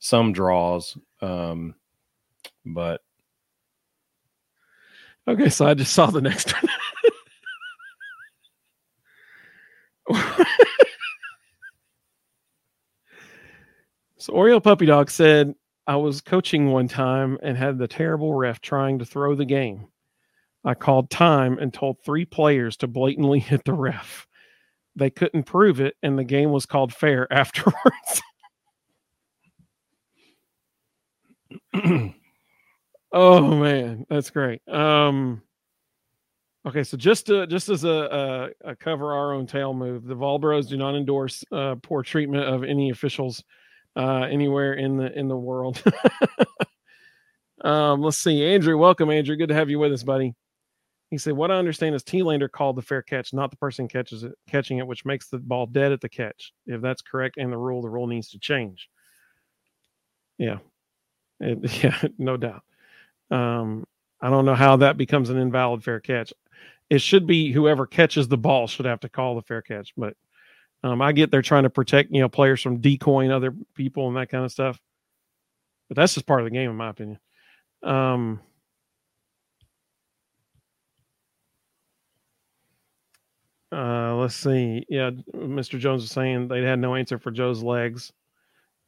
[0.00, 0.96] some draws.
[1.22, 1.74] Um,
[2.66, 3.00] but
[5.28, 6.72] Okay, so I just saw the next one.
[14.18, 15.54] so Oreo Puppy Dog said,
[15.86, 19.86] I was coaching one time and had the terrible ref trying to throw the game.
[20.64, 24.26] I called time and told three players to blatantly hit the ref.
[24.96, 28.20] They couldn't prove it, and the game was called fair afterwards.
[33.12, 34.66] Oh man, that's great.
[34.68, 35.42] Um,
[36.66, 37.88] okay, so just to, just as a,
[38.64, 42.44] a, a, cover our own tail move, the Volbros do not endorse uh, poor treatment
[42.44, 43.42] of any officials
[43.96, 45.82] uh, anywhere in the in the world.
[47.64, 48.78] um, let's see, Andrew.
[48.78, 49.34] Welcome, Andrew.
[49.34, 50.36] Good to have you with us, buddy.
[51.10, 54.22] He said, "What I understand is T-Lander called the fair catch, not the person catches
[54.22, 56.52] it, catching it, which makes the ball dead at the catch.
[56.66, 58.88] If that's correct and the rule, the rule needs to change."
[60.38, 60.58] Yeah,
[61.40, 62.62] it, yeah, no doubt.
[63.30, 63.86] Um,
[64.20, 66.32] I don't know how that becomes an invalid fair catch.
[66.90, 69.92] It should be whoever catches the ball should have to call the fair catch.
[69.96, 70.14] But
[70.82, 74.16] um, I get they're trying to protect you know players from decoying other people and
[74.16, 74.80] that kind of stuff.
[75.88, 77.18] But that's just part of the game, in my opinion.
[77.82, 78.40] Um,
[83.72, 84.84] uh, let's see.
[84.88, 85.78] Yeah, Mr.
[85.78, 88.12] Jones was saying they had no answer for Joe's legs.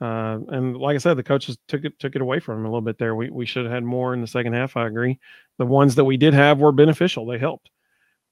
[0.03, 2.69] Uh, and like I said, the coaches took it took it away from him a
[2.69, 3.15] little bit there.
[3.15, 4.77] We we should have had more in the second half.
[4.77, 5.21] I agree.
[5.59, 7.25] The ones that we did have were beneficial.
[7.25, 7.71] They helped.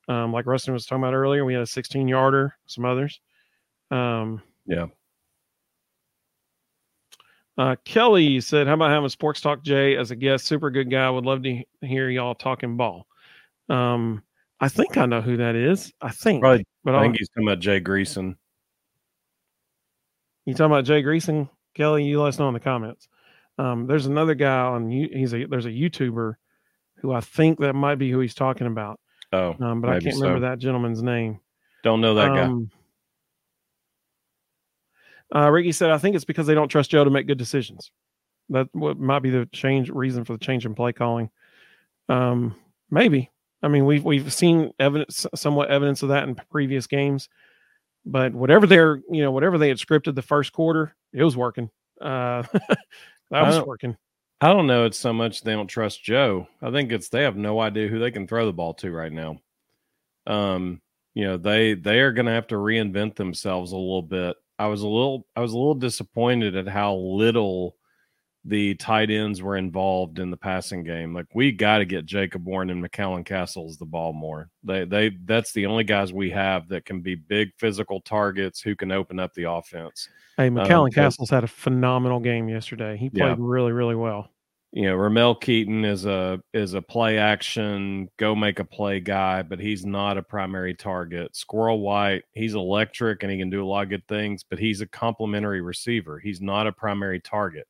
[0.09, 3.21] Um, like Rustin was talking about earlier, we had a 16 yarder, some others.
[3.93, 4.87] Um, yeah.
[7.57, 10.47] Uh, Kelly said, "How about having Sports Talk Jay as a guest?
[10.47, 11.09] Super good guy.
[11.09, 13.07] Would love to hear y'all talking ball."
[13.69, 14.25] Um,
[14.59, 15.93] I think I know who that is.
[16.01, 16.67] I think, right?
[16.83, 18.35] But I think I'll, he's talking about Jay Greason.
[20.47, 21.49] You talking about Jay Greason?
[21.75, 23.09] Kelly, you let us know in the comments.
[23.59, 26.35] Um, there's another guy on he's a there's a YouTuber
[26.97, 29.01] who I think that might be who he's talking about.
[29.33, 30.23] Oh, um, but I can't so.
[30.23, 31.41] remember that gentleman's name.
[31.83, 32.71] Don't know that um,
[35.33, 35.47] guy.
[35.47, 37.91] Uh, Ricky said, "I think it's because they don't trust Joe to make good decisions.
[38.49, 41.31] That what might be the change reason for the change in play calling.
[42.09, 42.57] Um,
[42.91, 43.31] maybe.
[43.63, 47.29] I mean, we've we've seen evidence, somewhat evidence of that in previous games.
[48.07, 51.71] But whatever they're, you know, whatever they had scripted the first quarter, it was working.
[52.01, 52.43] Uh,
[53.31, 53.97] that was working.
[54.41, 54.87] I don't know.
[54.87, 56.49] It's so much they don't trust Joe.
[56.63, 59.13] I think it's they have no idea who they can throw the ball to right
[59.13, 59.39] now.
[60.27, 60.81] Um,
[61.15, 64.37] you know, they they are going to have to reinvent themselves a little bit.
[64.59, 67.77] I was a little I was a little disappointed at how little
[68.45, 71.13] the tight ends were involved in the passing game.
[71.13, 74.49] Like we got to get Jacob Warren and McCallan Castles the ball more.
[74.65, 78.75] They they that's the only guys we have that can be big physical targets who
[78.75, 80.09] can open up the offense.
[80.37, 82.97] Hey, um, McCallan um, Castles had a phenomenal game yesterday.
[82.97, 83.37] He played yeah.
[83.39, 84.31] really really well.
[84.73, 89.43] You know, Ramel Keyton is a is a play action, go make a play guy,
[89.43, 91.37] but he's not a primary target.
[91.37, 94.81] Squirrel White, he's electric and he can do a lot of good things, but he's
[94.81, 96.21] a complementary receiver.
[96.21, 97.67] He's not a primary target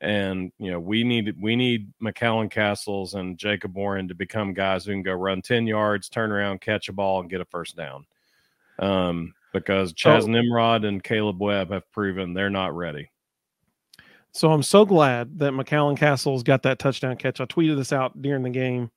[0.00, 4.84] and you know, we need we need McCallan Castles and Jacob Warren to become guys
[4.84, 7.76] who can go run 10 yards, turn around, catch a ball, and get a first
[7.76, 8.06] down.
[8.78, 13.10] Um, because Chas so, Nimrod and Kaleb Webb have proven they're not ready.
[14.32, 17.40] So I'm so glad that McCallan Castles got that touchdown catch.
[17.40, 18.90] I tweeted this out during the game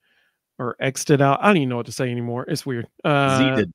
[0.58, 1.40] or exited out.
[1.42, 2.44] I don't even know what to say anymore.
[2.50, 2.88] It's weird.
[3.06, 3.72] Uh, Zeeted.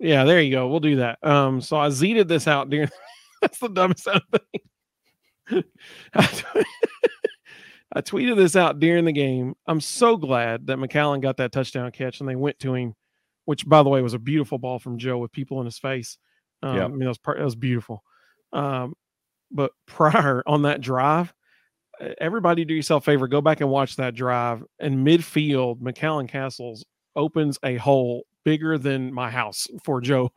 [0.00, 0.66] Yeah, there you go.
[0.66, 1.24] We'll do that.
[1.24, 2.90] Um, so I zeeted this out during
[3.40, 4.60] that's the dumbest thing.
[7.92, 9.54] I tweeted this out during the game.
[9.66, 12.94] I'm so glad that McCallan got that touchdown catch and they went to him,
[13.44, 16.18] which by the way was a beautiful ball from Joe with people in his face.
[16.62, 18.02] Um, yeah, I mean that was that was beautiful.
[18.52, 18.94] Um,
[19.50, 21.32] but prior on that drive,
[22.20, 24.64] everybody do yourself a favor, go back and watch that drive.
[24.78, 26.84] And midfield, McCallan Castles
[27.14, 30.30] opens a hole bigger than my house for Joe.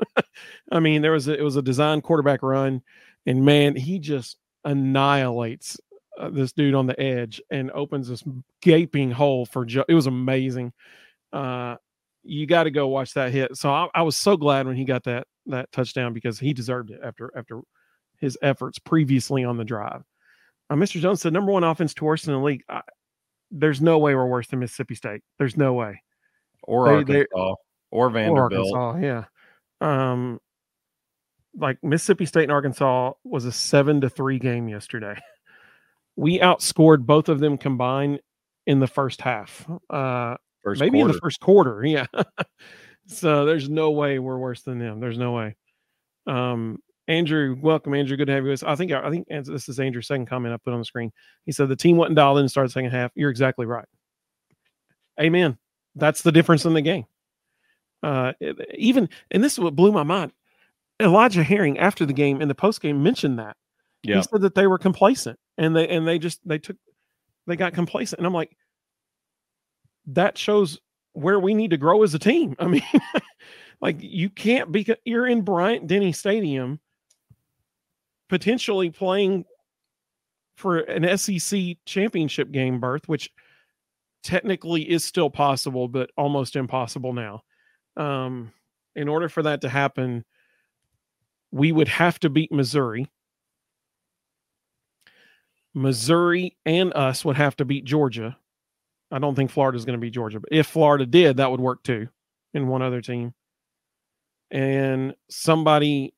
[0.72, 2.82] I mean, there was a, it was a design quarterback run,
[3.26, 4.38] and man, he just
[4.70, 5.78] annihilates
[6.20, 8.24] uh, this dude on the edge and opens this
[8.62, 9.86] gaping hole for Joe.
[9.88, 10.74] It was amazing.
[11.34, 11.76] Uh,
[12.24, 13.58] you got to go watch that hit.
[13.58, 16.92] So I, I, was so glad when he got that that touchdown because he deserved
[16.92, 17.62] it after after
[18.20, 20.04] his efforts previously on the drive.
[20.70, 21.00] Uh, Mr.
[21.00, 22.64] Jones said number one offense to worst in the league.
[22.70, 22.82] I,
[23.50, 25.22] there's no way we're worse than Mississippi State.
[25.40, 26.04] There's no way.
[26.64, 27.56] Or they, Arkansas.
[27.92, 28.74] Or Vanderbilt.
[28.74, 29.24] Or Arkansas,
[29.82, 30.12] yeah.
[30.12, 30.40] Um,
[31.56, 35.20] like Mississippi State and Arkansas was a seven to three game yesterday.
[36.16, 38.20] We outscored both of them combined
[38.68, 39.68] in the first half.
[39.90, 41.10] Uh, first maybe quarter.
[41.10, 41.84] in the first quarter.
[41.86, 42.06] Yeah.
[43.08, 45.00] so there's no way we're worse than them.
[45.00, 45.56] There's no way.
[46.28, 48.16] Um, Andrew, welcome, Andrew.
[48.18, 48.56] Good to have you.
[48.64, 51.12] I think I think this is Andrew's second comment I put on the screen.
[51.46, 53.12] He said the team wasn't dialed in and started the second half.
[53.16, 53.88] You're exactly right.
[55.20, 55.58] Amen.
[55.96, 57.06] That's the difference in the game.
[58.04, 58.34] Uh,
[58.76, 60.32] even and this is what blew my mind.
[61.00, 63.56] Elijah Herring after the game in the post game mentioned that.
[64.04, 64.18] Yeah.
[64.18, 66.78] He said that they were complacent and they and they just they took
[67.48, 68.20] they got complacent.
[68.20, 68.56] And I'm like,
[70.08, 70.80] that shows
[71.14, 72.56] where we need to grow as a team.
[72.60, 72.84] I mean,
[73.82, 76.80] like you can't be you're in Bryant Denny Stadium
[78.30, 79.44] potentially playing
[80.56, 83.32] for an SEC championship game berth, which
[84.24, 87.42] technically is still possible, but almost impossible now.
[87.98, 88.52] Um,
[88.96, 90.26] in order for that to happen,
[91.52, 93.10] we would have to beat Missouri.
[95.74, 98.38] Missouri and us would have to beat Georgia.
[99.12, 100.40] I don't think Florida's going to beat Georgia.
[100.40, 102.08] But if Florida did, that would work too
[102.54, 103.34] in one other team.
[104.52, 106.14] And somebody,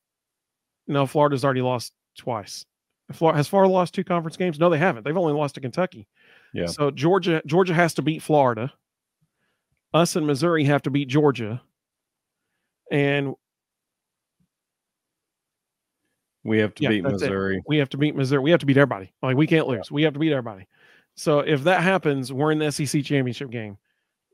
[0.86, 2.64] no, Florida's already lost twice.
[3.12, 4.58] Florida, has Florida lost two conference games?
[4.58, 5.04] No, they haven't.
[5.04, 6.06] They've only lost to Kentucky.
[6.54, 6.66] Yeah.
[6.66, 8.72] So Georgia, Georgia has to beat Florida.
[9.94, 11.60] Us and Missouri have to beat Georgia.
[12.90, 13.34] And
[16.44, 17.26] we have to Yeah, beat that's it.
[17.26, 17.62] Missouri.
[17.66, 18.40] we have to beat Missouri.
[18.42, 19.12] We have to beat everybody.
[19.22, 19.90] Like we can't lose.
[19.90, 20.66] We have to beat everybody.
[21.14, 23.76] So if that happens, we're in the SEC championship game.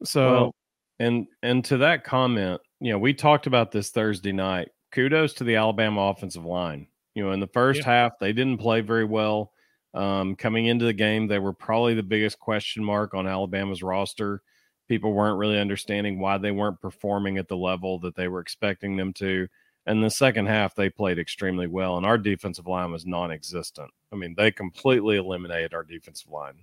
[0.04, 0.54] So Well,
[1.00, 4.68] and and to that comment, you know, we talked about this Thursday night.
[4.92, 6.86] Kudos to the Alabama offensive line.
[7.14, 7.86] You know, in the first Yeah.
[7.86, 9.52] half, they didn't play very well.
[9.94, 14.42] Um, coming into the game, they were probably the biggest question mark on Alabama's roster.
[14.86, 18.96] People weren't really understanding why they weren't performing at the level that they were expecting
[18.96, 19.48] them to.
[19.88, 23.90] And the second half, they played extremely well, and our defensive line was non-existent.
[24.12, 26.62] I mean, they completely eliminated our defensive line.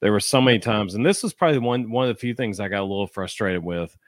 [0.00, 2.60] There were so many times, and this is probably one one of the few things
[2.60, 3.98] I got a little frustrated with.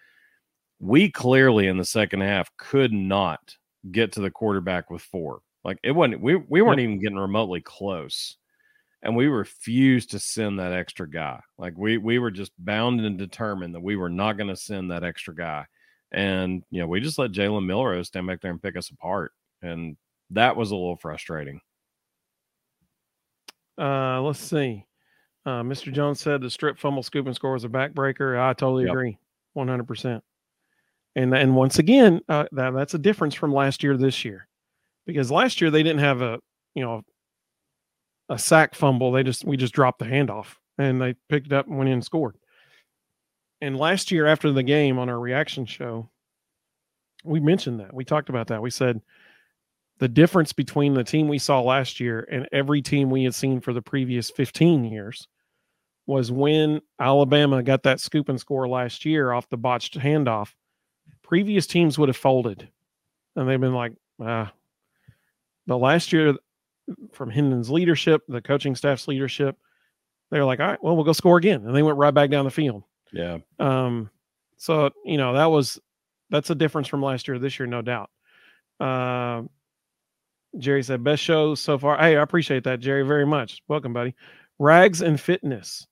[0.79, 3.57] We clearly in the second half could not
[3.91, 5.41] get to the quarterback with four.
[5.65, 8.37] Like it wasn't we we weren't even getting remotely close.
[9.03, 11.41] And we refused to send that extra guy.
[11.57, 14.93] Like we we were just bound and determined that we were not going to send
[14.93, 15.67] that extra guy.
[16.13, 19.33] And you know, we just let Jalen Milroe stand back there and pick us apart.
[19.63, 19.97] And
[20.31, 21.61] that was a little frustrating.
[23.79, 24.85] uh, let's see.
[25.47, 25.93] Uh, Mr.
[25.93, 28.39] Jones said the strip fumble scoop and score was a backbreaker.
[28.39, 28.93] I totally Yep.
[28.93, 29.19] agree,
[29.55, 30.23] one hundred percent.
[31.17, 34.47] And and once again, uh, that that's a difference from last year to this year,
[35.07, 36.41] because last year they didn't have a
[36.75, 37.03] you know
[38.29, 39.11] a sack fumble.
[39.13, 41.95] They just we just dropped the handoff and they picked it up and went in
[41.95, 42.37] and scored.
[43.61, 46.09] And last year after the game on our reaction show,
[47.25, 48.63] we mentioned that we talked about that.
[48.63, 49.01] We said
[49.99, 53.61] the difference between the team we saw last year and every team we had seen
[53.61, 55.27] for the previous 15 years
[56.07, 60.55] was when Alabama got that scoop and score last year off the botched handoff.
[61.23, 62.69] Previous teams would have folded
[63.37, 64.53] and they've been like, ah.
[65.67, 66.35] But last year,
[67.13, 69.57] from Hendon's leadership, the coaching staff's leadership,
[70.31, 71.65] they were like, all right, well, we'll go score again.
[71.67, 72.85] And they went right back down the field.
[73.13, 73.39] Yeah.
[73.59, 74.11] Um,
[74.57, 75.79] so you know that was
[76.31, 78.11] that's a difference from last year this year, no doubt.
[78.81, 79.43] Uh,
[80.59, 81.97] Jerry said best show so far.
[81.99, 83.63] Hey, I appreciate that, Jerry, very much.
[83.69, 84.15] Welcome, buddy.
[84.59, 85.87] Rags and Fitness,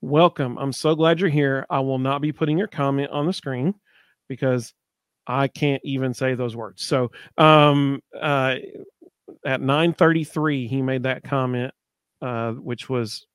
[0.00, 0.58] welcome.
[0.58, 1.66] I'm so glad you're here.
[1.70, 3.74] I will not be putting your comment on the screen
[4.28, 4.74] because
[5.26, 6.84] I can't even say those words.
[6.84, 8.56] So, um, uh,
[9.44, 11.72] at 9:33, he made that comment,
[12.20, 13.26] uh, which was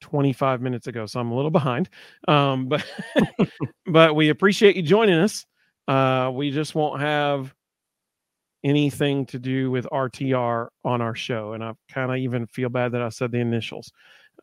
[0.00, 1.88] 25 minutes ago, so I'm a little behind.
[2.26, 2.84] Um, but
[3.86, 5.46] but we appreciate you joining us.
[5.86, 7.54] Uh, we just won't have
[8.64, 12.92] anything to do with RTR on our show, and I kind of even feel bad
[12.92, 13.92] that I said the initials.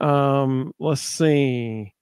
[0.01, 1.93] Um, let's see.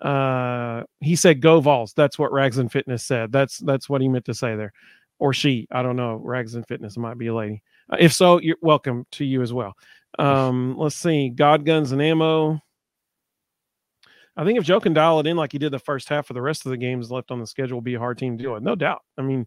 [0.00, 3.32] Uh, he said "Go Vols." That's what Rags and Fitness said.
[3.32, 4.72] That's that's what he meant to say there,
[5.18, 5.66] or she.
[5.70, 6.14] I don't know.
[6.14, 7.62] Rags and Fitness might be a lady.
[7.92, 9.74] Uh, if so, you're welcome to you as well.
[10.18, 11.30] Um, let's see.
[11.30, 12.60] God Guns and Ammo.
[14.38, 16.32] I think if Joe can dial it in like he did the first half for
[16.32, 18.54] the rest of the games left on the schedule, be a hard team to deal
[18.54, 18.62] with.
[18.62, 19.02] No doubt.
[19.18, 19.46] I mean,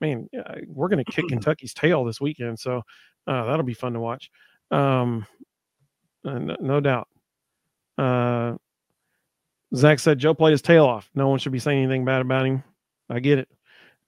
[0.00, 0.28] man,
[0.66, 2.78] we're going to kick Kentucky's tail this weekend, so
[3.26, 4.30] uh, that'll be fun to watch.
[4.70, 5.26] Um,
[6.26, 7.08] uh, no, no doubt.
[7.98, 8.56] Uh,
[9.76, 11.10] Zach said Joe played his tail off.
[11.14, 12.64] No one should be saying anything bad about him.
[13.10, 13.48] I get it.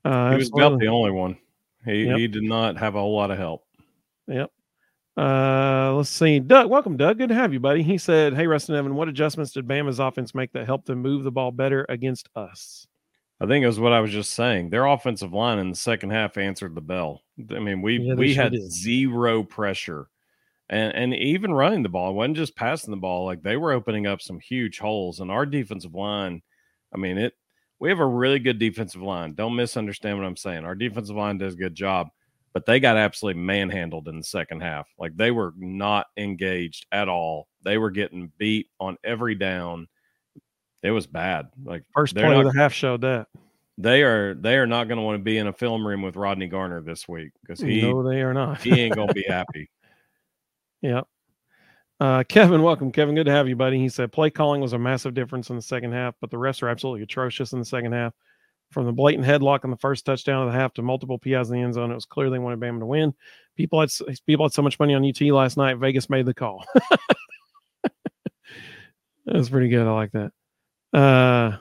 [0.03, 1.37] Uh, He was about the only one.
[1.85, 2.19] He Yep.
[2.19, 3.65] he did not have a whole lot of help.
[4.29, 4.51] Yep.
[5.17, 6.41] Uh, let's see.
[6.41, 7.19] Doug, welcome, Doug.
[7.19, 7.83] Good to have you, buddy.
[7.83, 11.23] He said, Hey, Rustin Evan, what adjustments did Bama's offense make that helped them move
[11.25, 12.87] the ball better against us?
[13.41, 14.71] I think it was what I was just saying.
[14.71, 17.23] Their offensive line in the second half answered the bell.
[17.51, 18.71] I mean, we Yeah, we sure had did.
[18.73, 20.07] zero pressure,
[20.71, 23.27] and and even running the ball it wasn't just passing the ball.
[23.27, 26.41] Like they were opening up some huge holes, and our defensive line.
[26.95, 27.35] I mean, it.
[27.81, 29.35] We have a really good defensive line.
[29.35, 30.65] Don't misunderstand what I'm saying.
[30.65, 32.11] Our defensive line does a good job,
[32.53, 34.89] but they got absolutely manhandled in the second half.
[34.99, 37.49] Like they were not engaged at all.
[37.65, 39.89] They were getting beat on every down.
[40.83, 41.49] It was bad.
[41.65, 43.29] Like First play not- of the half showed that.
[43.79, 46.17] they are they are not going to want to be in a film room with
[46.17, 48.61] Rodney Garner this week because he no, they are not.
[48.61, 49.71] he ain't going to be happy.
[50.83, 51.07] Yep.
[52.01, 52.91] Uh, Kevin, welcome.
[52.91, 53.79] Kevin, good to have you, buddy.
[53.79, 56.61] He said play calling was a massive difference in the second half, but the refs
[56.63, 58.13] are absolutely atrocious in the second half.
[58.73, 61.57] From the blatant headlock on the first touchdown of the half to multiple PIs in
[61.57, 63.15] the end zone, it was clear they wanted Bama to win.
[63.57, 63.91] People had
[64.27, 65.77] people had so much money on UT last night.
[65.77, 66.65] Vegas made the call.
[67.83, 67.93] that
[69.27, 69.87] was pretty good.
[69.87, 70.33] I like that.
[70.99, 71.59] Uh,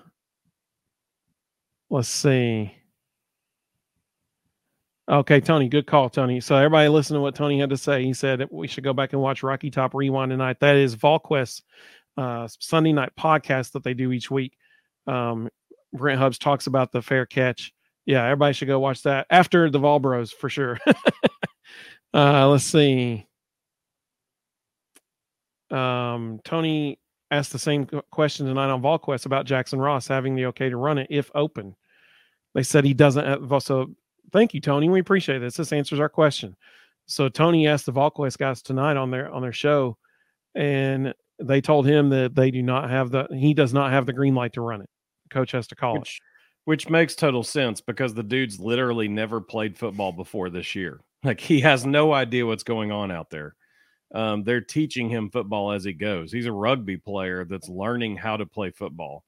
[1.89, 2.73] let's see.
[5.09, 6.39] Okay, Tony, good call, Tony.
[6.39, 8.05] So everybody listen to what Tony had to say.
[8.05, 10.61] He said we should go back and watch Rocky Top Rewind tonight.
[10.61, 11.63] That is VolQuest
[12.15, 14.57] uh, Sunday night podcast that they do each week.
[15.07, 15.49] Um,
[15.93, 17.73] Brent Hubbs talks about the fair catch.
[18.05, 20.79] Yeah, everybody should go watch that after the Vol Bros for sure.
[22.13, 23.27] uh, let's see.
[25.69, 30.69] Um, Tony asked the same question tonight on VolQuest about Jackson Ross having the okay
[30.69, 31.75] to run it if open.
[32.53, 33.61] They said he doesn't.
[33.61, 33.91] So
[34.33, 34.89] thank you, Tony.
[34.89, 35.55] We appreciate this.
[35.55, 36.55] This answers our question.
[37.05, 39.97] So Tony asked the VolQuest guys tonight on their on their show,
[40.55, 44.13] and they told him that they do not have the he does not have the
[44.13, 44.89] green light to run it.
[45.31, 46.23] Coach has to call which, it.
[46.65, 51.01] Which makes total sense because the dude's literally never played football before this year.
[51.23, 53.55] Like he has no idea what's going on out there.
[54.13, 56.31] Um, they're teaching him football as he goes.
[56.31, 59.23] He's a rugby player that's learning how to play football.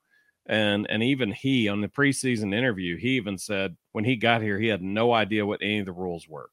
[0.46, 4.60] And and even he on the preseason interview, he even said when he got here,
[4.60, 6.50] he had no idea what any of the rules were.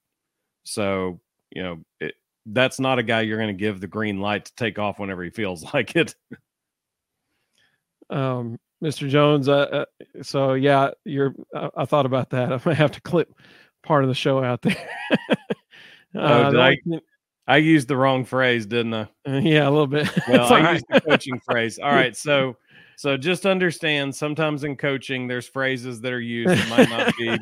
[0.63, 1.21] So,
[1.51, 2.15] you know, it,
[2.47, 5.25] that's not a guy you're going to give the green light to take off whenever
[5.25, 6.15] he feels like it.
[8.11, 9.09] um, Mr.
[9.09, 9.85] Jones, uh, uh,
[10.23, 11.35] so yeah, you're.
[11.55, 12.53] I, I, thought about that.
[12.53, 13.33] I might have to clip
[13.83, 14.77] part of the show out there.
[16.15, 16.77] oh, uh, I,
[17.47, 19.09] I used the wrong phrase, didn't I?
[19.29, 20.09] Uh, yeah, a little bit.
[20.29, 20.73] Well, I right.
[20.75, 21.79] used the coaching phrase.
[21.79, 22.57] All right, so
[22.97, 24.15] so just understand.
[24.15, 27.39] Sometimes in coaching, there's phrases that are used that might not be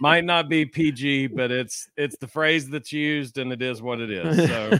[0.00, 4.00] might not be PG, but it's it's the phrase that's used, and it is what
[4.00, 4.48] it is.
[4.48, 4.78] So.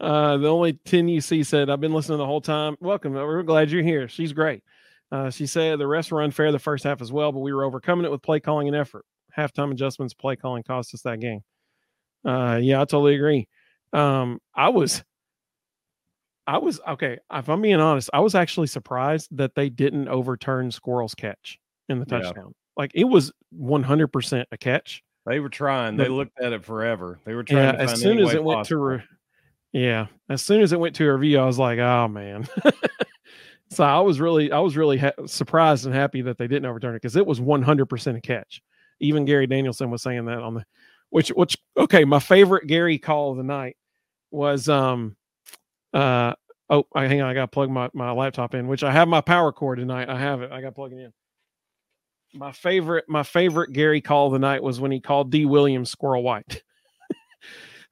[0.00, 2.76] Uh, the only 10 you see said, I've been listening the whole time.
[2.80, 3.14] Welcome.
[3.14, 4.08] We're glad you're here.
[4.08, 4.62] She's great.
[5.10, 7.64] Uh, she said the rest were unfair the first half as well, but we were
[7.64, 9.04] overcoming it with play calling and effort.
[9.36, 11.40] Halftime adjustments, play calling cost us that game.
[12.24, 13.48] Uh, yeah, I totally agree.
[13.92, 15.02] Um, I was,
[16.46, 17.18] I was okay.
[17.32, 21.98] If I'm being honest, I was actually surprised that they didn't overturn Squirrel's catch in
[21.98, 22.34] the touchdown.
[22.36, 22.52] Yeah.
[22.76, 25.02] Like it was 100% a catch.
[25.26, 25.96] They were trying.
[25.96, 27.18] They looked at it forever.
[27.24, 27.74] They were trying.
[27.74, 29.02] Yeah, as soon as it went to, re-
[29.72, 32.46] yeah, as soon as it went to a review, I was like, oh man.
[33.70, 36.94] so I was really, I was really ha- surprised and happy that they didn't overturn
[36.94, 38.62] it because it was 100% a catch.
[39.00, 40.64] Even Gary Danielson was saying that on the
[41.10, 43.76] which which okay, my favorite Gary call of the night
[44.30, 45.16] was um
[45.94, 46.34] uh
[46.70, 49.52] oh hang on, I gotta plug my, my laptop in, which I have my power
[49.52, 50.08] cord tonight.
[50.08, 50.52] I have it.
[50.52, 51.12] I got plugging in.
[52.34, 55.46] My favorite, my favorite Gary call of the night was when he called D.
[55.46, 56.62] Williams Squirrel White.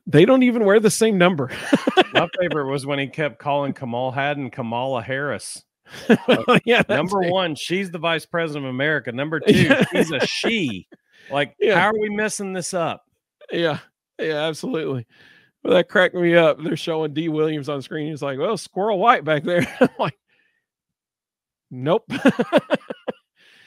[0.07, 1.51] They don't even wear the same number.
[2.13, 5.63] my favorite was when he kept calling Kamal Hadden Kamala Harris.
[6.29, 9.13] Oh, yeah, number one, she's the vice president of America.
[9.13, 9.85] Number two, yeah.
[9.93, 10.89] she's a she.
[11.31, 11.79] Like, yeah.
[11.79, 13.05] how are we messing this up?
[13.53, 13.79] Yeah,
[14.19, 15.07] yeah, absolutely.
[15.63, 16.59] Well, that cracked me up.
[16.61, 17.29] They're showing D.
[17.29, 18.11] Williams on screen.
[18.11, 19.65] He's like, "Well, Squirrel White back there."
[19.99, 20.19] Like,
[21.71, 22.05] "Nope."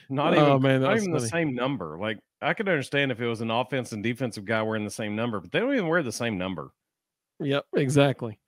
[0.10, 1.98] not oh, even, oh, man, not even the same number.
[1.98, 5.16] Like, I could understand if it was an offense and defensive guy wearing the same
[5.16, 6.72] number, but they don't even wear the same number.
[7.40, 8.40] Yep, exactly.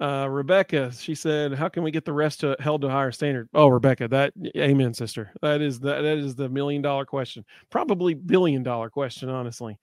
[0.00, 3.10] Uh, Rebecca, she said, "How can we get the rest to, held to a higher
[3.10, 5.32] standard?" Oh, Rebecca, that amen, sister.
[5.42, 9.78] That is the, that is the million dollar question, probably billion dollar question, honestly.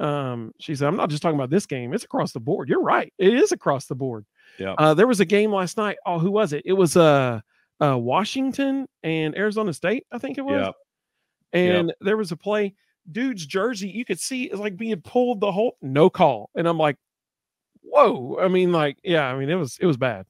[0.00, 2.68] Um, she said, I'm not just talking about this game, it's across the board.
[2.68, 3.12] You're right.
[3.18, 4.24] It is across the board.
[4.58, 4.74] Yeah.
[4.78, 5.98] Uh, there was a game last night.
[6.06, 6.62] Oh, who was it?
[6.64, 7.40] It was uh,
[7.82, 10.72] uh Washington and Arizona State, I think it was.
[11.52, 11.60] Yeah.
[11.60, 11.96] And yep.
[12.00, 12.74] there was a play,
[13.10, 16.50] dude's jersey, you could see it's like being pulled the whole no call.
[16.54, 16.96] And I'm like,
[17.82, 18.38] whoa.
[18.40, 20.26] I mean, like, yeah, I mean, it was it was bad.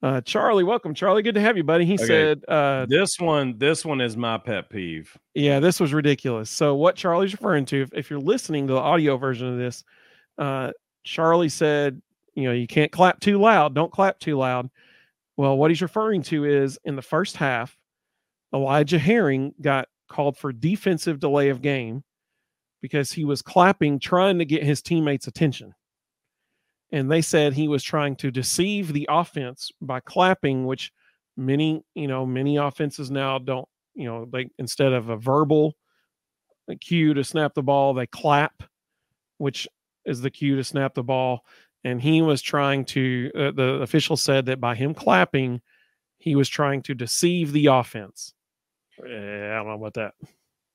[0.00, 1.22] Uh, Charlie, welcome, Charlie.
[1.22, 1.84] Good to have you, buddy.
[1.84, 2.06] He okay.
[2.06, 6.50] said, uh, "This one, this one is my pet peeve." Yeah, this was ridiculous.
[6.50, 9.82] So, what Charlie's referring to, if, if you're listening to the audio version of this,
[10.38, 10.70] uh,
[11.02, 12.00] Charlie said,
[12.34, 13.74] "You know, you can't clap too loud.
[13.74, 14.70] Don't clap too loud."
[15.36, 17.76] Well, what he's referring to is in the first half,
[18.54, 22.02] Elijah Herring got called for defensive delay of game
[22.80, 25.74] because he was clapping, trying to get his teammates' attention.
[26.90, 30.92] And they said he was trying to deceive the offense by clapping which
[31.36, 35.76] many you know many offenses now don't you know they instead of a verbal
[36.80, 38.64] cue to snap the ball they clap
[39.36, 39.68] which
[40.08, 41.44] is the cue to snap the ball.
[41.84, 45.60] And he was trying to uh, the official said that by him clapping
[46.18, 48.34] he was trying to deceive the offense
[49.06, 50.14] yeah, i don't know about that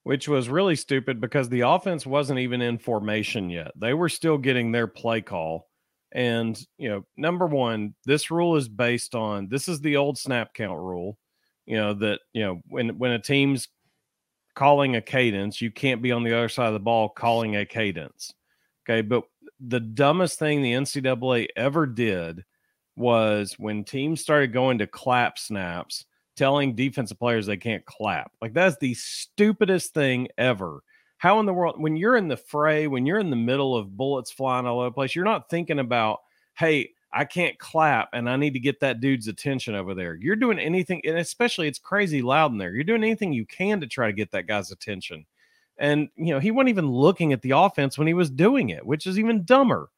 [0.03, 4.37] which was really stupid because the offense wasn't even in formation yet they were still
[4.37, 5.67] getting their play call
[6.13, 10.53] and, you know, number one, this rule is based on this is the old snap
[10.53, 11.17] count rule,
[11.65, 13.67] you know, that, you know, when when a team's
[14.53, 17.65] calling a cadence, you can't be on the other side of the ball calling a
[17.65, 18.31] cadence.
[18.85, 19.01] Okay.
[19.01, 19.23] But
[19.59, 22.43] the dumbest thing the NCAA ever did
[22.95, 26.05] was when teams started going to clap snaps,
[26.35, 28.31] telling defensive players they can't clap.
[28.41, 30.81] Like that's the stupidest thing ever
[31.17, 33.95] how in the world when you're in the fray when you're in the middle of
[33.95, 36.19] bullets flying all over the place you're not thinking about
[36.55, 40.15] hey I can't clap and I need to get that dude's attention over there.
[40.15, 42.73] You're doing anything, and especially it's crazy loud in there.
[42.73, 45.25] You're doing anything you can to try to get that guy's attention.
[45.77, 48.85] And you know, he wasn't even looking at the offense when he was doing it,
[48.85, 49.89] which is even dumber.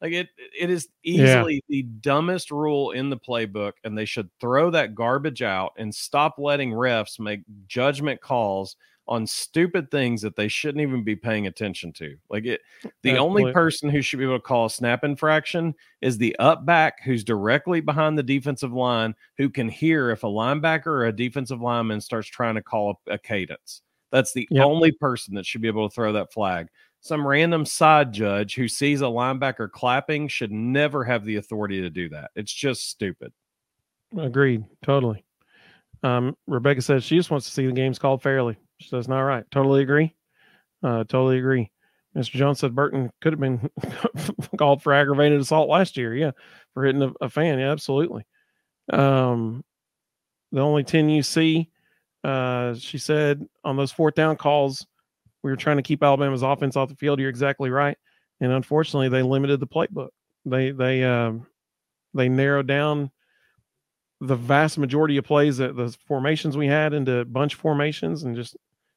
[0.00, 0.28] Like it
[0.58, 1.60] it is easily yeah.
[1.68, 6.34] the dumbest rule in the playbook, and they should throw that garbage out and stop
[6.38, 8.76] letting refs make judgment calls
[9.06, 12.16] on stupid things that they shouldn't even be paying attention to.
[12.30, 12.62] Like it,
[13.02, 16.64] the only person who should be able to call a snap infraction is the up
[16.64, 21.12] back who's directly behind the defensive line who can hear if a linebacker or a
[21.12, 23.82] defensive lineman starts trying to call a, a cadence.
[24.10, 24.64] That's the yep.
[24.64, 26.68] only person that should be able to throw that flag.
[27.04, 31.90] Some random side judge who sees a linebacker clapping should never have the authority to
[31.90, 32.30] do that.
[32.34, 33.30] It's just stupid.
[34.16, 34.64] Agreed.
[34.82, 35.22] Totally.
[36.02, 38.56] Um, Rebecca says she just wants to see the games called fairly.
[38.78, 40.14] She says, "Not right." Totally agree.
[40.82, 41.70] Uh, totally agree.
[42.16, 42.32] Mr.
[42.32, 43.68] Jones said Burton could have been
[44.58, 46.14] called for aggravated assault last year.
[46.14, 46.30] Yeah,
[46.72, 47.58] for hitting a, a fan.
[47.58, 48.24] Yeah, absolutely.
[48.90, 49.62] Um,
[50.52, 51.68] the only 10 you see,
[52.22, 54.86] uh, she said on those fourth down calls,
[55.44, 57.20] we were trying to keep Alabama's offense off the field.
[57.20, 57.98] You're exactly right.
[58.40, 60.08] And unfortunately, they limited the playbook.
[60.46, 61.46] They they um,
[62.14, 63.10] they narrowed down
[64.20, 68.56] the vast majority of plays that the formations we had into bunch formations and just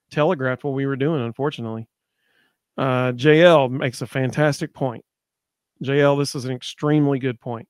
[0.09, 1.87] telegraphed what we were doing, unfortunately.
[2.77, 5.03] Uh, JL makes a fantastic point.
[5.83, 7.67] JL, this is an extremely good point.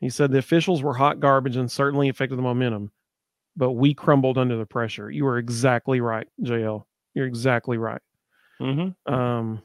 [0.00, 2.90] He said the officials were hot garbage and certainly affected the momentum,
[3.56, 5.10] but we crumbled under the pressure.
[5.10, 6.84] You are exactly right, JL.
[7.14, 8.00] You're exactly right.
[8.60, 9.12] Mm-hmm.
[9.12, 9.62] Um,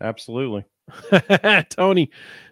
[0.00, 0.64] Absolutely.
[1.70, 2.10] Tony,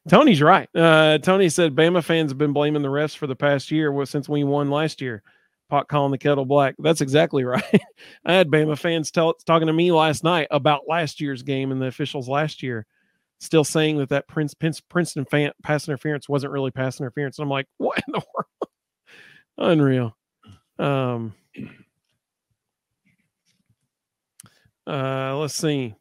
[0.09, 0.68] Tony's right.
[0.74, 4.28] Uh, Tony said Bama fans have been blaming the refs for the past year since
[4.28, 5.22] we won last year.
[5.70, 6.74] Pot calling the kettle black.
[6.78, 7.80] That's exactly right.
[8.24, 11.80] I had Bama fans tell, talking to me last night about last year's game and
[11.80, 12.87] the officials last year,
[13.41, 17.39] still saying that that Prince, Prince Princeton fan, pass interference wasn't really pass interference.
[17.39, 18.70] And I'm like, what in the world?
[19.59, 20.16] Unreal.
[20.78, 21.35] Um.
[24.87, 25.95] Uh, let's see.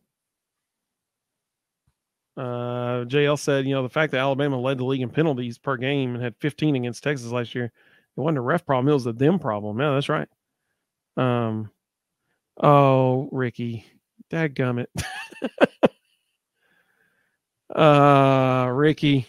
[2.35, 5.77] Uh, JL said, you know, the fact that Alabama led the league in penalties per
[5.77, 7.71] game and had 15 against Texas last year, it
[8.15, 8.89] wasn't a ref problem.
[8.89, 9.79] It was a them problem.
[9.79, 10.27] Yeah, that's right.
[11.15, 11.69] Um,
[12.61, 13.85] oh, Ricky,
[14.31, 14.87] dadgummit.
[17.75, 19.27] uh, Ricky.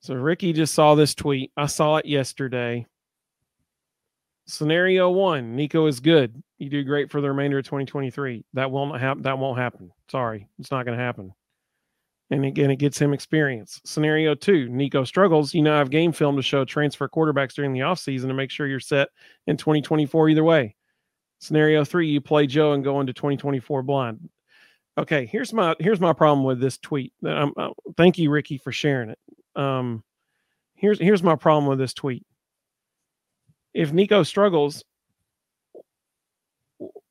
[0.00, 1.52] So Ricky just saw this tweet.
[1.56, 2.86] I saw it yesterday.
[4.48, 6.42] Scenario one: Nico is good.
[6.58, 8.44] You do great for the remainder of 2023.
[8.54, 9.22] That won't happen.
[9.22, 9.92] That won't happen.
[10.10, 11.32] Sorry, it's not going to happen
[12.30, 13.80] and again, it gets him experience.
[13.84, 15.54] Scenario two, Nico struggles.
[15.54, 18.66] You now have game film to show transfer quarterbacks during the offseason to make sure
[18.66, 19.08] you're set
[19.46, 20.74] in 2024 either way.
[21.40, 24.28] Scenario three, you play Joe and go into 2024 blind.
[24.98, 27.12] Okay, here's my here's my problem with this tweet.
[27.24, 29.18] Um, uh, thank you, Ricky, for sharing it.
[29.56, 30.02] Um,
[30.74, 32.26] here's here's my problem with this tweet.
[33.74, 34.84] If Nico struggles,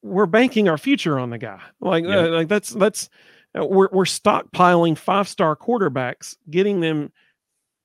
[0.01, 1.61] we're banking our future on the guy.
[1.79, 2.19] Like yeah.
[2.19, 3.09] uh, like that's that's
[3.57, 7.11] uh, we're, we're stockpiling five star quarterbacks, getting them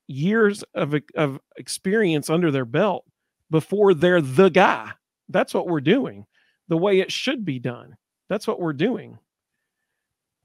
[0.06, 3.04] years of, of experience under their belt
[3.50, 4.92] before they're the guy.
[5.28, 6.26] That's what we're doing
[6.68, 7.96] the way it should be done.
[8.28, 9.18] That's what we're doing.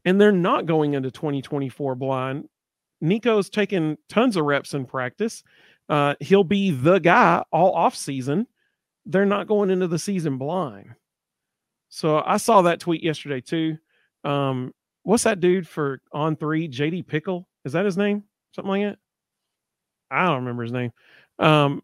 [0.03, 2.49] And they're not going into 2024 blind.
[2.99, 5.43] Nico's taking tons of reps in practice.
[5.89, 8.47] Uh, he'll be the guy all off season.
[9.05, 10.95] They're not going into the season blind.
[11.89, 13.77] So I saw that tweet yesterday too.
[14.23, 14.73] Um,
[15.03, 16.67] what's that dude for on three?
[16.67, 18.23] JD PicKell is that his name?
[18.55, 18.97] Something like that.
[20.09, 20.91] I don't remember his name.
[21.37, 21.81] Um,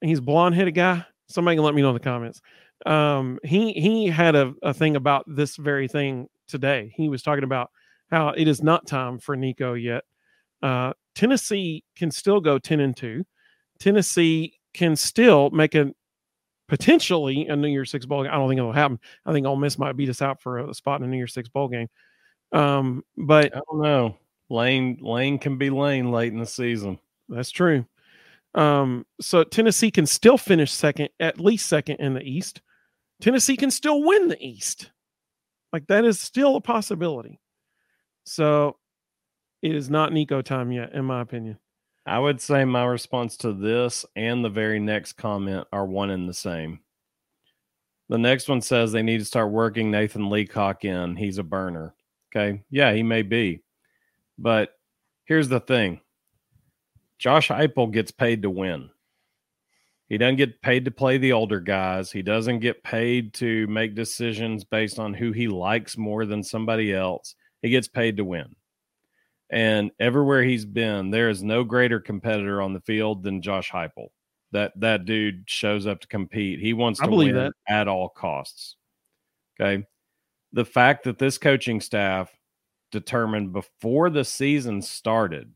[0.00, 1.06] he's blonde headed guy.
[1.28, 2.42] Somebody can let me know in the comments.
[2.84, 6.92] Um, he he had a, a thing about this very thing today.
[6.94, 7.70] He was talking about
[8.10, 10.04] how it is not time for Nico yet.
[10.62, 13.24] Uh, Tennessee can still go ten and two.
[13.82, 15.92] Tennessee can still make a
[16.68, 18.30] potentially a New Year's Six bowl game.
[18.32, 19.00] I don't think it'll happen.
[19.26, 21.34] I think Ole Miss might beat us out for a spot in a New Year's
[21.34, 21.88] Six bowl game.
[22.52, 24.16] Um, but I don't know.
[24.50, 27.00] Lane Lane can be Lane late in the season.
[27.28, 27.84] That's true.
[28.54, 32.62] Um, so Tennessee can still finish second, at least second in the East.
[33.20, 34.92] Tennessee can still win the East.
[35.72, 37.40] Like that is still a possibility.
[38.26, 38.76] So
[39.60, 41.58] it is not Nico time yet, in my opinion.
[42.04, 46.28] I would say my response to this and the very next comment are one and
[46.28, 46.80] the same.
[48.08, 51.16] The next one says they need to start working Nathan Leacock in.
[51.16, 51.94] He's a burner.
[52.34, 52.62] Okay.
[52.70, 53.62] Yeah, he may be.
[54.38, 54.74] But
[55.24, 56.00] here's the thing
[57.18, 58.90] Josh Heupel gets paid to win.
[60.08, 62.12] He doesn't get paid to play the older guys.
[62.12, 66.92] He doesn't get paid to make decisions based on who he likes more than somebody
[66.92, 67.34] else.
[67.62, 68.54] He gets paid to win.
[69.52, 74.08] And everywhere he's been, there is no greater competitor on the field than Josh Heupel.
[74.52, 76.58] That that dude shows up to compete.
[76.58, 77.52] He wants to win that.
[77.68, 78.76] at all costs.
[79.60, 79.84] Okay.
[80.52, 82.30] The fact that this coaching staff
[82.90, 85.52] determined before the season started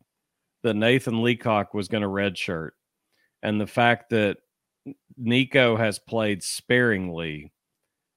[0.62, 2.70] that Nathan Leacock was going to redshirt,
[3.42, 4.38] and the fact that
[5.16, 7.52] Nico has played sparingly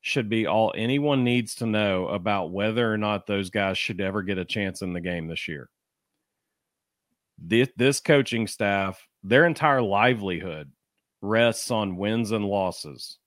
[0.01, 4.21] should be all anyone needs to know about whether or not those guys should ever
[4.21, 5.69] get a chance in the game this year.
[7.37, 10.71] This, this coaching staff, their entire livelihood
[11.21, 13.17] rests on wins and losses.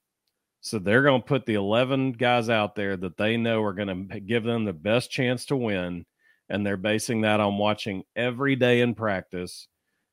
[0.60, 4.08] So they're going to put the 11 guys out there that they know are going
[4.08, 6.06] to give them the best chance to win.
[6.48, 9.66] And they're basing that on watching every day in practice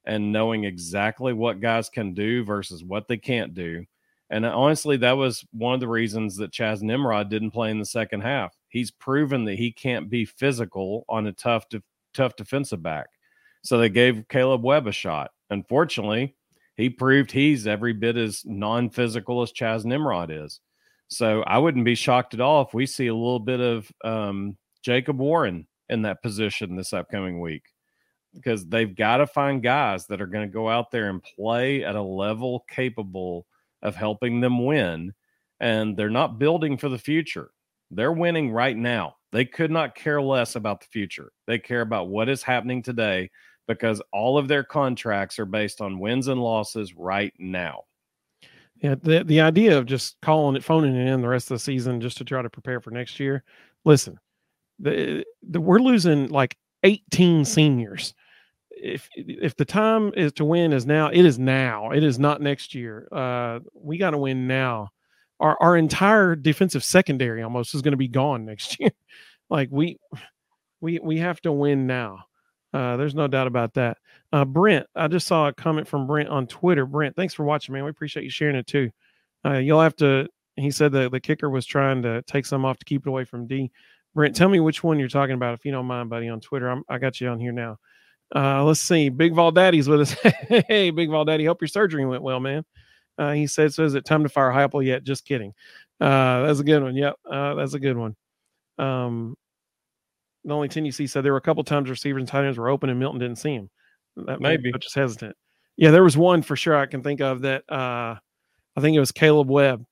[0.06, 3.86] and knowing exactly what guys can do versus what they can't do
[4.30, 7.86] and honestly, that was one of the reasons that Chas Nimrod didn't play in the
[7.86, 8.56] second half.
[8.68, 11.82] He's proven that he can't be physical on a tough, de-
[12.14, 13.08] tough defensive back.
[13.64, 15.32] So they gave Kaleb Webb a shot.
[15.50, 16.36] Unfortunately,
[16.76, 20.62] he proved he's every bit as non-physical as Chas Nimrod is.
[21.08, 24.58] So I wouldn't be shocked at all if we see a little bit of um,
[24.84, 27.64] Jacob Warren in that position this upcoming week
[28.36, 31.84] because they've got to find guys that are going to go out there and play
[31.84, 33.48] at a level capable–
[33.82, 35.14] of helping them win.
[35.60, 37.52] And they're not building for the future.
[37.92, 39.16] They're winning right now.
[39.32, 41.32] They could not care less about the future.
[41.48, 43.30] They care about what is happening today
[43.68, 47.84] because all of their contracts are based on wins and losses right now.
[48.82, 51.60] Yeah, the the idea of just calling it, phoning it in the rest of the
[51.60, 53.44] season just to try to prepare for next year.
[53.84, 54.18] Listen,
[54.80, 58.14] the, the we're losing like 18 seniors
[58.82, 61.92] if if the time is to win is now, it is now.
[61.92, 63.08] It is not next year.
[63.12, 64.90] Uh, we got to win now.
[65.40, 68.92] Our our entire defensive secondary almost is going to be gone next year.
[69.50, 69.98] like we
[70.82, 72.26] we we have to win now.
[72.74, 73.98] Uh, there's no doubt about that.
[74.32, 76.86] Uh, Brent, I just saw a comment from Brent on Twitter.
[76.86, 77.84] Brent, thanks for watching, man.
[77.84, 78.92] We appreciate you sharing it too.
[79.46, 80.28] Uh, you'll have to.
[80.56, 83.24] He said that the kicker was trying to take some off to keep it away
[83.24, 83.72] from D.
[84.14, 86.70] Brent, tell me which one you're talking about, if you don't mind, buddy, on Twitter.
[86.70, 87.78] I'm, I got you on here now.
[88.36, 89.10] Uh, let's see.
[89.10, 90.12] Big Vol Daddy's with us.
[90.68, 92.64] hey, Big Vol Daddy, hope your surgery went well, man.
[93.18, 95.04] Uh, he said, so is it time to fire Heupel yet?
[95.04, 95.54] Just kidding.
[96.00, 96.96] Uh, that's a good one.
[96.96, 97.16] Yep.
[97.30, 98.16] Uh, that's a good one.
[98.78, 99.36] Um,
[100.46, 102.58] the only 10 you see said there were a couple times receivers and tight ends
[102.58, 103.70] were open and Milton didn't see him.
[104.16, 105.36] That maybe just hesitant.
[105.76, 107.64] Yeah, there was one for sure I can think of that.
[107.70, 108.16] Uh,
[108.76, 109.86] I think it was Kaleb Webb.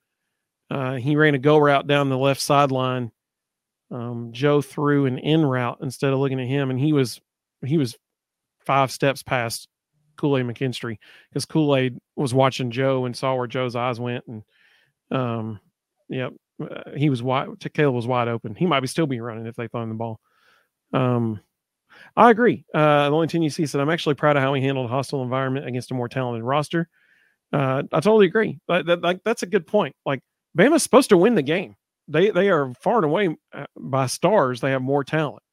[0.69, 3.11] Uh, he ran a go route down the left sideline.
[3.89, 7.21] Um, Joe threw an in route instead of looking at him, and he was
[7.65, 7.95] he was
[8.67, 9.67] five steps past
[10.17, 10.97] Kool Aid McKinstry
[11.29, 14.43] because Kool Aid was watching Joe and saw where Joe's eyes went, and
[15.11, 15.59] um,
[16.09, 17.47] yep, uh, he was wide.
[17.59, 18.55] Kaleb was wide open.
[18.55, 20.19] He might be still be running if they throw him the ball.
[20.93, 21.39] Um,
[22.15, 22.65] I agree.
[22.73, 24.93] Uh, the only thing you see said, "I'm actually proud of how he handled a
[24.93, 26.89] hostile environment against a more talented roster."
[27.53, 28.59] Uh, I totally agree.
[28.67, 29.95] That, like that's a good point.
[30.05, 30.21] Like
[30.57, 31.75] Bama's supposed to win the game.
[32.07, 34.61] They they are far and away uh, by stars.
[34.61, 35.43] They have more talent.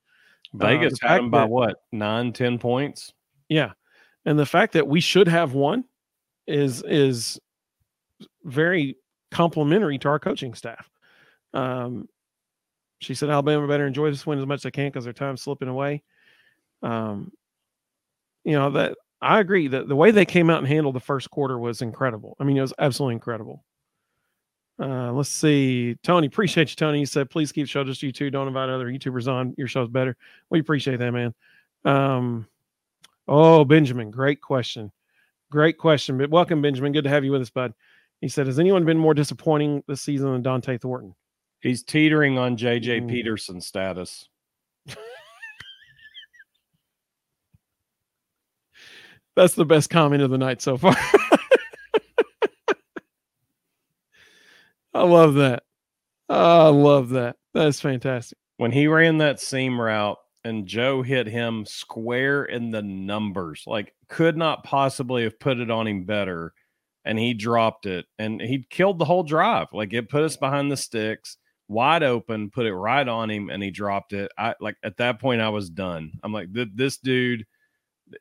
[0.55, 3.13] Vegas uh, had them by that, what nine, ten points.
[3.49, 3.73] Yeah,
[4.25, 5.85] and the fact that we should have won
[6.47, 7.39] is is
[8.45, 8.97] very
[9.31, 10.89] complimentary to our coaching staff.
[11.53, 12.09] Um,
[13.01, 15.43] she said Alabama better enjoy this win as much as they can because their time's
[15.43, 16.03] slipping away.
[16.83, 17.33] Um,
[18.45, 21.31] you know that I agree that the way they came out and handled the first
[21.31, 22.37] quarter was incredible.
[22.39, 23.65] I mean, it was absolutely incredible.
[24.81, 25.97] Uh, let's see.
[26.03, 27.01] Tony, appreciate you, Tony.
[27.01, 28.31] You said, please keep show just you two.
[28.31, 29.55] Don't invite other YouTubers on.
[29.57, 30.17] Your show's better.
[30.51, 31.35] We appreciate that, man.
[31.85, 32.47] Um,
[33.29, 34.91] oh, Benjamin, great question.
[35.51, 36.19] Great question.
[36.19, 36.93] But welcome, Benjamin.
[36.93, 37.73] Good to have you with us, bud.
[38.21, 41.15] He said, Has anyone been more disappointing this season than Dont'e Thornton?
[41.61, 43.09] He's teetering on JJ mm.
[43.09, 44.29] Peterson status.
[49.37, 50.97] That's the best comment of the night so far.
[54.95, 55.65] I love that.
[56.29, 57.37] I love that.
[57.53, 58.39] That's fantastic.
[58.57, 63.95] When he ran that seam route and Joe hit him square in the numbers, like
[64.09, 66.55] could not possibly have put it on him better.
[67.05, 69.69] And he dropped it and he killed the whole drive.
[69.73, 71.37] Like it put us behind the sticks,
[71.69, 74.33] wide open, put it right on him, and he dropped it.
[74.39, 76.13] I like at that point, I was done.
[76.23, 77.45] I'm like, this dude,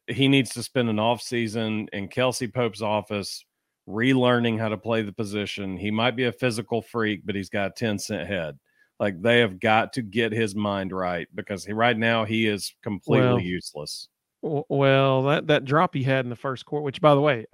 [0.08, 3.46] he needs to spend an off season in Kelsey Pope's office
[3.88, 5.78] relearning how to play the position.
[5.78, 8.58] He might be a physical freak, but he's got a 10 cent head.
[9.00, 12.74] Like they have got to get his mind right because he, right now he is
[12.84, 14.08] completely well, useless.
[14.42, 17.46] Well, that that drop he had in the first quarter, which by the way,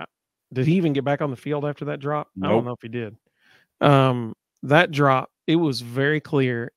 [0.54, 2.30] did he even get back on the field after that drop?
[2.36, 2.50] Nope.
[2.50, 3.16] I don't know if he did.
[3.82, 6.72] Um, that drop, it was very clear.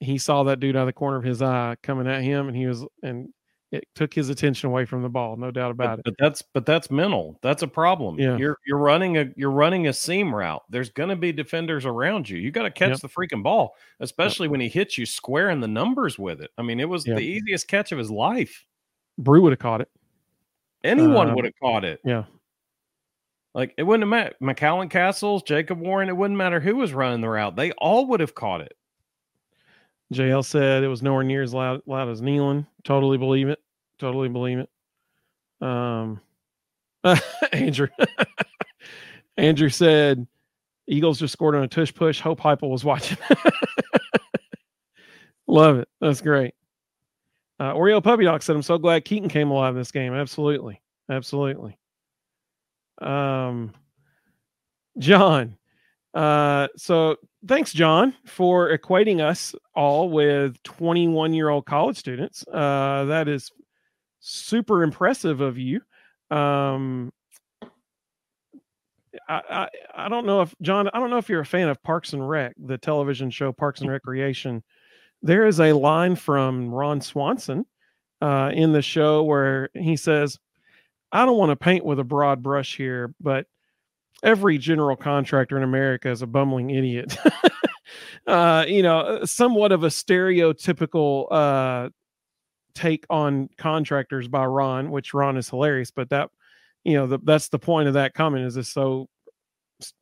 [0.00, 2.56] He saw that dude out of the corner of his eye coming at him, and
[2.56, 3.28] he was and
[3.70, 6.04] it took his attention away from the ball, no doubt about but, it.
[6.06, 7.38] but that's but that's mental.
[7.42, 8.18] That's a problem.
[8.18, 8.36] Yeah.
[8.38, 10.62] You're you're running a you're running a seam route.
[10.70, 12.38] There's going to be defenders around you.
[12.38, 13.00] You got to catch Yep.
[13.00, 16.50] the freaking ball, especially when he hits you square in the numbers with it.
[16.56, 17.16] I mean, it was Yeah.
[17.16, 18.64] the easiest catch of his life.
[19.18, 19.90] Bru would have caught it.
[20.82, 22.00] Anyone Um, would have caught it.
[22.04, 22.24] Yeah.
[23.54, 24.36] Like it wouldn't have mattered.
[24.40, 27.56] McCallan Castles, Jacob Warren, it wouldn't matter who was running the route.
[27.56, 28.72] They all would have caught it.
[30.12, 32.66] JL said it was nowhere near as loud, loud as Neyland.
[32.84, 33.60] Totally believe it.
[33.98, 34.70] Totally believe it.
[35.60, 36.20] Um,
[37.52, 37.88] Andrew.
[39.36, 40.26] Andrew said
[40.86, 42.20] Eagles just scored on a tush push.
[42.20, 43.18] Hope Heupel was watching.
[45.46, 45.88] Love it.
[46.00, 46.54] That's great.
[47.60, 50.14] Uh, Oreo Puppy Dog said, I'm so glad Keyton came alive in this game.
[50.14, 50.80] Absolutely.
[51.10, 51.78] Absolutely.
[53.00, 53.74] Um,
[54.98, 55.56] John.
[56.14, 57.16] Uh, so
[57.46, 62.44] thanks, John, for equating us all with 21 year old college students.
[62.46, 63.50] Uh, that is
[64.20, 65.80] super impressive of you.
[66.30, 67.12] Um,
[69.28, 71.82] I, I I don't know if John, I don't know if you're a fan of
[71.82, 74.62] Parks and Rec, the television show Parks and Recreation.
[75.22, 77.66] There is a line from Ron Swanson
[78.20, 80.38] uh, in the show where he says,
[81.10, 83.46] "I don't want to paint with a broad brush here, but
[84.22, 87.16] every general contractor in America is a bumbling idiot."
[88.26, 91.90] uh, you know, somewhat of a stereotypical uh,
[92.74, 96.30] take on contractors by Ron, which Ron is hilarious, but that
[96.84, 99.08] you know the, that's the point of that comment is it's so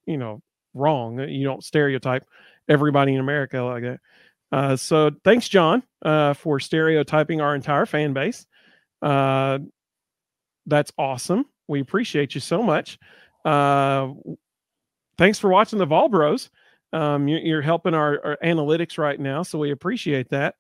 [0.07, 0.41] you know
[0.75, 2.25] wrong you don't stereotype
[2.69, 4.01] everybody in America like that.
[4.53, 8.47] Uh, so thanks, John, uh, for stereotyping our entire fan base.
[9.03, 9.59] Uh,
[10.67, 11.47] that's awesome.
[11.69, 12.99] We appreciate you so much.
[13.47, 14.13] Uh,
[15.17, 16.51] thanks for watching the Vol Bros.
[16.93, 20.57] Um, you're, you're helping our, our analytics right now, so we appreciate that.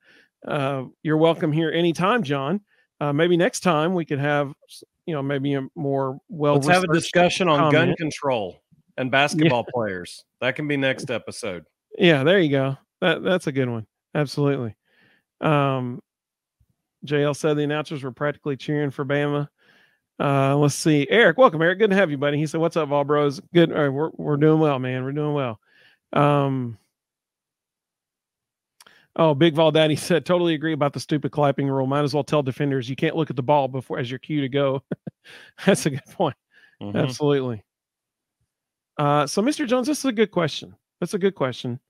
[0.46, 2.60] Uh, you're welcome here anytime, John.
[3.00, 4.52] Uh, maybe next time we could have,
[5.04, 6.54] you know, maybe a more well.
[6.54, 8.62] Let's have a discussion on gun control
[8.96, 10.24] and basketball players.
[10.40, 11.64] That can be next episode.
[11.98, 12.76] Yeah, there you go.
[13.00, 13.86] That that's a good one.
[14.14, 14.76] Absolutely.
[15.40, 16.00] Um,
[17.04, 19.48] JL said the announcers were practically cheering for Bama.
[20.18, 21.36] Uh, let's see, Eric.
[21.36, 21.78] Welcome, Eric.
[21.78, 22.38] Good to have you, buddy.
[22.38, 23.40] He said, "What's up, all bros?
[23.52, 23.70] Good.
[23.72, 25.04] All right, we're we're doing well, man.
[25.04, 25.60] We're doing well."
[26.12, 26.78] Um.
[29.18, 31.86] Oh, Big Vol Daddy said, totally agree about the stupid clapping rule.
[31.86, 34.42] Might as well tell defenders you can't look at the ball before as your cue
[34.42, 34.82] to go.
[35.66, 36.36] That's a good point.
[36.82, 36.94] Mhm.
[37.02, 37.62] Absolutely.
[38.98, 39.66] Uh, so, Mr.
[39.66, 40.74] Jones, this is a good question.
[41.00, 41.80] That's a good question.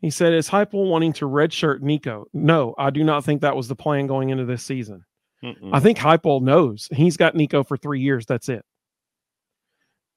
[0.00, 3.68] He said, "Is Heupel wanting to redshirt Nico?" No, I do not think that was
[3.68, 5.04] the plan going into this season.
[5.44, 5.70] Mm-mm.
[5.72, 8.24] I think Heupel knows he's got Nico for three years.
[8.26, 8.64] That's it.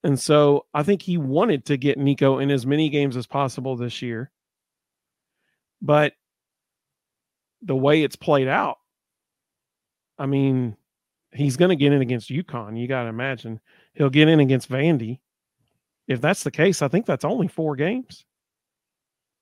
[0.04, 3.76] And so I think he wanted to get Nico in as many games as possible
[3.76, 4.30] this year.
[5.82, 6.14] But
[7.62, 8.78] the way it's played out,
[10.18, 10.76] I mean,
[11.32, 12.80] he's going to get in against UConn.
[12.80, 13.60] You got to imagine
[13.94, 15.18] he'll get in against Vandy.
[16.06, 18.24] If that's the case, I think that's only four games.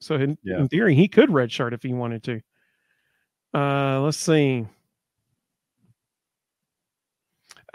[0.00, 0.58] So in, Yeah.
[0.58, 2.40] in theory, he could redshirt if he wanted to.
[3.54, 4.66] Uh, let's see.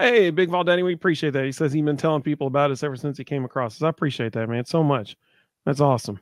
[0.01, 1.45] Hey, Big Vol Daddy, we appreciate that.
[1.45, 3.83] He says he's been telling people about us ever since he came across us.
[3.83, 5.15] I appreciate that, man, so much.
[5.63, 6.19] That's awesome.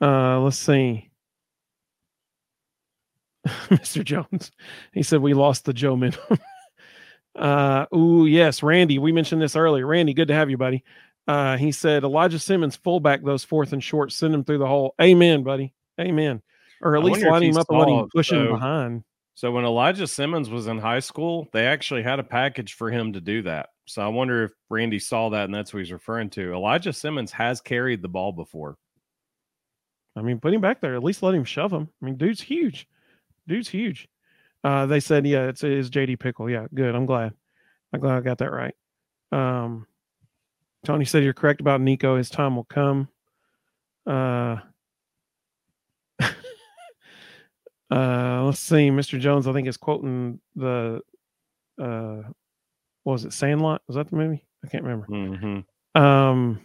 [0.00, 1.10] Uh, let's see.
[3.46, 4.02] Mr.
[4.02, 4.52] Jones.
[4.94, 6.38] He said we lost the Joe minimum.
[7.36, 8.98] uh, ooh, yes, Randy.
[8.98, 9.86] We mentioned this earlier.
[9.86, 10.82] Randy, good to have you, buddy.
[11.28, 14.94] Uh, he said Elijah Simmons fullback those fourth and short, send him through the hole.
[14.98, 15.74] Amen, buddy.
[16.00, 16.40] Amen.
[16.80, 19.04] Or at I least line him up and let him push him behind.
[19.36, 23.12] So when Elijah Simmons was in high school, they actually had a package for him
[23.12, 23.68] to do that.
[23.84, 26.54] So I wonder if Randy saw that and that's what he's referring to.
[26.54, 28.78] Elijah Simmons has carried the ball before.
[30.16, 30.96] I mean, put him back there.
[30.96, 31.86] At least let him shove him.
[32.00, 32.88] I mean, dude's huge.
[33.46, 34.08] Dude's huge.
[34.64, 36.50] Uh, they said, yeah, it's, it's JD PicKell.
[36.50, 36.94] Yeah, good.
[36.94, 37.34] I'm glad.
[37.92, 38.74] I'm glad I got that right.
[39.32, 39.86] Um,
[40.86, 42.16] Tony said you're correct about Nico.
[42.16, 43.08] His time will come.
[44.06, 44.56] Uh,
[47.90, 48.90] uh, let's see.
[48.90, 49.18] Mr.
[49.18, 51.00] Jones, I think, is quoting the,
[51.80, 52.22] uh,
[53.04, 53.32] what was it?
[53.32, 53.82] Sandlot?
[53.86, 54.44] Was that the movie?
[54.64, 55.06] I can't remember.
[55.06, 56.00] Mm-hmm.
[56.02, 56.60] Um,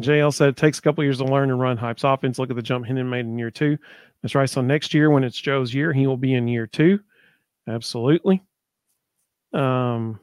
[0.00, 2.38] JL said it takes a couple years to learn and run Hype's offense.
[2.38, 3.76] Look at the jump Hendon made in year two.
[4.22, 4.48] That's right.
[4.48, 7.00] So next year, when it's Joe's year, he will be in year two.
[7.68, 8.42] Absolutely.
[9.52, 10.18] Um,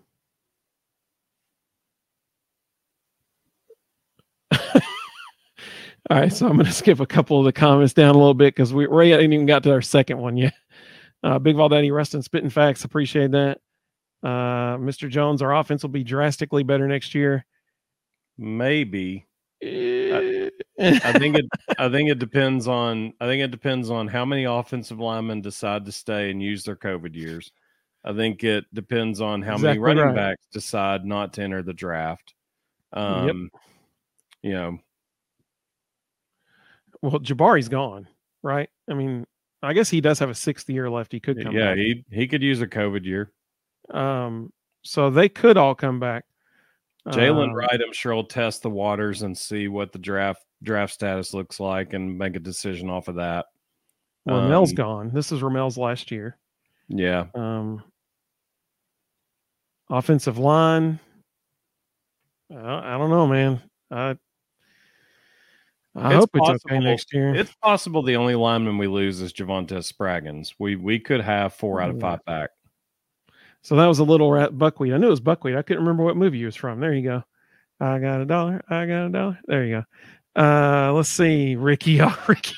[6.09, 8.33] all right, so I'm going to skip a couple of the comments down a little
[8.33, 10.53] bit because we, we haven't even got to our second one yet.
[11.21, 12.85] Uh, Big Vol Daddy, Rustin, spitting facts.
[12.85, 13.59] Appreciate that.
[14.23, 15.09] Uh, Mr.
[15.09, 17.45] Jones, our offense will be drastically better next year.
[18.37, 19.27] Maybe.
[19.61, 20.49] Eh,
[20.79, 21.45] I think it.
[21.77, 23.11] I think it depends on.
[23.19, 26.77] I think it depends on how many offensive linemen decide to stay and use their
[26.77, 27.51] COVID years.
[28.05, 30.15] I think it depends on how Exactly many running right.
[30.15, 32.33] backs decide not to enter the draft.
[32.93, 33.51] Um,
[34.41, 34.79] You know,
[37.01, 38.07] well, Jabari's gone,
[38.43, 38.69] right?
[38.89, 39.25] I mean,
[39.61, 41.11] I guess he does have a sixth year left.
[41.11, 41.53] He could come back.
[41.53, 41.77] yeah, back.
[41.77, 43.31] he he could use a COVID year.
[43.91, 44.51] Um,
[44.83, 46.25] so they could all come back.
[47.07, 50.93] Jaylen Um, Wright, I'm sure, will test the waters and see what the draft draft
[50.93, 53.47] status looks like and make a decision off of that.
[54.25, 55.11] Ramel's um, gone.
[55.13, 56.37] This is Ramel's last year.
[56.87, 57.83] Yeah, Um,
[59.89, 60.99] offensive line.
[62.51, 63.61] I, I don't know, man.
[63.91, 64.17] I
[65.99, 66.81] I It's hope it's okay possible.
[66.81, 67.35] next year.
[67.35, 70.53] it's possible the only lineman we lose is Javontez Spraggins.
[70.59, 72.49] We we could have four out of five back.
[73.61, 74.93] so that was a little rat buckwheat.
[74.93, 75.55] I knew it was buckwheat.
[75.55, 76.79] I couldn't remember what movie he was from.
[76.79, 77.23] There you go.
[77.81, 78.63] I got a dollar.
[78.69, 79.39] I got a dollar.
[79.45, 79.83] There you
[80.35, 80.41] go.
[80.41, 81.55] Uh, let's see.
[81.55, 81.99] Ricky.
[82.01, 82.55] Oh, Ricky.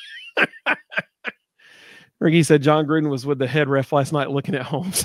[2.20, 5.04] Ricky said Jon Gruden was with the head ref last night looking at Holmes.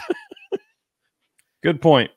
[1.63, 2.11] Good point.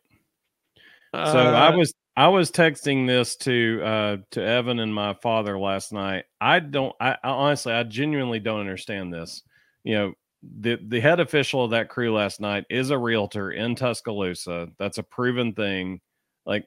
[1.13, 5.57] So I Uh, was I was texting this to uh to Evan and my father
[5.57, 6.25] last night.
[6.41, 9.41] I don't I, I honestly I genuinely don't understand this.
[9.85, 10.13] You know,
[10.43, 14.67] the the head official of that crew last night is a realtor in Tuscaloosa.
[14.77, 16.01] That's a proven thing.
[16.45, 16.65] Like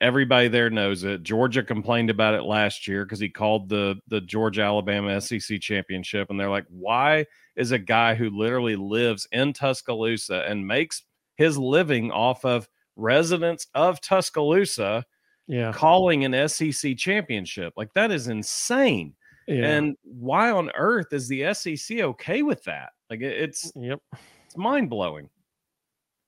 [0.00, 1.24] everybody there knows it.
[1.24, 6.30] Georgia complained about it last year because he called the the Georgia Alabama SEC championship,
[6.30, 7.26] and they're like, why
[7.56, 11.02] is a guy who literally lives in Tuscaloosa and makes
[11.34, 15.04] his living off of residents of Tuscaloosa
[15.46, 17.72] yeah, calling an SEC championship.
[17.76, 19.14] Like that is insane.
[19.46, 19.66] yeah.
[19.66, 22.90] And why on earth is the SEC okay with that?
[23.10, 24.00] Like it's yep.
[24.46, 25.28] it's mind blowing.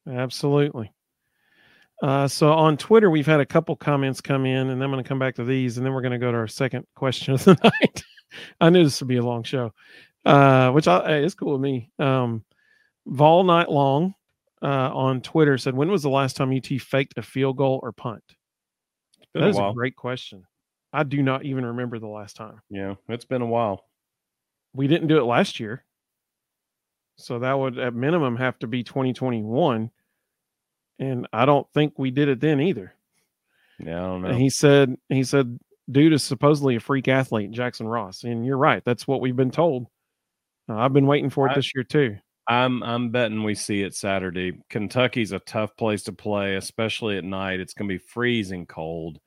[0.08, 0.92] Absolutely.
[2.02, 5.08] Uh, so on Twitter, we've had a couple comments come in, and I'm going to
[5.08, 7.44] come back to these, and then we're going to go to our second question of
[7.44, 8.02] the night.
[8.60, 9.72] I knew this would be a long show,
[10.26, 11.90] uh, which I, hey, it's cool with me.
[11.98, 12.44] Um,
[13.06, 14.14] Vol Night Long
[14.64, 17.92] uh, on Twitter said, "When was the last time UT faked a field goal or
[17.92, 18.24] punt?"
[19.34, 20.44] That a is a great question.
[20.92, 22.62] I do not even remember the last time.
[22.70, 23.84] Yeah, it's been a while.
[24.72, 25.84] We didn't do it last year,
[27.16, 29.90] so that would at minimum have to be 2021,
[30.98, 32.94] and I don't think we did it then either.
[33.78, 34.28] Yeah, I don't know.
[34.28, 35.58] And he said he said
[35.90, 38.82] dude is supposedly a freak athlete, Jackson Ross, and you're right.
[38.84, 39.88] That's what we've been told.
[40.68, 42.16] Uh, I've been waiting for it I- this year too.
[42.46, 44.52] I'm I'm betting we see it Saturday.
[44.68, 47.60] Kentucky's a tough place to play, especially at night.
[47.60, 49.18] It's going to be freezing cold.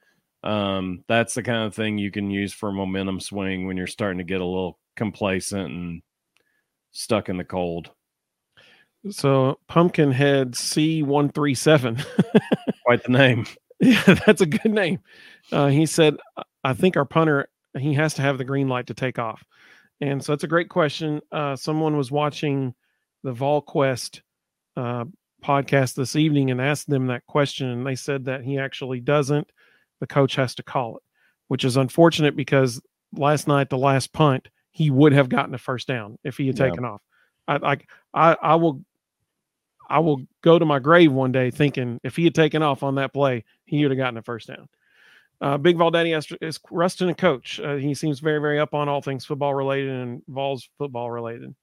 [0.44, 3.88] Um, that's the kind of thing you can use for a momentum swing when you're
[3.88, 6.02] starting to get a little complacent and
[6.91, 7.91] stuck in the cold.
[9.10, 11.98] So Pumpkinhead C one three seven.
[12.85, 13.45] Quite the name.
[13.80, 14.99] Yeah, that's a good name.
[15.52, 16.18] Uh, he said,
[16.64, 19.44] "I think our punter he has to have the green light to take off,"
[20.02, 21.22] and so that's a great question.
[21.31, 22.73] Uh, someone was watching
[23.28, 24.22] the VolQuest
[24.78, 25.04] uh,
[25.44, 29.49] podcast this evening and asked them that question, and they said that he actually doesn't.
[29.99, 31.04] The coach has to call it,
[31.49, 32.82] which is unfortunate because
[33.12, 36.58] last night, the last punt, he would have gotten a first down if he had
[36.58, 36.70] Yeah.
[36.70, 37.02] taken off.
[37.49, 37.78] I, I,
[38.14, 38.82] I, I will
[39.90, 42.95] I will go to my grave one day thinking if he had taken off on
[42.95, 44.70] that play, he would have gotten a first down.
[45.41, 47.60] Uh, Big Vol Daddy asked, is Rustin a coach?
[47.60, 51.54] Uh, he seems very, very up on all things football related and Vols football related.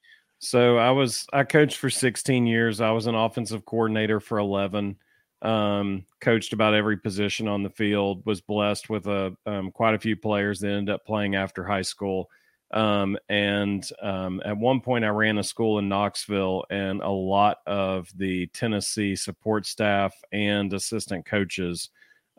[0.45, 2.83] So I was I coached for 16 years.
[2.83, 4.97] I was an offensive coordinator for 11.
[5.41, 8.25] Um, coached about every position on the field.
[8.27, 11.83] Was blessed with a um, quite a few players that ended up playing after high
[11.83, 12.29] school.
[12.73, 17.59] Um, and um, at one point, I ran a school in Knoxville, and a lot
[17.67, 21.89] of the Tennessee support staff and assistant coaches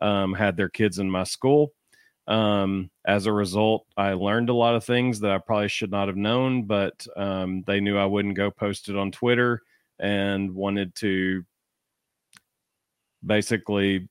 [0.00, 1.72] um, had their kids in my school.
[2.28, 6.08] Um, as a result, I learned a lot of things that I probably should not
[6.08, 9.62] have known, but um, they knew I wouldn't go post it on Twitter
[9.98, 11.44] and wanted to
[13.24, 14.08] basically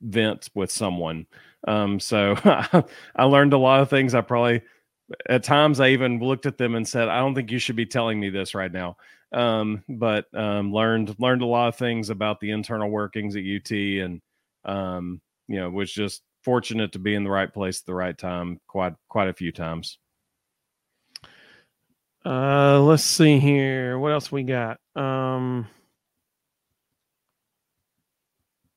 [0.00, 1.26] vent with someone.
[1.66, 2.36] Um, so
[3.16, 4.14] I learned a lot of things.
[4.14, 4.62] I probably,
[5.28, 7.86] at times, I even looked at them and said, "I don't think you should be
[7.86, 8.96] telling me this right now."
[9.32, 13.70] Um, but um, learned learned a lot of things about the internal workings at UT,
[13.72, 14.20] and
[14.64, 18.16] um, you know, was just fortunate to be in the right place at the right
[18.16, 19.98] time quite quite a few times.
[22.24, 23.98] Uh, let's see here.
[23.98, 24.80] What else we got?
[24.96, 25.68] Um,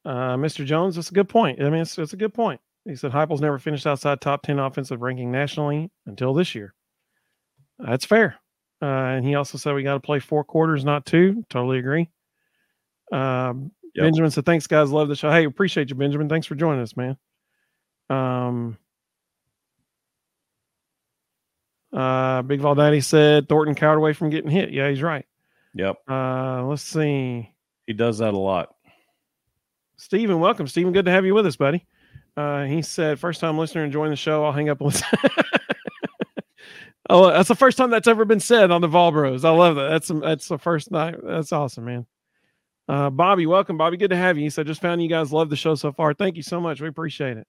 [0.04, 0.66] uh, Mr.
[0.66, 1.62] Jones, that's a good point.
[1.62, 2.60] I mean, it's, it's a good point.
[2.84, 6.74] He said Heupel's never finished outside top 10 offensive ranking nationally until this year.
[7.80, 8.36] That's fair.
[8.82, 8.86] Uh,
[9.16, 11.46] and he also said we got to play four quarters, not two.
[11.50, 12.10] Totally agree.
[13.14, 14.04] Um, Yep.
[14.06, 14.90] Benjamin said, thanks, guys.
[14.90, 15.30] Love the show.
[15.30, 16.30] Hey, appreciate you, Benjamin.
[16.30, 17.18] Thanks for joining us, man.
[18.12, 18.78] Um,
[21.94, 24.72] Uh, Big Vol Daddy said Thornton cowered away from getting hit.
[24.72, 25.26] Yeah, he's right.
[25.74, 25.98] Yep.
[26.10, 27.52] Uh, let's see.
[27.86, 28.76] He does that a lot.
[29.98, 30.68] Stephen, welcome.
[30.68, 31.86] Stephen, good to have you with us, buddy.
[32.38, 34.44] Uh, he said, first time listener enjoying the show.
[34.46, 35.08] I'll hang up and listen.
[37.10, 39.44] oh, that's the first time that's ever been said on the Vol Bros.
[39.44, 39.90] I love that.
[39.90, 41.16] That's that's the first night.
[41.22, 42.06] That's awesome, man.
[42.88, 43.98] Uh, Bobby, welcome, Bobby.
[43.98, 44.44] Good to have you.
[44.44, 46.14] He said, just found you guys love the show so far.
[46.14, 46.82] Thank you so much.
[46.82, 47.48] We appreciate it.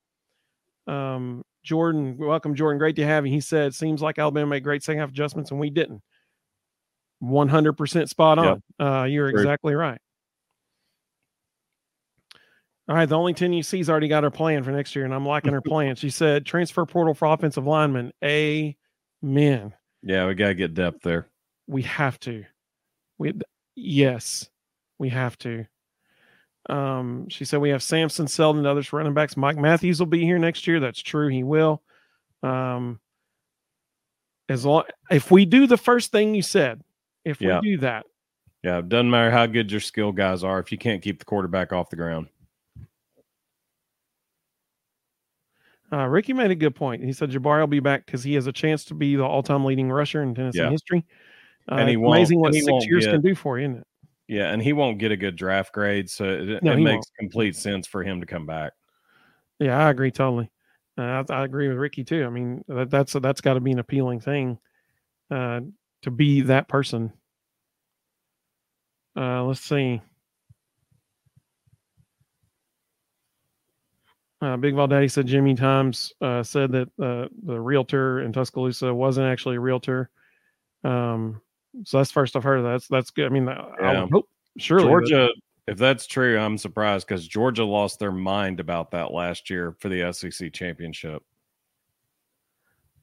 [0.87, 2.79] Um, Jordan, welcome, Jordan.
[2.79, 3.33] Great to have you.
[3.33, 6.03] He said, seems like Alabama made great second half adjustments and we didn't.
[7.23, 8.45] 100% spot on.
[8.45, 8.59] Yep.
[8.81, 9.41] Uh, you're True.
[9.41, 10.01] exactly right.
[12.89, 15.25] All right, the only 10 UC's already got her plan for next year, and I'm
[15.25, 15.95] liking her plan.
[15.97, 18.13] She said transfer portal for offensive linemen.
[18.25, 19.73] Amen.
[20.03, 21.29] Yeah, we gotta get depth there.
[21.69, 22.45] We have to.
[23.19, 23.35] We
[23.77, 24.51] yes,
[24.99, 25.65] we have to.
[26.69, 29.37] Um, she said we have Sampson, Seldon, and others running backs.
[29.37, 30.81] Mike Matthews will be here next year.
[30.81, 31.29] That's true.
[31.29, 31.83] He will.
[32.43, 33.01] Um,
[34.49, 36.83] as long if we do the first thing you said,
[37.25, 37.61] if yeah.
[37.61, 38.05] we do that,
[38.63, 41.25] yeah, it doesn't matter how good your skill guys are if you can't keep the
[41.25, 42.29] quarterback off the ground.
[45.93, 47.05] Uh, Ricky made a good point.
[47.05, 49.65] He said Jabari will be back because he has a chance to be the all-time
[49.65, 50.71] leading rusher in Tennessee yeah.
[50.71, 51.05] history.
[51.71, 53.87] Uh, and he amazing what he six years get, can do for you, isn't it?
[54.29, 57.07] Yeah, and he won't get a good draft grade, so it, no, it makes won't.
[57.19, 58.73] complete sense for him to come back.
[59.59, 60.51] Yeah, I agree totally.
[60.97, 62.25] Uh, I, I, agree with Ricky too.
[62.25, 64.59] I mean, that, that's that's got to be an appealing thing
[65.31, 65.61] uh,
[66.03, 67.13] to be that person.
[69.17, 70.01] Uh, let's see.
[74.43, 79.29] Uh, Big Daddy said Jimmy Hyams uh, said that uh, the realtor in Tuscaloosa wasn't
[79.29, 80.11] actually a realtor.
[80.83, 81.41] Um,
[81.85, 82.71] so that's first I've heard of that.
[82.71, 83.27] That's, that's good.
[83.27, 84.05] I mean, yeah.
[84.05, 84.29] I hope
[84.59, 85.29] surely Georgia.
[85.67, 85.73] But...
[85.73, 89.89] if that's true, I'm surprised because Georgia lost their mind about that last year for
[89.89, 91.23] the SEC championship.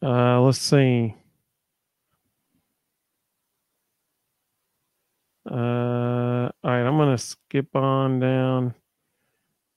[0.01, 1.15] Uh, let's see.
[5.49, 8.75] Uh, all right, I'm gonna skip on down.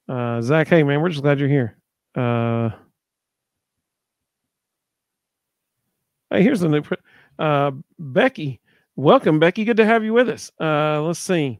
[0.08, 1.78] Uh, Zach, hey man, we're just glad you're here.
[2.14, 2.70] Uh,
[6.30, 6.82] hey, here's the new.
[7.38, 8.60] Uh, Becky,
[8.96, 9.64] welcome, Becky.
[9.64, 10.50] Good to have you with us.
[10.60, 11.58] Uh, let's see.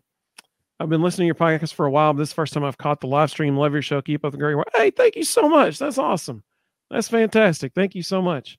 [0.81, 2.65] I've been listening to your podcast for a while, but this is the first time
[2.65, 3.57] I've caught the live stream.
[3.57, 4.03] Love your show.
[4.03, 4.69] Keep up the great work.
[4.75, 5.79] Hey, thank you so much.
[5.79, 6.43] That's awesome.
[6.91, 7.73] That's fantastic.
[7.75, 8.59] Thank you so much.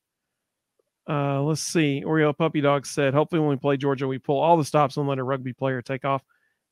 [1.07, 2.01] Uh, let's see.
[2.05, 5.07] Oreo Puppy Dog said, hopefully when we play Georgia, we pull all the stops and
[5.07, 6.23] let a rugby player take off.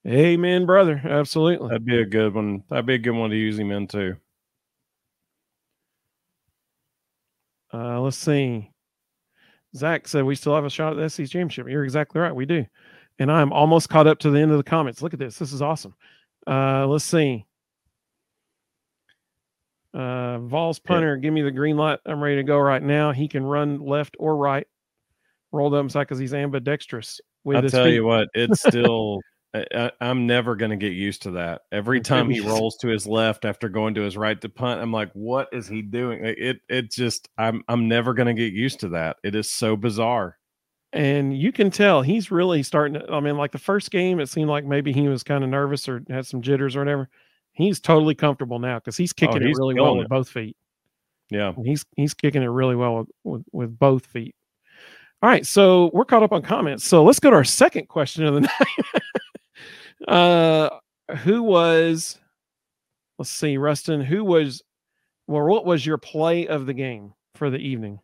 [0.08, 1.02] Amen, brother.
[1.04, 1.68] Absolutely.
[1.68, 2.64] That'd be a good one.
[2.70, 4.16] That'd be a good one to use him into.
[7.74, 8.71] Uh, let's see.
[9.76, 11.68] Zach said we still have a shot at the SEC championship.
[11.68, 12.36] You're exactly right.
[12.36, 12.66] We do.
[13.20, 15.02] And I'm almost caught up to the end of the comments.
[15.02, 15.38] Look at this.
[15.38, 15.94] This is awesome.
[16.48, 17.46] Uh, let's see.
[19.94, 22.00] Uh, Vols punter, give me the green light.
[22.06, 23.12] I'm ready to go right now.
[23.12, 24.66] He can run left or right.
[25.52, 27.20] Roll up because he's ambidextrous.
[27.44, 27.96] With I'll tell feet.
[27.96, 29.20] you what, it's still
[29.54, 31.64] I, am never going to get used to that.
[31.72, 34.94] Every time he rolls to his left after going to his right to punt, I'm
[34.94, 36.22] like, what is he doing?
[36.24, 39.18] It it just I'm I'm never going to get used to that.
[39.24, 40.38] It is so bizarre.
[40.94, 44.28] And you can tell he's really starting to, I mean, like the first game, it
[44.28, 47.10] seemed like maybe he was kind of nervous or had some jitters or whatever.
[47.54, 50.00] He's totally comfortable now because he's oh, kicking oh, he's it really well it.
[50.00, 50.58] with both feet.
[51.30, 51.54] Yeah.
[51.64, 54.36] He's he's kicking it really well with, with, with both feet.
[55.24, 56.84] All right, so we're caught up on comments.
[56.84, 59.02] So let's go to our second question of the night.
[60.08, 60.70] Uh,
[61.20, 62.20] who was?
[63.18, 64.02] Let's see, Rustin.
[64.02, 64.64] Who was?
[65.28, 68.00] Well, what was your play of the game for the evening?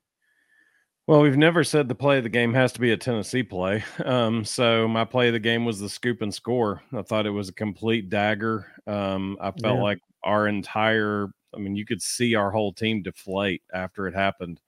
[1.07, 3.83] Well, we've never said the play of the game has to be a Tennessee play.
[4.05, 6.81] Um, so my play of the game was the scoop and score.
[6.93, 8.71] I thought it was a complete dagger.
[8.85, 9.83] Um, I felt yeah.
[9.83, 14.59] like our entire, I mean, you could see our whole team deflate after it happened.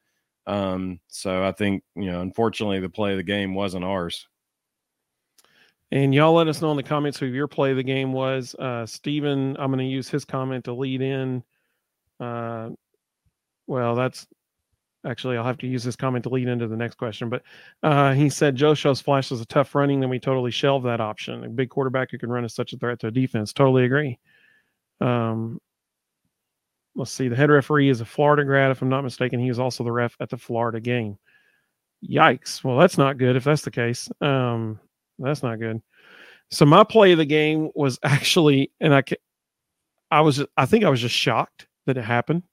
[0.47, 4.27] Um, so I think, you know, unfortunately, the play of the game wasn't ours.
[5.91, 8.53] And y'all let us know in the comments who your play of the game was.
[8.55, 11.43] Uh, Steven, I'm going to use his comment to lead in.
[12.19, 12.69] Uh,
[13.65, 14.27] well, that's
[15.05, 17.29] actually, I'll have to use this comment to lead into the next question.
[17.29, 17.41] But
[17.81, 21.01] uh, he said Joe shows Flash as a tough running, then we totally shelved that
[21.01, 21.43] option.
[21.43, 23.51] A big quarterback who can run is such a threat to a defense.
[23.51, 24.19] Totally agree.
[25.01, 25.59] Um,
[26.95, 27.29] let's see.
[27.29, 29.39] The head referee is a Florida grad, if I'm not mistaken.
[29.39, 31.17] He was also the ref at the Florida game.
[32.07, 32.63] Yikes.
[32.63, 34.09] Well, that's not good if that's the case.
[34.21, 34.79] Um,
[35.19, 35.81] that's not good.
[36.51, 39.03] So my play of the game was actually, and I,
[40.11, 42.43] I was, I think I was just shocked that it happened.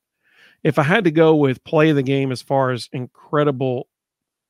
[0.64, 3.88] If I had to go with play of the game as far as incredible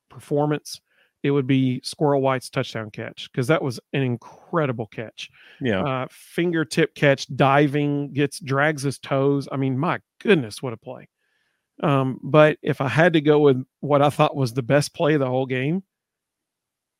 [0.09, 0.81] performance,
[1.23, 5.29] it would be Squirrel White's touchdown catch because that was an incredible catch.
[5.61, 9.49] Yeah, uh, fingertip catch, diving, gets drags his toes.
[9.51, 11.09] I mean, my goodness, what a play!
[11.83, 15.15] Um, but if I had to go with what I thought was the best play
[15.15, 15.83] of the whole game,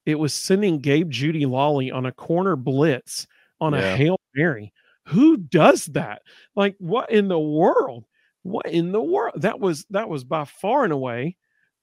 [0.07, 3.27] it was sending Gabe Jeudy-Lally on a corner blitz
[3.61, 3.81] on Yeah.
[3.81, 4.73] a Hail Mary.
[5.09, 6.23] Who does that?
[6.57, 8.07] Like what in the world?
[8.43, 9.35] What in the world?
[9.43, 11.37] That was that was by far and away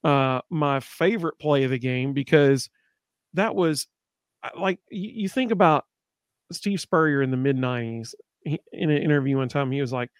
[0.04, 2.68] uh my favorite play of the game because
[3.34, 3.86] that was
[4.58, 5.84] like you, you think about
[6.52, 10.10] Steve Spurrier in the mid 90s he, in an interview one time he was like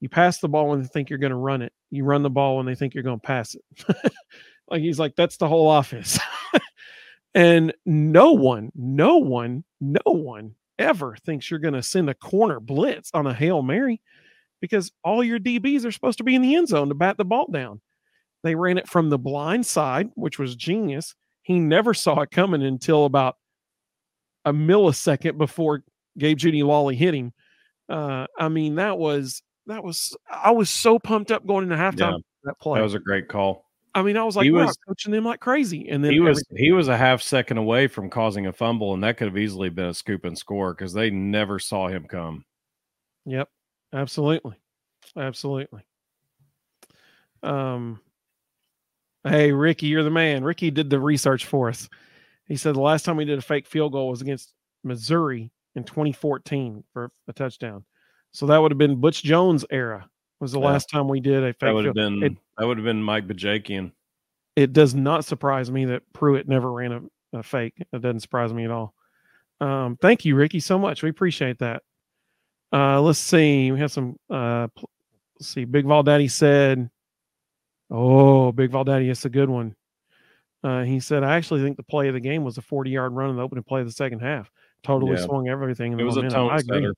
[0.00, 2.30] you pass the ball when they think you're going to run it you run the
[2.30, 3.96] ball when they think you're going to pass it
[4.70, 6.18] like he's like that's the whole offense
[7.36, 12.58] and no one no one no one ever thinks you're going to send a corner
[12.58, 14.00] blitz on a hail mary
[14.60, 17.24] because all your dbs are supposed to be in the end zone to bat the
[17.24, 17.80] ball down
[18.42, 22.62] they ran it from the blind side which was genius he never saw it coming
[22.62, 23.36] until about
[24.44, 25.82] a millisecond before
[26.18, 27.32] Gabe Jeudy-Lally hit him.
[27.88, 32.12] Uh, I mean, that was that was I was so pumped up going into halftime
[32.12, 32.18] Yeah.
[32.44, 32.78] that play.
[32.78, 33.65] That was a great call.
[33.96, 35.88] I mean, I was like, he wow, was- coaching them like crazy.
[35.88, 38.92] And then He was every- he was a half second away from causing a fumble,
[38.92, 42.04] and that could have easily been a scoop and score because they never saw him
[42.06, 42.44] come.
[43.24, 43.48] Yep,
[43.94, 44.56] absolutely,
[45.16, 45.82] absolutely.
[47.42, 48.00] Um,
[49.24, 50.44] hey Ricky, you're the man.
[50.44, 51.88] Ricky did the research for us.
[52.46, 54.52] He said the last time we did a fake field goal was against
[54.84, 57.84] Missouri in 2014 for a touchdown.
[58.32, 60.08] So that would have been Butch Jones era.
[60.40, 60.66] Was the Yeah.
[60.66, 63.02] last time we did a fake That would have been It, that would have been
[63.02, 63.92] Mike Bajakian.
[64.54, 67.74] it does not surprise me that Pruitt never ran a, a fake.
[67.92, 68.94] It doesn't surprise me at all.
[69.60, 71.02] Um, thank you, Ricky, so much.
[71.02, 71.82] We appreciate that.
[72.72, 73.72] Uh, let's see.
[73.72, 74.16] We have some.
[74.28, 74.68] Uh,
[75.38, 75.64] let's see.
[75.64, 76.90] Big Vol Daddy said,
[77.90, 79.74] "Oh, Big Vol Daddy, it's a good one."
[80.62, 83.30] Uh, he said, "I actually think the play of the game was a 40-yard run
[83.30, 84.50] in the opening play of the second half.
[84.82, 85.24] Totally Yeah.
[85.24, 85.92] swung everything.
[85.92, 86.94] in It was a momentum." tone setter.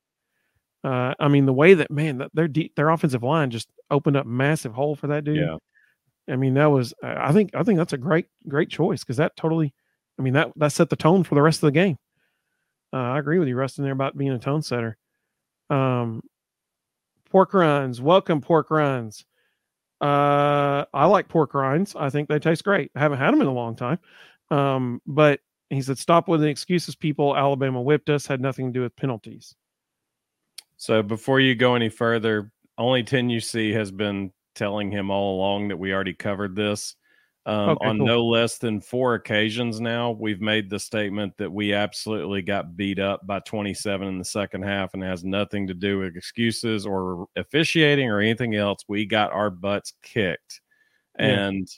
[0.84, 4.26] Uh, I mean, the way that man, their de- their offensive line just opened up
[4.26, 5.38] massive hole for that dude.
[5.38, 5.56] Yeah,
[6.28, 9.16] I mean, that was I I think I think that's a great great choice because
[9.16, 9.74] that totally,
[10.18, 11.96] I mean that that set the tone for the rest of the game.
[12.92, 14.96] Uh, I agree with you, Rustin, there about being a tone setter.
[15.68, 16.22] Um,
[17.30, 19.24] pork rinds, welcome pork rinds.
[20.00, 21.96] Uh, I like pork rinds.
[21.96, 22.90] I think they taste great.
[22.94, 23.98] I haven't had them in a long time.
[24.50, 25.40] Um, but
[25.70, 27.36] he said, "Stop with the excuses, people.
[27.36, 28.26] Alabama whipped us.
[28.26, 29.54] Had nothing to do with penalties."
[30.78, 35.68] So before you go any further, only 10 UC has been telling him all along
[35.68, 36.94] that we already covered this.
[37.46, 38.06] Um, Okay, on cool.
[38.06, 42.98] no less than four occasions now, we've made the statement that we absolutely got beat
[42.98, 47.26] up by 27 in the second half and has nothing to do with excuses or
[47.36, 48.84] officiating or anything else.
[48.86, 50.60] We got our butts kicked.
[51.18, 51.46] Yeah.
[51.48, 51.68] And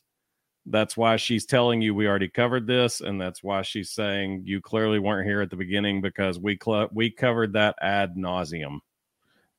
[0.67, 3.01] that's why she's telling you we already covered this.
[3.01, 6.91] And that's why she's saying you clearly weren't here at the beginning because we cl-
[6.93, 8.81] we covered that ad nauseum.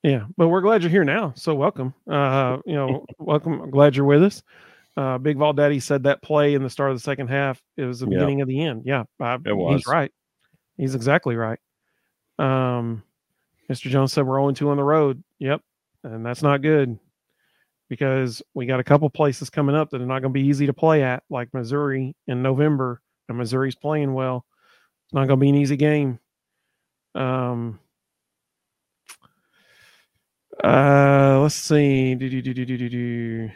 [0.03, 1.33] Yeah, but we're glad you're here now.
[1.35, 1.93] So welcome.
[2.09, 3.61] Uh, you know, welcome.
[3.61, 4.41] I'm glad you're with us.
[4.97, 7.83] Uh, Big Vol Daddy said that play in the start of the second half it
[7.85, 8.17] was the Yeah.
[8.17, 8.83] beginning of the end.
[8.85, 9.77] Yeah, I, It was.
[9.81, 10.11] He's right.
[10.77, 11.59] He's exactly right.
[12.39, 13.03] Um,
[13.69, 13.89] Mr.
[13.89, 15.23] Jones said we're 0 2 on the road.
[15.39, 15.61] Yep,
[16.03, 16.97] and that's not good
[17.89, 20.65] because we got a couple places coming up that are not going to be easy
[20.65, 24.45] to play at, like Missouri in November, and Missouri's playing well.
[25.05, 26.19] It's not going to be an easy game.
[27.15, 27.79] Um,
[30.63, 32.15] uh, let's see.
[32.15, 32.53] Do, do,
[32.89, 33.51] do.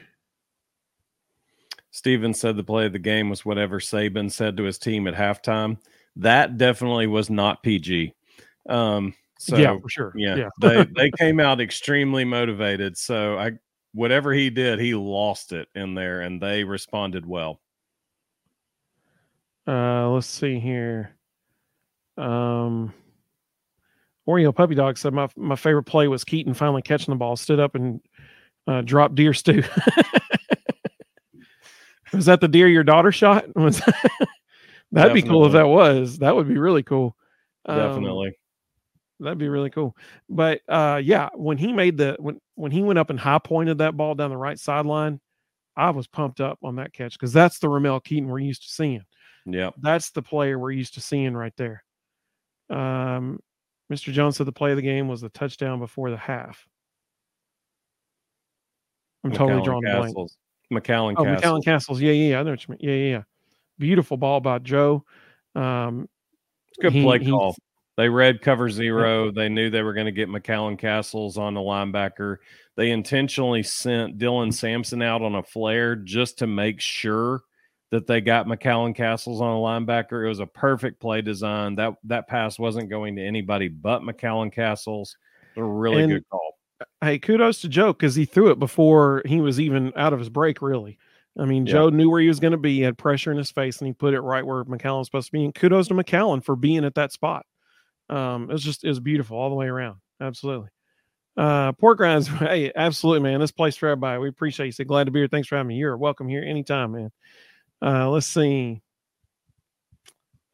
[1.91, 5.14] Steven said the play of the game was whatever Saban said to his team at
[5.14, 5.77] halftime.
[6.18, 8.14] That definitely was not PG.
[8.68, 10.14] Um, so yeah, for sure.
[10.15, 10.49] yeah, yeah.
[10.61, 12.98] they they came out extremely motivated.
[12.98, 13.52] So I
[13.94, 17.61] whatever he did, he lost it in there, and they responded well.
[19.68, 21.15] Uh, let's see here.
[22.18, 22.94] Um,
[24.27, 27.60] Oreo Puppy Dog said my my favorite play was Keyton finally catching the ball, stood
[27.60, 28.02] up and
[28.68, 29.64] uh, dropped deer stew.
[32.14, 33.45] was that the deer your daughter shot?
[33.56, 33.81] Was
[34.91, 36.19] that'd be cool if that was.
[36.19, 37.15] That would be really cool.
[37.65, 38.38] Um, Definitely.
[39.19, 39.95] That'd be really cool.
[40.30, 43.80] But uh yeah, when he made the when when he went up and high pointed
[43.80, 45.19] that ball down the right sideline,
[45.76, 48.69] I was pumped up on that catch because that's the Ramel Keyton we're used to
[48.69, 49.03] seeing.
[49.45, 51.84] Yeah, That's the player we're used to seeing right there.
[52.69, 53.39] Um
[53.91, 54.11] Mr.
[54.11, 56.67] Jones said the play of the game was the touchdown before the half.
[59.23, 60.05] I'm totally drawing a blank.
[60.07, 60.37] Castles.
[60.71, 61.41] McCallan Oh, Castles.
[61.43, 62.01] McCallan Castles.
[62.01, 62.39] Yeah, yeah, yeah.
[62.39, 62.79] I know what you mean.
[62.81, 63.23] Yeah, yeah, yeah.
[63.77, 65.03] Beautiful ball by Joe.
[65.55, 66.07] Um,
[66.81, 67.55] Good he- play he- call.
[67.97, 69.31] They read cover zero.
[69.31, 72.37] They knew they were going to get McCallan Castles on the linebacker.
[72.75, 77.43] They intentionally sent Dylan Sampson out on a flare just to make sure
[77.91, 80.25] that they got McCallan Castles on a linebacker.
[80.25, 81.75] It was a perfect play design.
[81.75, 85.15] That that pass wasn't going to anybody but McCallan Castles.
[85.57, 86.57] A really And- good call.
[87.01, 90.29] hey, kudos to Joe because he threw it before he was even out of his
[90.29, 90.61] break.
[90.61, 90.97] Really,
[91.39, 91.73] I mean, Yeah.
[91.73, 92.75] Joe knew where he was going to be.
[92.75, 95.27] He had pressure in his face, and he put it right where McCallan was supposed
[95.27, 95.45] to be.
[95.45, 97.45] And kudos to McCallan for being at that spot.
[98.09, 99.97] Um, it was just it was beautiful all the way around.
[100.19, 100.69] Absolutely.
[101.37, 103.39] Uh, pork rinds, hey, absolutely, man.
[103.39, 104.19] This place for everybody.
[104.19, 104.71] We appreciate you.
[104.71, 105.27] Say glad to be here.
[105.27, 105.75] Thanks for having me.
[105.75, 107.11] You're welcome here anytime, man.
[107.81, 108.81] Uh, let's see.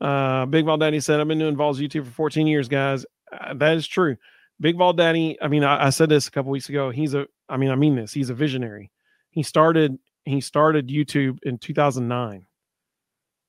[0.02, 3.06] Uh, Big Vol Daddy said, I've been doing Vols YouTube for 14 years, guys.
[3.32, 4.18] Uh, that is true.
[4.60, 6.90] Big Vol Daddy, I mean, I, I said this a couple weeks ago.
[6.90, 8.12] He's a, I mean, I mean this.
[8.12, 8.92] He's a visionary.
[9.30, 12.46] He started, he started YouTube in 2009,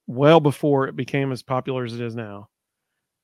[0.06, 2.48] well before it became as popular as it is now.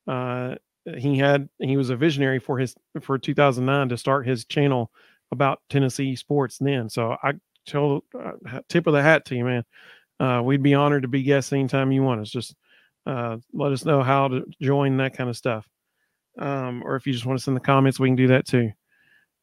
[0.06, 0.54] Uh,
[0.96, 4.90] he had, he was a visionary for his, for 2009 to start his channel
[5.30, 6.88] about Tennessee sports then.
[6.88, 7.34] So I
[7.66, 9.64] told, uh, tip of the hat to you, man.
[10.20, 12.30] Uh, we'd be honored to be guests anytime you want us.
[12.30, 12.54] Just
[13.06, 15.68] uh, let us know how to join that kind of stuff.
[16.38, 18.72] Um, or if you just want us in the comments, we can do that too.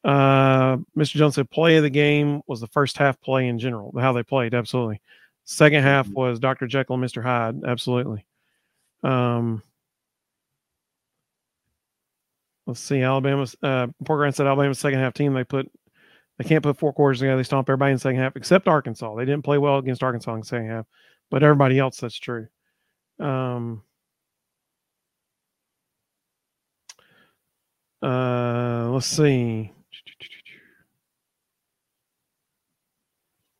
[0.03, 1.15] Uh, Mr.
[1.15, 4.23] Jones said play of the game was the first half play in general, how they
[4.23, 4.53] played.
[4.53, 5.01] Absolutely.
[5.45, 6.67] Second half was Dr.
[6.67, 7.23] Jekyll and Mr.
[7.23, 7.63] Hyde.
[7.65, 8.25] Absolutely.
[9.03, 9.63] Um,
[12.67, 13.01] let's see.
[13.01, 15.33] Alabama's uh, Pork said Alabama's second half team.
[15.33, 15.71] They put
[16.37, 17.37] they can't put four quarters together.
[17.37, 19.15] They stomp everybody in the second half except Arkansas.
[19.15, 20.85] They didn't play well against Arkansas in the second half,
[21.31, 22.47] but everybody else that's true.
[23.19, 23.83] Um,
[28.01, 29.71] uh, let's see.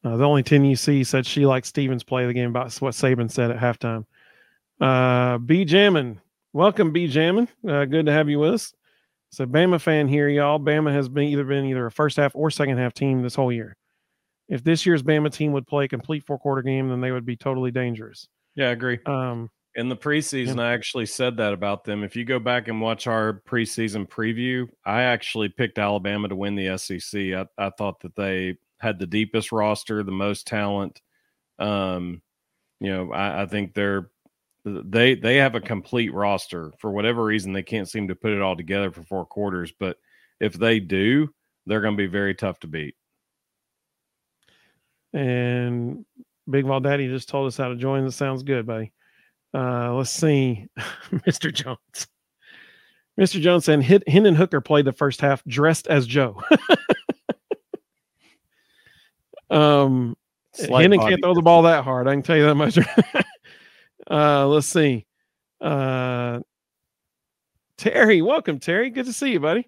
[0.04, 2.94] Uh, the only 10 you see said she likes Stevens play the game about what
[2.94, 4.06] Saban said at halftime.
[4.80, 6.22] Uh, B Jammin,
[6.54, 7.48] welcome B Jammin.
[7.68, 8.74] Uh, good to have you with us.
[9.36, 10.58] So Bama fan here, y'all.
[10.58, 13.52] Bama has been either been either a first half or second half team this whole
[13.52, 13.76] year.
[14.48, 17.26] If this year's Bama team would play a complete four quarter game, then they would
[17.26, 18.30] be totally dangerous.
[18.56, 19.00] Yeah, I agree.
[19.06, 22.02] Um, In the preseason, I actually said that about them.
[22.02, 26.56] If you go back and watch our preseason preview, I actually picked Alabama to win
[26.56, 27.20] the SEC.
[27.34, 31.02] I, I thought that they had the deepest roster, the most talent.
[31.60, 32.22] Um,
[32.80, 34.12] you know, I, I think they're
[34.66, 36.72] they they have a complete roster.
[36.80, 39.74] For whatever reason, they can't seem to put it all together for four quarters.
[39.80, 39.98] But
[40.40, 41.30] if they do,
[41.66, 42.96] they're going to be very tough to beat.
[45.14, 46.06] and
[46.50, 48.06] Big Vol Daddy just told us how to join.
[48.06, 48.92] That sounds good, buddy.
[49.54, 50.68] Uh, let's see,
[51.12, 51.54] Mr.
[51.54, 52.08] Jones.
[53.20, 53.40] Mr.
[53.40, 56.42] Jones said Hit Hendon Hooker played the first half dressed as Joe.
[59.50, 60.18] um,
[60.54, 62.10] Slight Hendon body can't throw the ball that hard.
[62.10, 62.78] I can tell you that much.
[64.10, 65.06] uh, let's see.
[65.62, 66.40] Uh,
[67.78, 68.90] Terry, welcome, Terry.
[68.90, 69.68] Good to see you, buddy.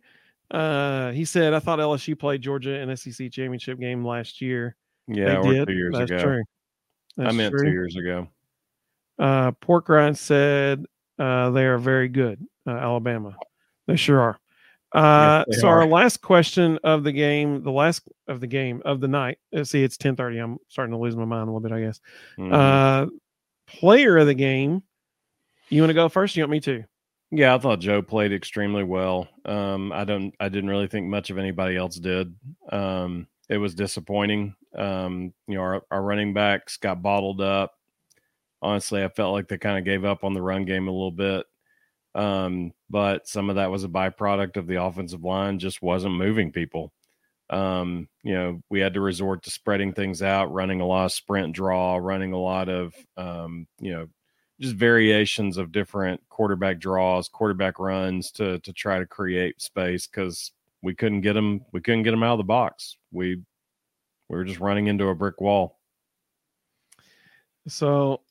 [0.49, 4.75] Uh, he said, I thought LSU played Georgia in SEC championship game last year.
[5.07, 5.67] Yeah, they did.
[5.67, 6.21] two years That's ago.
[6.23, 6.43] true.
[7.19, 7.65] I meant true.
[7.65, 8.27] two years ago.
[9.19, 10.85] Uh, Pork Rind said
[11.19, 13.35] uh, they are very good, uh, Alabama.
[13.87, 14.39] They sure are.
[14.93, 19.01] Uh, Yes, so our last question of the game, the last of the game of
[19.01, 19.37] the night.
[19.55, 20.37] uh, See, it's ten thirty.
[20.37, 21.99] I'm starting to lose my mind a little bit, I guess.
[22.37, 22.53] Mhm.
[22.53, 23.09] Uh,
[23.67, 24.83] player of the game.
[25.69, 26.35] You want to go first?
[26.35, 26.83] You want me to?
[27.29, 29.27] Yeah, I thought Joe played extremely well.
[29.43, 32.33] Um, I don't, I didn't really think much of anybody else did.
[32.71, 34.55] Um, it was disappointing.
[34.77, 37.73] Um, you know, our, our running backs got bottled up.
[38.61, 41.11] Honestly, I felt like they kind of gave up on the run game a little
[41.11, 41.45] bit.
[42.15, 46.51] Um, but some of that was a byproduct of the offensive line just wasn't moving
[46.51, 46.93] people.
[47.49, 51.11] Um, you know, we had to resort to spreading things out, running a lot of
[51.13, 54.07] sprint draw, running a lot of, um, you know,
[54.59, 60.51] just variations of different quarterback draws, quarterback runs to to try to create space because
[60.81, 61.61] we couldn't get them.
[61.71, 62.97] We couldn't get them out of the box.
[63.11, 63.35] We
[64.29, 65.79] we were just running into a brick wall.
[67.67, 68.21] So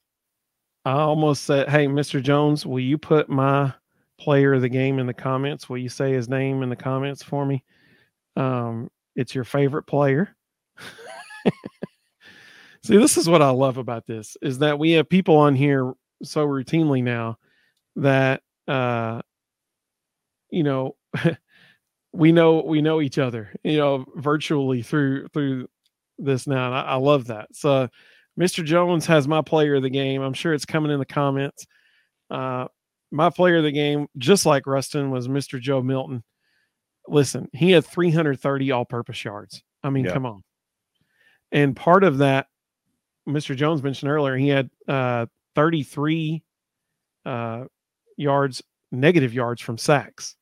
[0.85, 2.23] I almost said, "Hey, Mr.
[2.23, 3.73] Jones, will you put my
[4.19, 5.69] player of the game in the comments?
[5.69, 7.63] Will you say his name in the comments for me?
[8.37, 10.37] Um, it's your favorite player."
[12.85, 15.93] See, this is what I love about this is that we have people on here
[16.23, 17.37] so routinely now
[17.97, 19.21] that uh
[20.51, 20.97] you know
[22.13, 25.69] we know we know each other, you know, virtually through through
[26.19, 26.67] this now.
[26.67, 27.49] And I, I love that.
[27.53, 27.89] So
[28.41, 28.65] Mr.
[28.65, 30.23] Jones has my player of the game.
[30.23, 31.67] I'm sure it's coming in the comments.
[32.31, 32.67] Uh,
[33.11, 35.61] my player of the game, just like Rustin, was Mr.
[35.61, 36.23] Joe Milton.
[37.09, 39.63] Listen, he had 330 all purpose yards.
[39.83, 40.13] I mean, Yeah.
[40.13, 40.43] come on.
[41.53, 42.47] And part of that,
[43.29, 43.57] Mr.
[43.57, 46.43] Jones mentioned earlier, he had uh, 33
[47.25, 47.65] uh,
[48.17, 48.63] yards,
[48.93, 50.37] negative yards from sacks.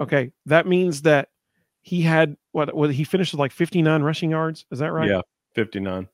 [0.00, 0.32] Okay.
[0.46, 1.28] That means that
[1.82, 4.66] he had what, what he finished with like 59 rushing yards.
[4.70, 5.08] Is that right?
[5.08, 5.20] Yeah,
[5.54, 6.08] fifty nine.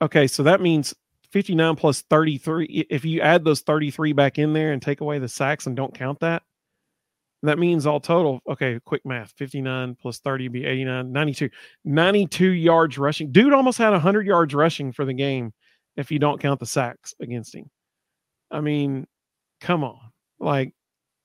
[0.00, 0.94] Okay, so that means
[1.32, 2.86] 59 plus 33.
[2.88, 5.92] If you add those 33 back in there and take away the sacks and don't
[5.94, 6.42] count that,
[7.42, 8.40] that means all total.
[8.48, 11.50] Okay, quick math 59 plus 30 be 89, 92.
[11.84, 13.30] 92 yards rushing.
[13.30, 15.52] Dude almost had 100 yards rushing for the game
[15.96, 17.70] if you don't count the sacks against him.
[18.50, 19.06] I mean,
[19.60, 19.98] come on.
[20.40, 20.74] Like,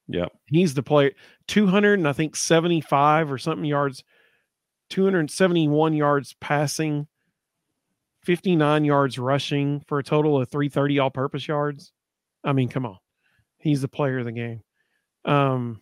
[0.07, 1.11] yeah, he's the player
[1.48, 4.03] 200 and I think 75 or something yards,
[4.90, 7.07] 271 yards passing,
[8.23, 11.91] 59 yards rushing for a total of 330 all purpose yards.
[12.44, 12.98] I mean, come on.
[13.57, 14.61] He's the player of the game.
[15.26, 15.81] Um,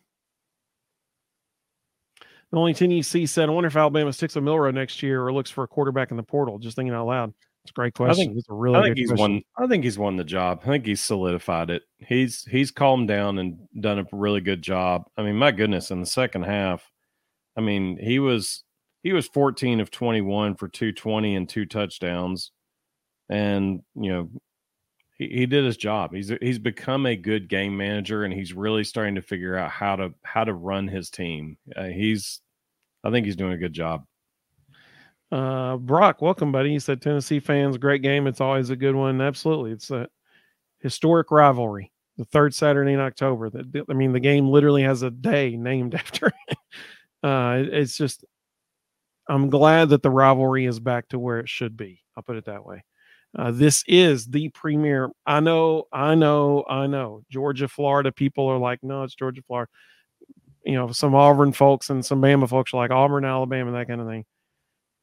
[2.59, 5.31] only 10 you see said, I wonder if Alabama sticks with Milroe next year or
[5.33, 6.59] looks for a quarterback in the portal.
[6.59, 7.33] Just thinking out loud.
[7.63, 8.25] It's a great question.
[8.27, 9.33] think- it's a really I think good he's question.
[9.33, 9.65] won.
[9.65, 10.61] I think he's won the job.
[10.63, 11.83] I think he's solidified it.
[11.99, 15.03] He's he's calmed down and done a really good job.
[15.15, 16.89] I mean, my goodness, in the second half,
[17.55, 18.63] I mean, he was
[19.03, 22.51] he was 14 of 21 for 220 and two touchdowns,
[23.29, 24.29] and you know,
[25.21, 26.13] he, he did his job.
[26.13, 29.95] He's he's become a good game manager, and he's really starting to figure out how
[29.97, 31.57] to how to run his team.
[31.75, 32.41] Uh, he's,
[33.03, 34.05] I think he's doing a good job.
[35.31, 36.71] Uh, Brock, welcome, buddy.
[36.71, 38.27] He said Tennessee fans, great game.
[38.27, 39.21] It's always a good one.
[39.21, 40.07] Absolutely, it's a
[40.79, 41.91] historic rivalry.
[42.17, 43.49] The third Saturday in October.
[43.49, 46.57] That I mean, the game literally has a day named after it.
[47.23, 48.25] Uh, it- it's just,
[49.29, 52.01] I'm glad that the rivalry is back to where it should be.
[52.17, 52.83] I'll put it that way.
[53.37, 55.09] Uh, this is the premier.
[55.25, 57.23] I know, I know, I know.
[57.29, 59.69] Georgia, Florida people are like, no, it's Georgia, Florida.
[60.65, 64.01] You know, some Auburn folks and some Bama folks are like Auburn, Alabama, that kind
[64.01, 64.25] of thing.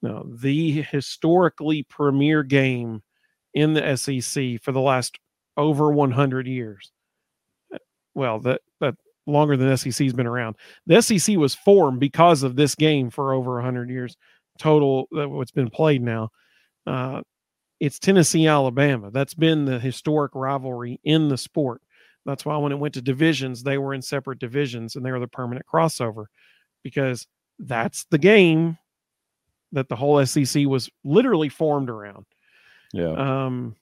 [0.02, 3.02] No, the historically premier game
[3.54, 5.18] in the SEC for the last
[5.56, 6.92] over 100 years.
[8.14, 8.94] Well, that that
[9.26, 10.56] longer than SEC's been around.
[10.86, 14.16] The SEC was formed because of this game for over 100 years
[14.58, 15.08] total.
[15.12, 16.30] That what's been played now.
[16.86, 17.22] Uh,
[17.80, 19.10] it's Tennessee Alabama.
[19.10, 21.80] That's been the historic rivalry in the sport.
[22.24, 25.20] That's why when it went to divisions, they were in separate divisions and they were
[25.20, 26.26] the permanent crossover
[26.82, 27.26] because
[27.58, 28.76] that's the game
[29.72, 32.26] that the whole SEC was literally formed around.
[32.92, 33.12] Yeah.
[33.12, 33.76] Um,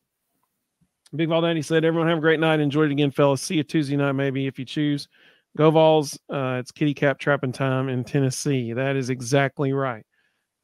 [1.14, 2.60] Big Vol Daddy said, "Everyone have a great night.
[2.60, 3.40] Enjoy it again, fellas.
[3.40, 5.09] See you Tuesday night, maybe if you choose.
[5.56, 6.18] Go Vols.
[6.28, 8.73] Uh, it's kitty cap trapping time in Tennessee.
[8.73, 10.05] That is exactly right.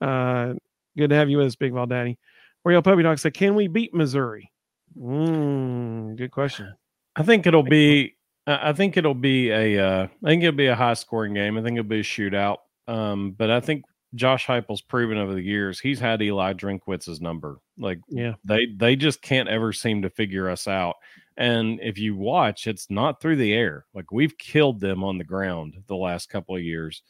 [0.01, 0.55] Uh,
[0.97, 2.19] good to have you with us, Big Vol Daddy.
[2.67, 4.51] Oreo Puppy Dog said, "Can we beat Missouri?"
[4.99, 6.75] Mm, good question.
[7.17, 8.17] I think it'll be.
[8.47, 9.79] I I think it'll be a.
[9.79, 11.59] Uh, I think it'll be a high scoring game.
[11.59, 12.59] I think it'll be a shootout.
[12.89, 13.85] Um, but I think
[14.15, 17.59] Josh Heupel's proven over the years he's had Eli Drinkwitz's number.
[17.79, 20.97] Like Yeah, they they just can't ever seem to figure us out.
[21.37, 23.87] And if you watch, it's not through the air.
[23.95, 27.03] Like we've killed them on the ground the last couple of years.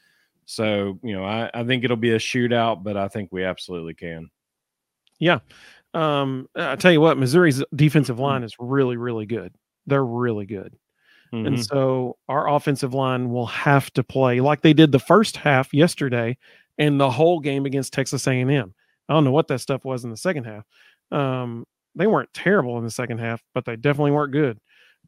[0.44, 3.94] So you know, I, I think it'll be a shootout, but I think we absolutely
[3.94, 4.30] can.
[5.94, 9.54] Um, I tell you what, Missouri's defensive line is really, really good.
[9.86, 10.76] They're really good.
[11.32, 11.46] Mhm.
[11.46, 15.72] And so our offensive line will have to play like they did the first half
[15.72, 16.36] yesterday
[16.78, 18.74] and the whole game against Texas A&M.
[19.08, 20.64] I don't know what that stuff was in the second half.
[21.10, 24.58] Um, they weren't terrible in the second half, but they definitely weren't good.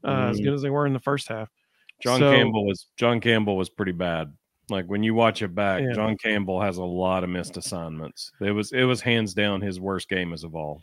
[0.03, 0.43] Uh, As Mhm.
[0.43, 1.49] good as they were in the first half.
[2.01, 4.33] John So- Campbell was John Campbell was pretty bad.
[4.69, 5.93] Like when you watch it back, Yeah.
[5.93, 8.31] John Campbell has a lot of missed assignments.
[8.41, 10.81] It was it was hands down his worst game as of all.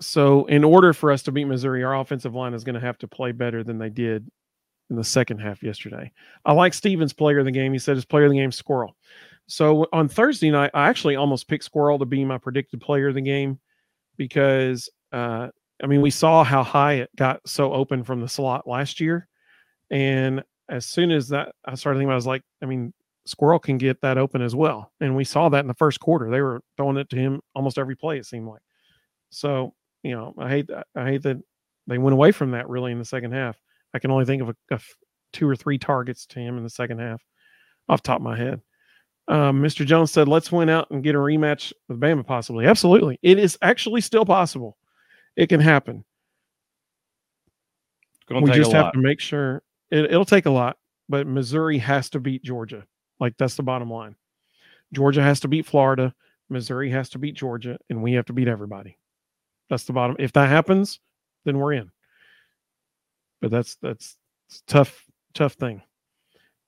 [0.00, 2.98] So in order for us to beat Missouri, our offensive line is going to have
[2.98, 4.26] to play better than they did
[4.88, 6.10] in the second half yesterday.
[6.44, 7.72] I like Stevens' player of the game.
[7.72, 8.96] He said his player of the game Squirrel.
[9.46, 13.14] So on Thursday night, I actually almost picked Squirrel to be my predicted player of
[13.14, 13.58] the game
[14.16, 15.48] because uh,
[15.82, 19.28] I mean we saw how high it got so open from the slot last year,
[19.90, 22.92] and as soon as that I started thinking, about, it, I was like, I mean,
[23.30, 26.30] Squirrel can get that open as well, and we saw that in the first quarter.
[26.30, 28.18] They were throwing it to him almost every play.
[28.18, 28.60] It seemed like.
[29.30, 30.88] So you know, I hate that.
[30.96, 31.38] I hate that
[31.86, 33.56] they went away from that really in the second half.
[33.94, 34.80] I can only think of a, a
[35.32, 37.22] two or three targets to him in the second half,
[37.88, 38.60] off the top of my head.
[39.28, 39.86] Um, Mr.
[39.86, 42.66] Jones said, "Let's win out and get a rematch with Bama, possibly.
[42.66, 44.76] Absolutely, it is actually still possible.
[45.36, 46.04] It can happen.
[48.28, 49.62] We just have to make sure
[49.92, 50.78] it, it'll take a lot,
[51.08, 52.84] but Missouri has to beat Georgia.
[53.20, 54.16] Like that's the bottom line.
[54.92, 56.14] Georgia has to beat Florida.
[56.48, 58.98] Missouri has to beat Georgia, and we have to beat everybody.
[59.68, 60.16] That's the bottom.
[60.18, 60.98] If that happens,
[61.44, 61.90] then we're in.
[63.40, 64.16] But that's that's
[64.66, 65.82] tough, tough thing.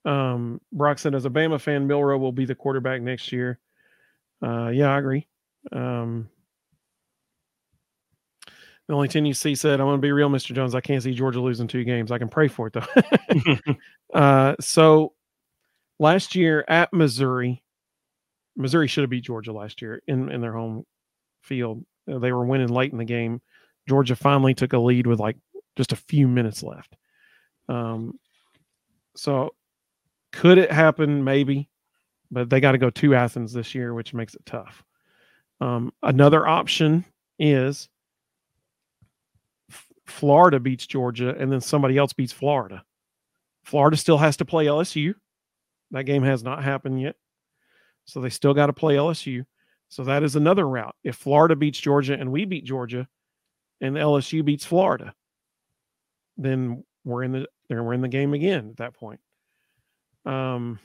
[0.04, 3.58] Um, Brock said, as a Bama fan, Milroe will be the quarterback next year.
[4.44, 5.28] Uh, yeah, I agree.
[5.70, 6.28] Um,
[8.88, 10.54] the only 10 you see said, I want to be real, Mr.
[10.54, 10.74] Jones.
[10.74, 12.10] I can't see Georgia losing two games.
[12.10, 13.64] I can pray for it, though.
[14.18, 15.12] uh, so
[16.02, 17.62] last year at Missouri,
[18.56, 20.84] Missouri should have beat Georgia last year in, in their home
[21.42, 21.84] field.
[22.10, 23.40] Uh, They were winning late in the game.
[23.88, 25.36] Georgia finally took a lead with like
[25.76, 26.96] just a few minutes left.
[27.68, 28.18] Um,
[29.16, 29.54] so
[30.32, 31.24] Could it happen?
[31.24, 31.68] Maybe,
[32.30, 34.82] but they got to go to Athens this year, which makes it tough.
[35.60, 37.04] Um, another option
[37.38, 37.88] is
[39.70, 42.82] F- Florida beats Georgia, and then somebody else beats Florida.
[43.64, 45.14] Florida still has to play LSU.
[45.92, 47.16] That game has not happened yet.
[48.04, 49.44] So they still got to play LSU.
[49.88, 50.96] So that is another route.
[51.04, 53.06] If Florida beats Georgia and we beat Georgia
[53.80, 55.14] and LSU beats Florida,
[56.36, 59.20] then we're in the then we're in the game again at that point.
[60.24, 60.78] Um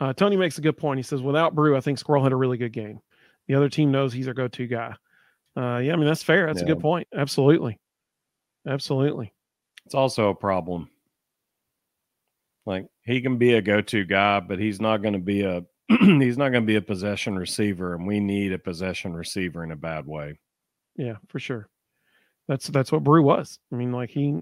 [0.00, 0.98] uh, Tony makes a good point.
[0.98, 3.00] He says, without Bru, I think Squirrel had a really good game.
[3.46, 4.96] The other team knows he's our go-to guy.
[5.56, 6.46] Uh, yeah, I mean that's fair.
[6.46, 6.64] That's yeah.
[6.64, 7.06] a good point.
[7.14, 7.78] Absolutely,
[8.66, 9.32] absolutely.
[9.86, 10.88] It's also a problem
[12.66, 16.38] like he can be a go-to guy, but he's not going to be a he's
[16.38, 19.76] not going to be a possession receiver, and we need a possession receiver in a
[19.76, 20.38] bad way.
[20.96, 21.68] Yeah, for sure.
[22.48, 23.58] That's that's what Bru was.
[23.72, 24.38] I mean, like he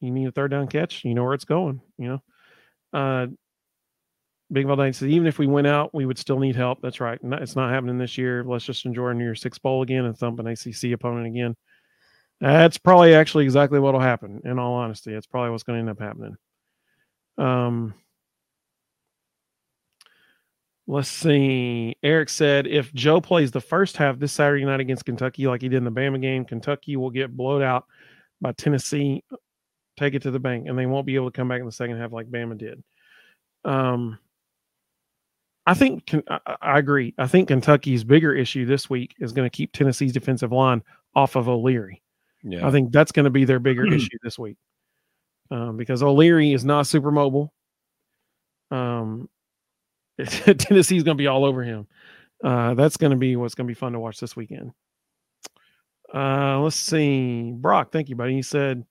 [0.00, 1.80] you need a third down catch, you know where it's going.
[1.98, 3.26] You know, uh,
[4.52, 6.80] Big Valdane says even if we went out, we would still need help.
[6.80, 7.18] That's right.
[7.22, 8.44] It's not happening this year.
[8.44, 11.56] Let's just enjoy our New Year's Six bowl again and thump an ACC opponent again.
[12.40, 14.42] That's probably actually exactly what'll happen.
[14.44, 16.36] In all honesty, that's probably what's going to end up happening.
[17.38, 17.94] Um,
[20.86, 21.96] let's see.
[22.02, 25.68] Eric said if Joe plays the first half this Saturday night against Kentucky, like he
[25.68, 27.86] did in the Bama game, Kentucky will get blowed out
[28.40, 29.24] by Tennessee,
[29.98, 31.72] take it to the bank, and they won't be able to come back in the
[31.72, 32.82] second half like Bama did.
[33.64, 34.18] Um,
[35.66, 37.14] I think I, I agree.
[37.18, 40.82] I think Kentucky's bigger issue this week is going to keep Tennessee's defensive line
[41.14, 42.02] off of O'Leary.
[42.44, 42.66] Yeah.
[42.66, 44.56] I think that's going to be their bigger issue this week
[45.50, 47.52] um, because O'Leary is not super mobile.
[48.70, 49.28] Um,
[50.24, 51.86] Tennessee's going to be all over him.
[52.42, 54.72] Uh, that's going to be what's going to be fun to watch this weekend.
[56.12, 57.52] Uh, let's see.
[57.52, 58.34] Brock, thank you, buddy.
[58.34, 58.84] He said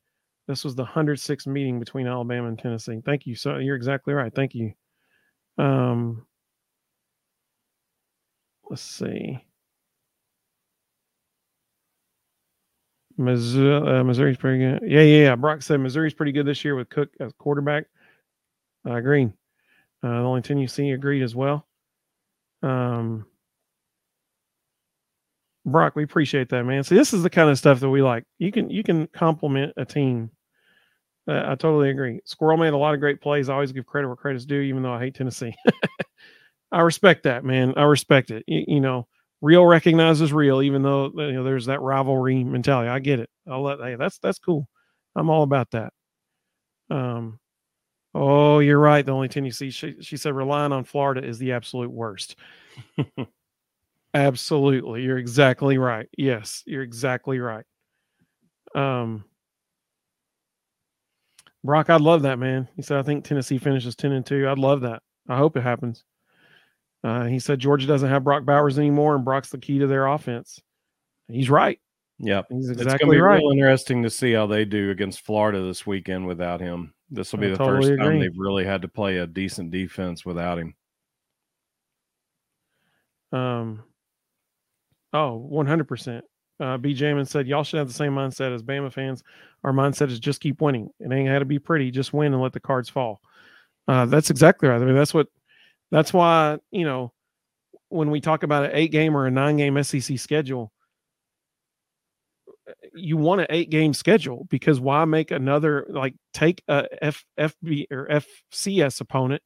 [0.48, 3.02] this was the 106th meeting between Alabama and Tennessee.
[3.06, 3.36] Thank you.
[3.36, 4.34] So you're exactly right.
[4.34, 4.74] Thank you.
[5.58, 6.26] Um,
[8.70, 9.44] let's see.
[13.18, 14.82] Missouri, uh, Missouri's pretty good.
[14.90, 15.36] Yeah, yeah, yeah.
[15.36, 17.86] Brock said Missouri's pretty good this year with Cook as quarterback.
[18.86, 19.26] I agree.
[20.04, 21.68] Uh, the only ten you see agreed as well.
[22.62, 23.26] Um,
[25.66, 26.84] Brock, we appreciate that, man.
[26.84, 28.24] See, this is the kind of stuff that we like.
[28.38, 30.30] You can you can compliment a team.
[31.28, 32.20] Uh, I totally agree.
[32.26, 33.50] Squirrel made a lot of great plays.
[33.50, 35.56] I always give credit where credit's due, even though I hate Tennessee.
[36.72, 37.74] I respect that, man.
[37.78, 38.44] I respect it.
[38.48, 39.08] You, you know,
[39.42, 42.90] real recognizes real, even though you know there's that rivalry mentality.
[42.90, 43.30] I get it.
[43.50, 44.68] I'll let hey, that's that's cool.
[45.16, 45.94] I'm all about that.
[46.90, 47.40] Um,
[48.16, 49.06] oh, you're right.
[49.06, 52.38] The only team you see, she, she said, relying on Florida is the absolute worst.
[54.14, 56.08] Absolutely, you're exactly right.
[56.18, 57.66] Yes, you're exactly right.
[58.76, 59.24] Um,
[61.66, 62.70] Brock, I'd love that, man.
[62.76, 64.48] He said, I think Tennessee finishes ten and two.
[64.48, 65.02] I'd love that.
[65.28, 66.04] I hope it happens.
[67.06, 70.08] Uh, he said Georgia doesn't have Brock Bowers anymore, and Brock's the key to their
[70.08, 70.60] offense.
[71.28, 71.80] He's right.
[72.18, 72.94] Yep, he's exactly right.
[72.96, 73.38] it's going to be right.
[73.38, 76.96] real interesting to see how they do against Florida this weekend without him.
[77.12, 78.04] This will be I the totally first agree.
[78.04, 80.74] time they've really had to play a decent defense without him.
[83.32, 83.84] Um.
[85.14, 86.26] Oh, Oh, one hundred percent.
[86.60, 86.94] Uh, B.
[86.96, 89.24] Jamin said, "Y'all should have the same mindset as Bama fans.
[89.64, 90.90] Our mindset is just keep winning.
[91.00, 91.92] It ain't had to be pretty.
[91.92, 93.22] Just win and let the cards fall."
[93.88, 94.82] Uh, that's exactly right.
[94.82, 95.28] I mean, that's what
[95.96, 97.14] that's why, you know,
[97.88, 100.74] when we talk about an eight game or a nine game SEC schedule,
[102.94, 107.86] you want an eight game schedule because why make another like take a F, FB
[107.92, 108.10] or
[108.52, 109.42] FCS opponent,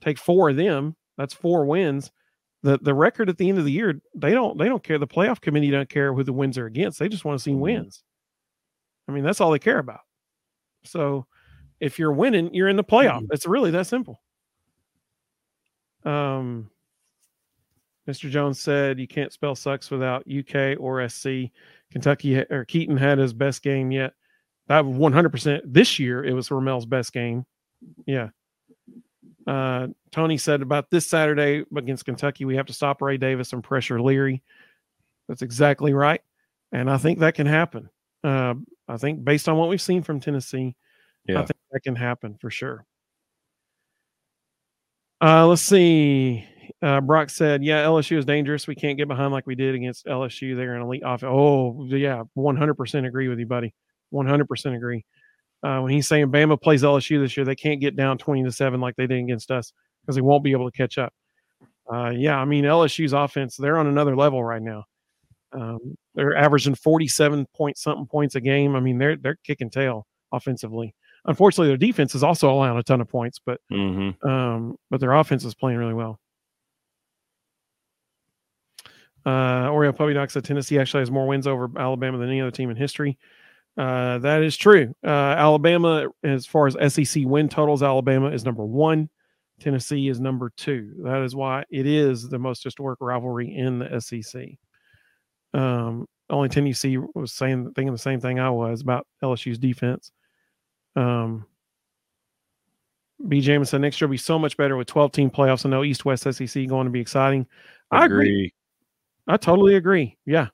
[0.00, 2.10] take four of them, that's four wins.
[2.62, 4.98] The the record at the end of the year, they don't they don't care.
[4.98, 7.00] The playoff committee don't care who the wins are against.
[7.00, 7.60] They just want to see mm-hmm.
[7.60, 8.02] wins.
[9.06, 10.00] I mean, that's all they care about.
[10.84, 11.26] So
[11.80, 13.24] if you're winning, you're in the playoff.
[13.24, 13.32] Mm-hmm.
[13.32, 14.22] It's really that simple.
[16.04, 16.70] Um,
[18.08, 18.28] Mr.
[18.28, 21.50] Jones said you can't spell sucks without UK or SC.
[21.90, 24.14] Kentucky or Keyton had his best game yet.
[24.68, 27.44] That 100% this year it was Ramel's best game.
[28.06, 28.30] Yeah.
[29.46, 33.62] Uh, Tony said about this Saturday against Kentucky, we have to stop Ray Davis and
[33.62, 34.42] pressure Leary.
[35.28, 36.20] That's exactly right.
[36.70, 37.90] And I think that can happen.
[38.24, 38.54] Uh,
[38.88, 40.76] I think based on what we've seen from Tennessee,
[41.26, 41.40] yeah.
[41.40, 42.86] I think that can happen for sure.
[45.22, 46.44] Uh, let's see.
[46.82, 48.66] Uh, Brock said, "Yeah, LSU is dangerous.
[48.66, 50.56] We can't get behind like we did against LSU.
[50.56, 53.72] They're an elite offense." Oh, yeah, one hundred percent agree with you, buddy.
[54.10, 55.04] One hundred percent agree.
[55.62, 58.50] Uh, when he's saying Bama plays LSU this year, they can't get down twenty to
[58.50, 59.72] seven like they did against us
[60.02, 61.12] because they won't be able to catch up.
[61.92, 64.84] Uh, yeah, I mean LSU's offense, they're on another level right now.
[65.52, 68.74] Um, they're averaging forty-seven point something points a game.
[68.74, 70.94] I mean, they're they're kicking tail offensively.
[71.26, 74.28] Unfortunately, their defense is also allowing a ton of points, but Mm-hmm.
[74.28, 76.18] um, but their offense is playing really well.
[79.24, 82.50] Uh, Oreo Puppy Dog said Tennessee actually has more wins over Alabama than any other
[82.50, 83.18] team in history.
[83.76, 84.92] Uh, that is true.
[85.04, 89.08] Uh, Alabama, as far as SEC win totals, Alabama is number one.
[89.60, 90.94] Tennessee is number two.
[91.04, 94.48] That is why it is the most historic rivalry in the SEC.
[95.54, 100.10] Um, only Tennessee was saying thinking the same thing I was about LSU's defense.
[100.96, 101.46] Um,
[103.28, 103.40] B.
[103.40, 106.04] Jameson next year will be so much better with 12 team playoffs and no East
[106.04, 107.46] West SEC going to be exciting.
[107.90, 108.26] I agree.
[108.26, 108.54] Agree.
[109.28, 110.18] I totally agree.
[110.26, 110.48] Yeah.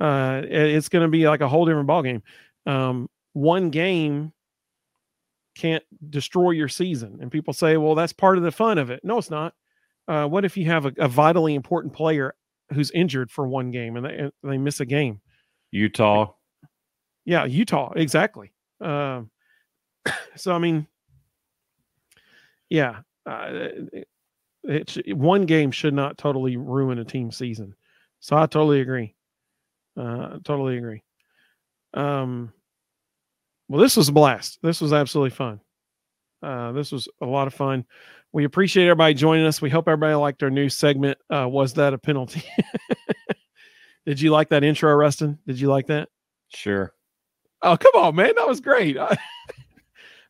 [0.00, 2.22] Uh, it's going to be like a whole different ballgame.
[2.66, 4.32] Um, one game
[5.54, 7.18] can't destroy your season.
[7.20, 9.00] And people say, well, that's part of the fun of it.
[9.04, 9.54] No, it's not.
[10.06, 12.34] Uh, what if you have a, a vitally important player
[12.72, 15.20] who's injured for one game and they, and they miss a game?
[15.70, 16.32] Utah.
[17.24, 18.52] Yeah, Utah, exactly.
[18.80, 19.30] Um,
[20.36, 20.86] so I mean,
[22.68, 23.68] yeah, uh,
[24.64, 27.74] it, it one game should not totally ruin a team season.
[28.20, 29.14] So I totally agree.
[29.98, 31.02] Uh, totally agree.
[31.92, 32.52] Um,
[33.68, 34.58] well, this was a blast.
[34.62, 35.60] This was absolutely fun.
[36.42, 37.84] Uh, this was a lot of fun.
[38.32, 39.62] We appreciate everybody joining us.
[39.62, 41.18] We hope everybody liked our new segment.
[41.30, 42.42] Uh, was that a penalty?
[44.06, 45.38] Did you like that intro, Rustin?
[45.46, 46.08] Did you like that?
[46.48, 46.92] Sure.
[47.62, 48.34] Oh, come on, man.
[48.36, 48.96] That was great.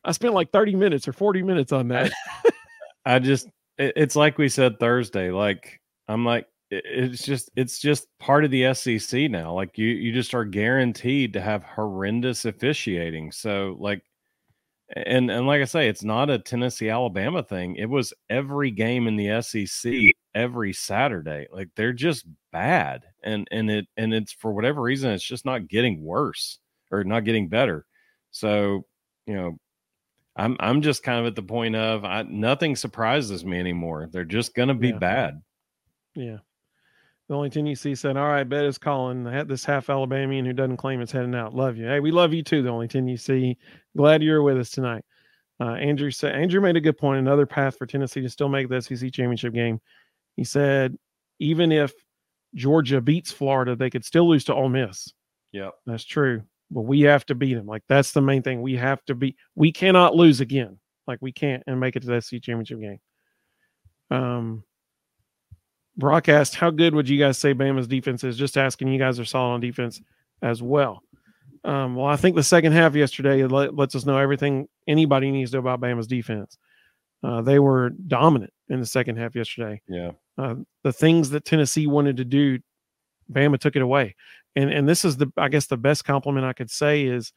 [0.04, 2.12] I, spent like 30 minutes or 40 minutes on that.
[3.06, 3.48] I just
[3.78, 5.30] it, it's like we said Thursday.
[5.30, 9.52] Like I'm like it- it's just it's just part of the SEC now.
[9.54, 13.32] Like you you just are guaranteed to have horrendous officiating.
[13.32, 14.02] So like
[14.94, 17.76] and and like I say, it's not a Tennessee Alabama thing.
[17.76, 21.46] It was every game in the SEC every Saturday.
[21.50, 23.04] Like they're just bad.
[23.22, 26.58] And and it and it's for whatever reason it's just not getting worse
[26.90, 27.86] or not getting better.
[28.30, 28.84] So,
[29.26, 29.58] you know,
[30.36, 34.08] I'm I'm just kind of at the point of I, nothing surprises me anymore.
[34.10, 34.98] They're just going to be Yeah.
[34.98, 35.42] bad.
[36.14, 36.38] yeah.
[37.28, 39.26] The only thing you see said, All right, bet is calling.
[39.26, 41.54] I had this half Alabamian who doesn't claim it's heading out.
[41.54, 41.86] Love you.
[41.86, 42.62] Hey, we love you too.
[42.62, 43.56] The only thing you see.
[43.96, 45.04] Glad you're with us tonight.
[45.60, 47.20] Uh, Andrew said, Andrew made a good point.
[47.20, 49.80] Another path for Tennessee to still make the SEC championship game.
[50.36, 50.98] He said,
[51.38, 51.92] even if
[52.54, 55.12] Georgia beats Florida, they could still lose to Ole Miss.
[55.52, 55.72] Yep.
[55.86, 56.42] That's true.
[56.70, 57.66] But we have to beat them.
[57.66, 58.62] Like that's the main thing.
[58.62, 59.36] We have to be.
[59.54, 60.78] We cannot lose again.
[61.06, 62.98] Like we can't and make it to the SEC championship game.
[64.10, 64.64] Um,
[65.96, 68.88] Brock asked, "How good would you guys say Bama's defense is?" Just asking.
[68.88, 70.00] You guys are solid on defense
[70.42, 71.02] as well.
[71.64, 75.52] Um, well, I think the second half yesterday let, lets us know everything anybody needs
[75.52, 76.58] to know about Bama's defense.
[77.22, 80.10] Uh, they were dominant in the second half yesterday Yeah.
[80.36, 82.58] uh, the things that Tennessee wanted to do,
[83.32, 84.14] Bama took it away.
[84.56, 87.32] And and this is the I guess the best compliment I could say is,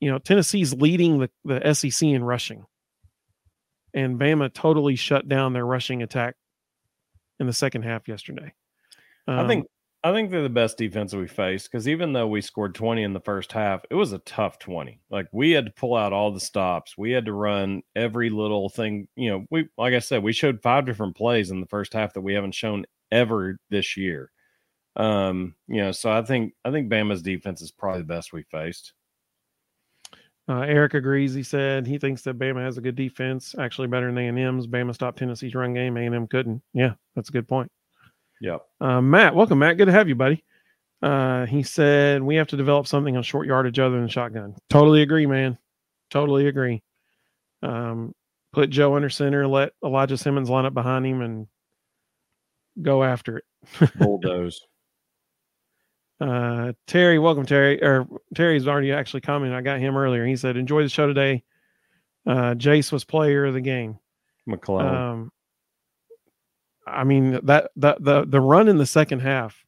[0.00, 2.64] you know, Tennessee's leading the, the SEC in rushing.
[3.94, 6.36] And Bama totally shut down their rushing attack
[7.40, 8.52] in the second half yesterday.
[9.26, 9.66] I Um, think
[10.04, 13.02] I think they're the best defense that we faced because even though we scored 20
[13.02, 15.00] in the first half, it was a tough 20.
[15.10, 16.96] Like we had to pull out all the stops.
[16.96, 19.08] We had to run every little thing.
[19.16, 22.14] You know, we like I said, we showed five different plays in the first half
[22.14, 24.30] that we haven't shown ever this year.
[24.98, 28.42] Um, you know, so I think I think Bama's defense is probably the best we
[28.42, 28.92] faced.
[30.48, 31.34] Uh, Eric agrees.
[31.34, 34.66] He said he thinks that Bama has a good defense, actually better than A&M's.
[34.66, 35.96] Bama stopped Tennessee's run game.
[35.96, 36.62] A&M couldn't.
[36.72, 37.70] Yeah, that's a good point.
[38.40, 38.62] Yep.
[38.80, 39.76] Uh, Matt, welcome, Matt.
[39.76, 40.42] Good to have you, buddy.
[41.02, 44.56] Uh, he said we have to develop something on short yardage other than shotgun.
[44.70, 45.58] Totally agree, man.
[46.10, 46.82] Totally agree.
[47.62, 48.14] Um,
[48.52, 51.46] put Joe under center, let Elijah Simmons line up behind him, and
[52.80, 53.44] go after it.
[53.98, 54.60] Bulldoze.
[56.20, 57.82] Uh, Terry, welcome, Terry.
[57.82, 59.56] Or Terry's already actually commented.
[59.56, 60.26] I got him earlier.
[60.26, 61.44] He said, "Enjoy the show today."
[62.26, 63.98] Uh, Jase was player of the game.
[64.46, 64.94] McClellan.
[64.94, 65.32] Um,
[66.86, 69.64] I mean that that the the run in the second half,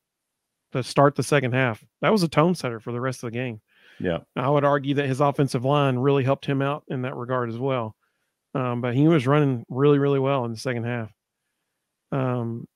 [0.73, 3.37] to start the second half, that was a tone setter for the rest of the
[3.39, 3.61] game.
[3.99, 4.19] yeah.
[4.37, 7.59] I would argue that his offensive line really helped him out in that regard as
[7.59, 7.95] well.
[8.55, 11.13] Um, but he was running really, really well in the second half.
[12.11, 12.67] Um,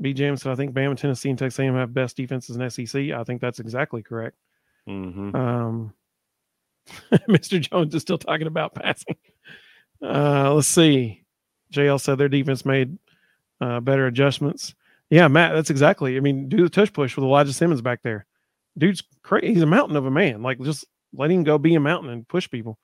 [0.00, 0.12] B.
[0.12, 3.10] Jameson, I think Bama, Tennessee, and Texas A&M have best defenses in SEC.
[3.12, 4.36] I think that's exactly correct.
[4.86, 5.94] hmm Um,
[7.28, 7.60] Mr.
[7.60, 9.16] Jones is still talking about passing.
[10.02, 11.24] Uh, let's see.
[11.72, 12.98] JL said their defense made
[13.60, 14.74] uh, better adjustments.
[15.10, 16.16] Yeah, Matt, that's exactly.
[16.16, 18.26] I mean, do the tush push with Elijah Simmons back there.
[18.76, 19.54] Dude's crazy.
[19.54, 20.42] He's a mountain of a man.
[20.42, 20.84] Like, just
[21.14, 22.78] let him go be a mountain and push people.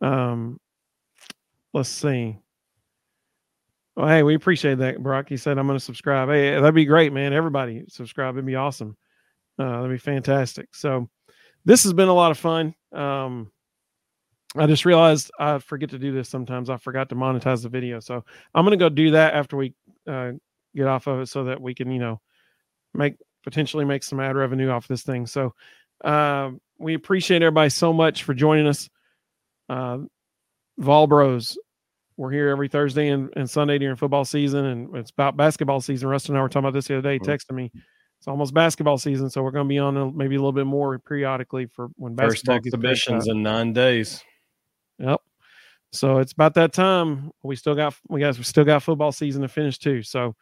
[0.00, 0.60] Um,
[1.72, 2.38] let's see.
[3.98, 5.28] Well, hey, we appreciate that, Brock.
[5.28, 6.28] He said I'm going to subscribe.
[6.28, 7.32] Hey, that'd be great, man.
[7.32, 8.36] Everybody subscribe.
[8.36, 8.96] It'd be awesome.
[9.58, 10.72] Uh, that'd be fantastic.
[10.72, 11.10] So,
[11.64, 12.76] this has been a lot of fun.
[12.92, 13.50] Um,
[14.54, 16.70] I just realized I forget to do this sometimes.
[16.70, 19.74] I forgot to monetize the video, so I'm gonna go do that after we
[20.06, 20.30] uh,
[20.76, 22.20] get off of it, so that we can, you know,
[22.94, 25.26] make potentially make some ad revenue off this thing.
[25.26, 25.54] So
[26.04, 28.88] uh, we appreciate everybody so much for joining us.
[29.68, 29.98] Uh,
[30.78, 31.58] Vol Bros,
[32.18, 36.08] we're here every Thursday and, and Sunday during football season, and it's about basketball season.
[36.08, 37.14] Rustin and I were talking about this the other day.
[37.14, 37.70] He texted me.
[38.18, 40.98] It's almost basketball season, so we're going to be on maybe a little bit more
[40.98, 44.24] periodically for when First exhibitions in nine days.
[44.98, 45.20] Yep.
[45.92, 47.30] So it's about that time.
[47.44, 50.02] We still got we guys we still got football season to finish too.
[50.02, 50.34] So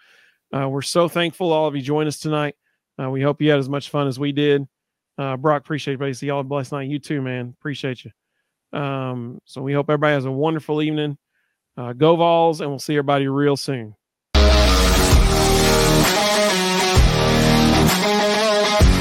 [0.57, 2.57] uh, we're so thankful all of you joined us tonight.
[3.01, 4.67] Uh, we hope you had as much fun as we did.
[5.19, 6.15] Uh, Brock, appreciate everybody.
[6.15, 6.89] See y'all blessed night.
[6.89, 7.55] You too, man.
[7.59, 8.79] Appreciate you.
[8.79, 11.19] Um, so we hope everybody has a wonderful evening.
[11.77, 13.95] Uh, go Vols, and we'll see everybody real soon.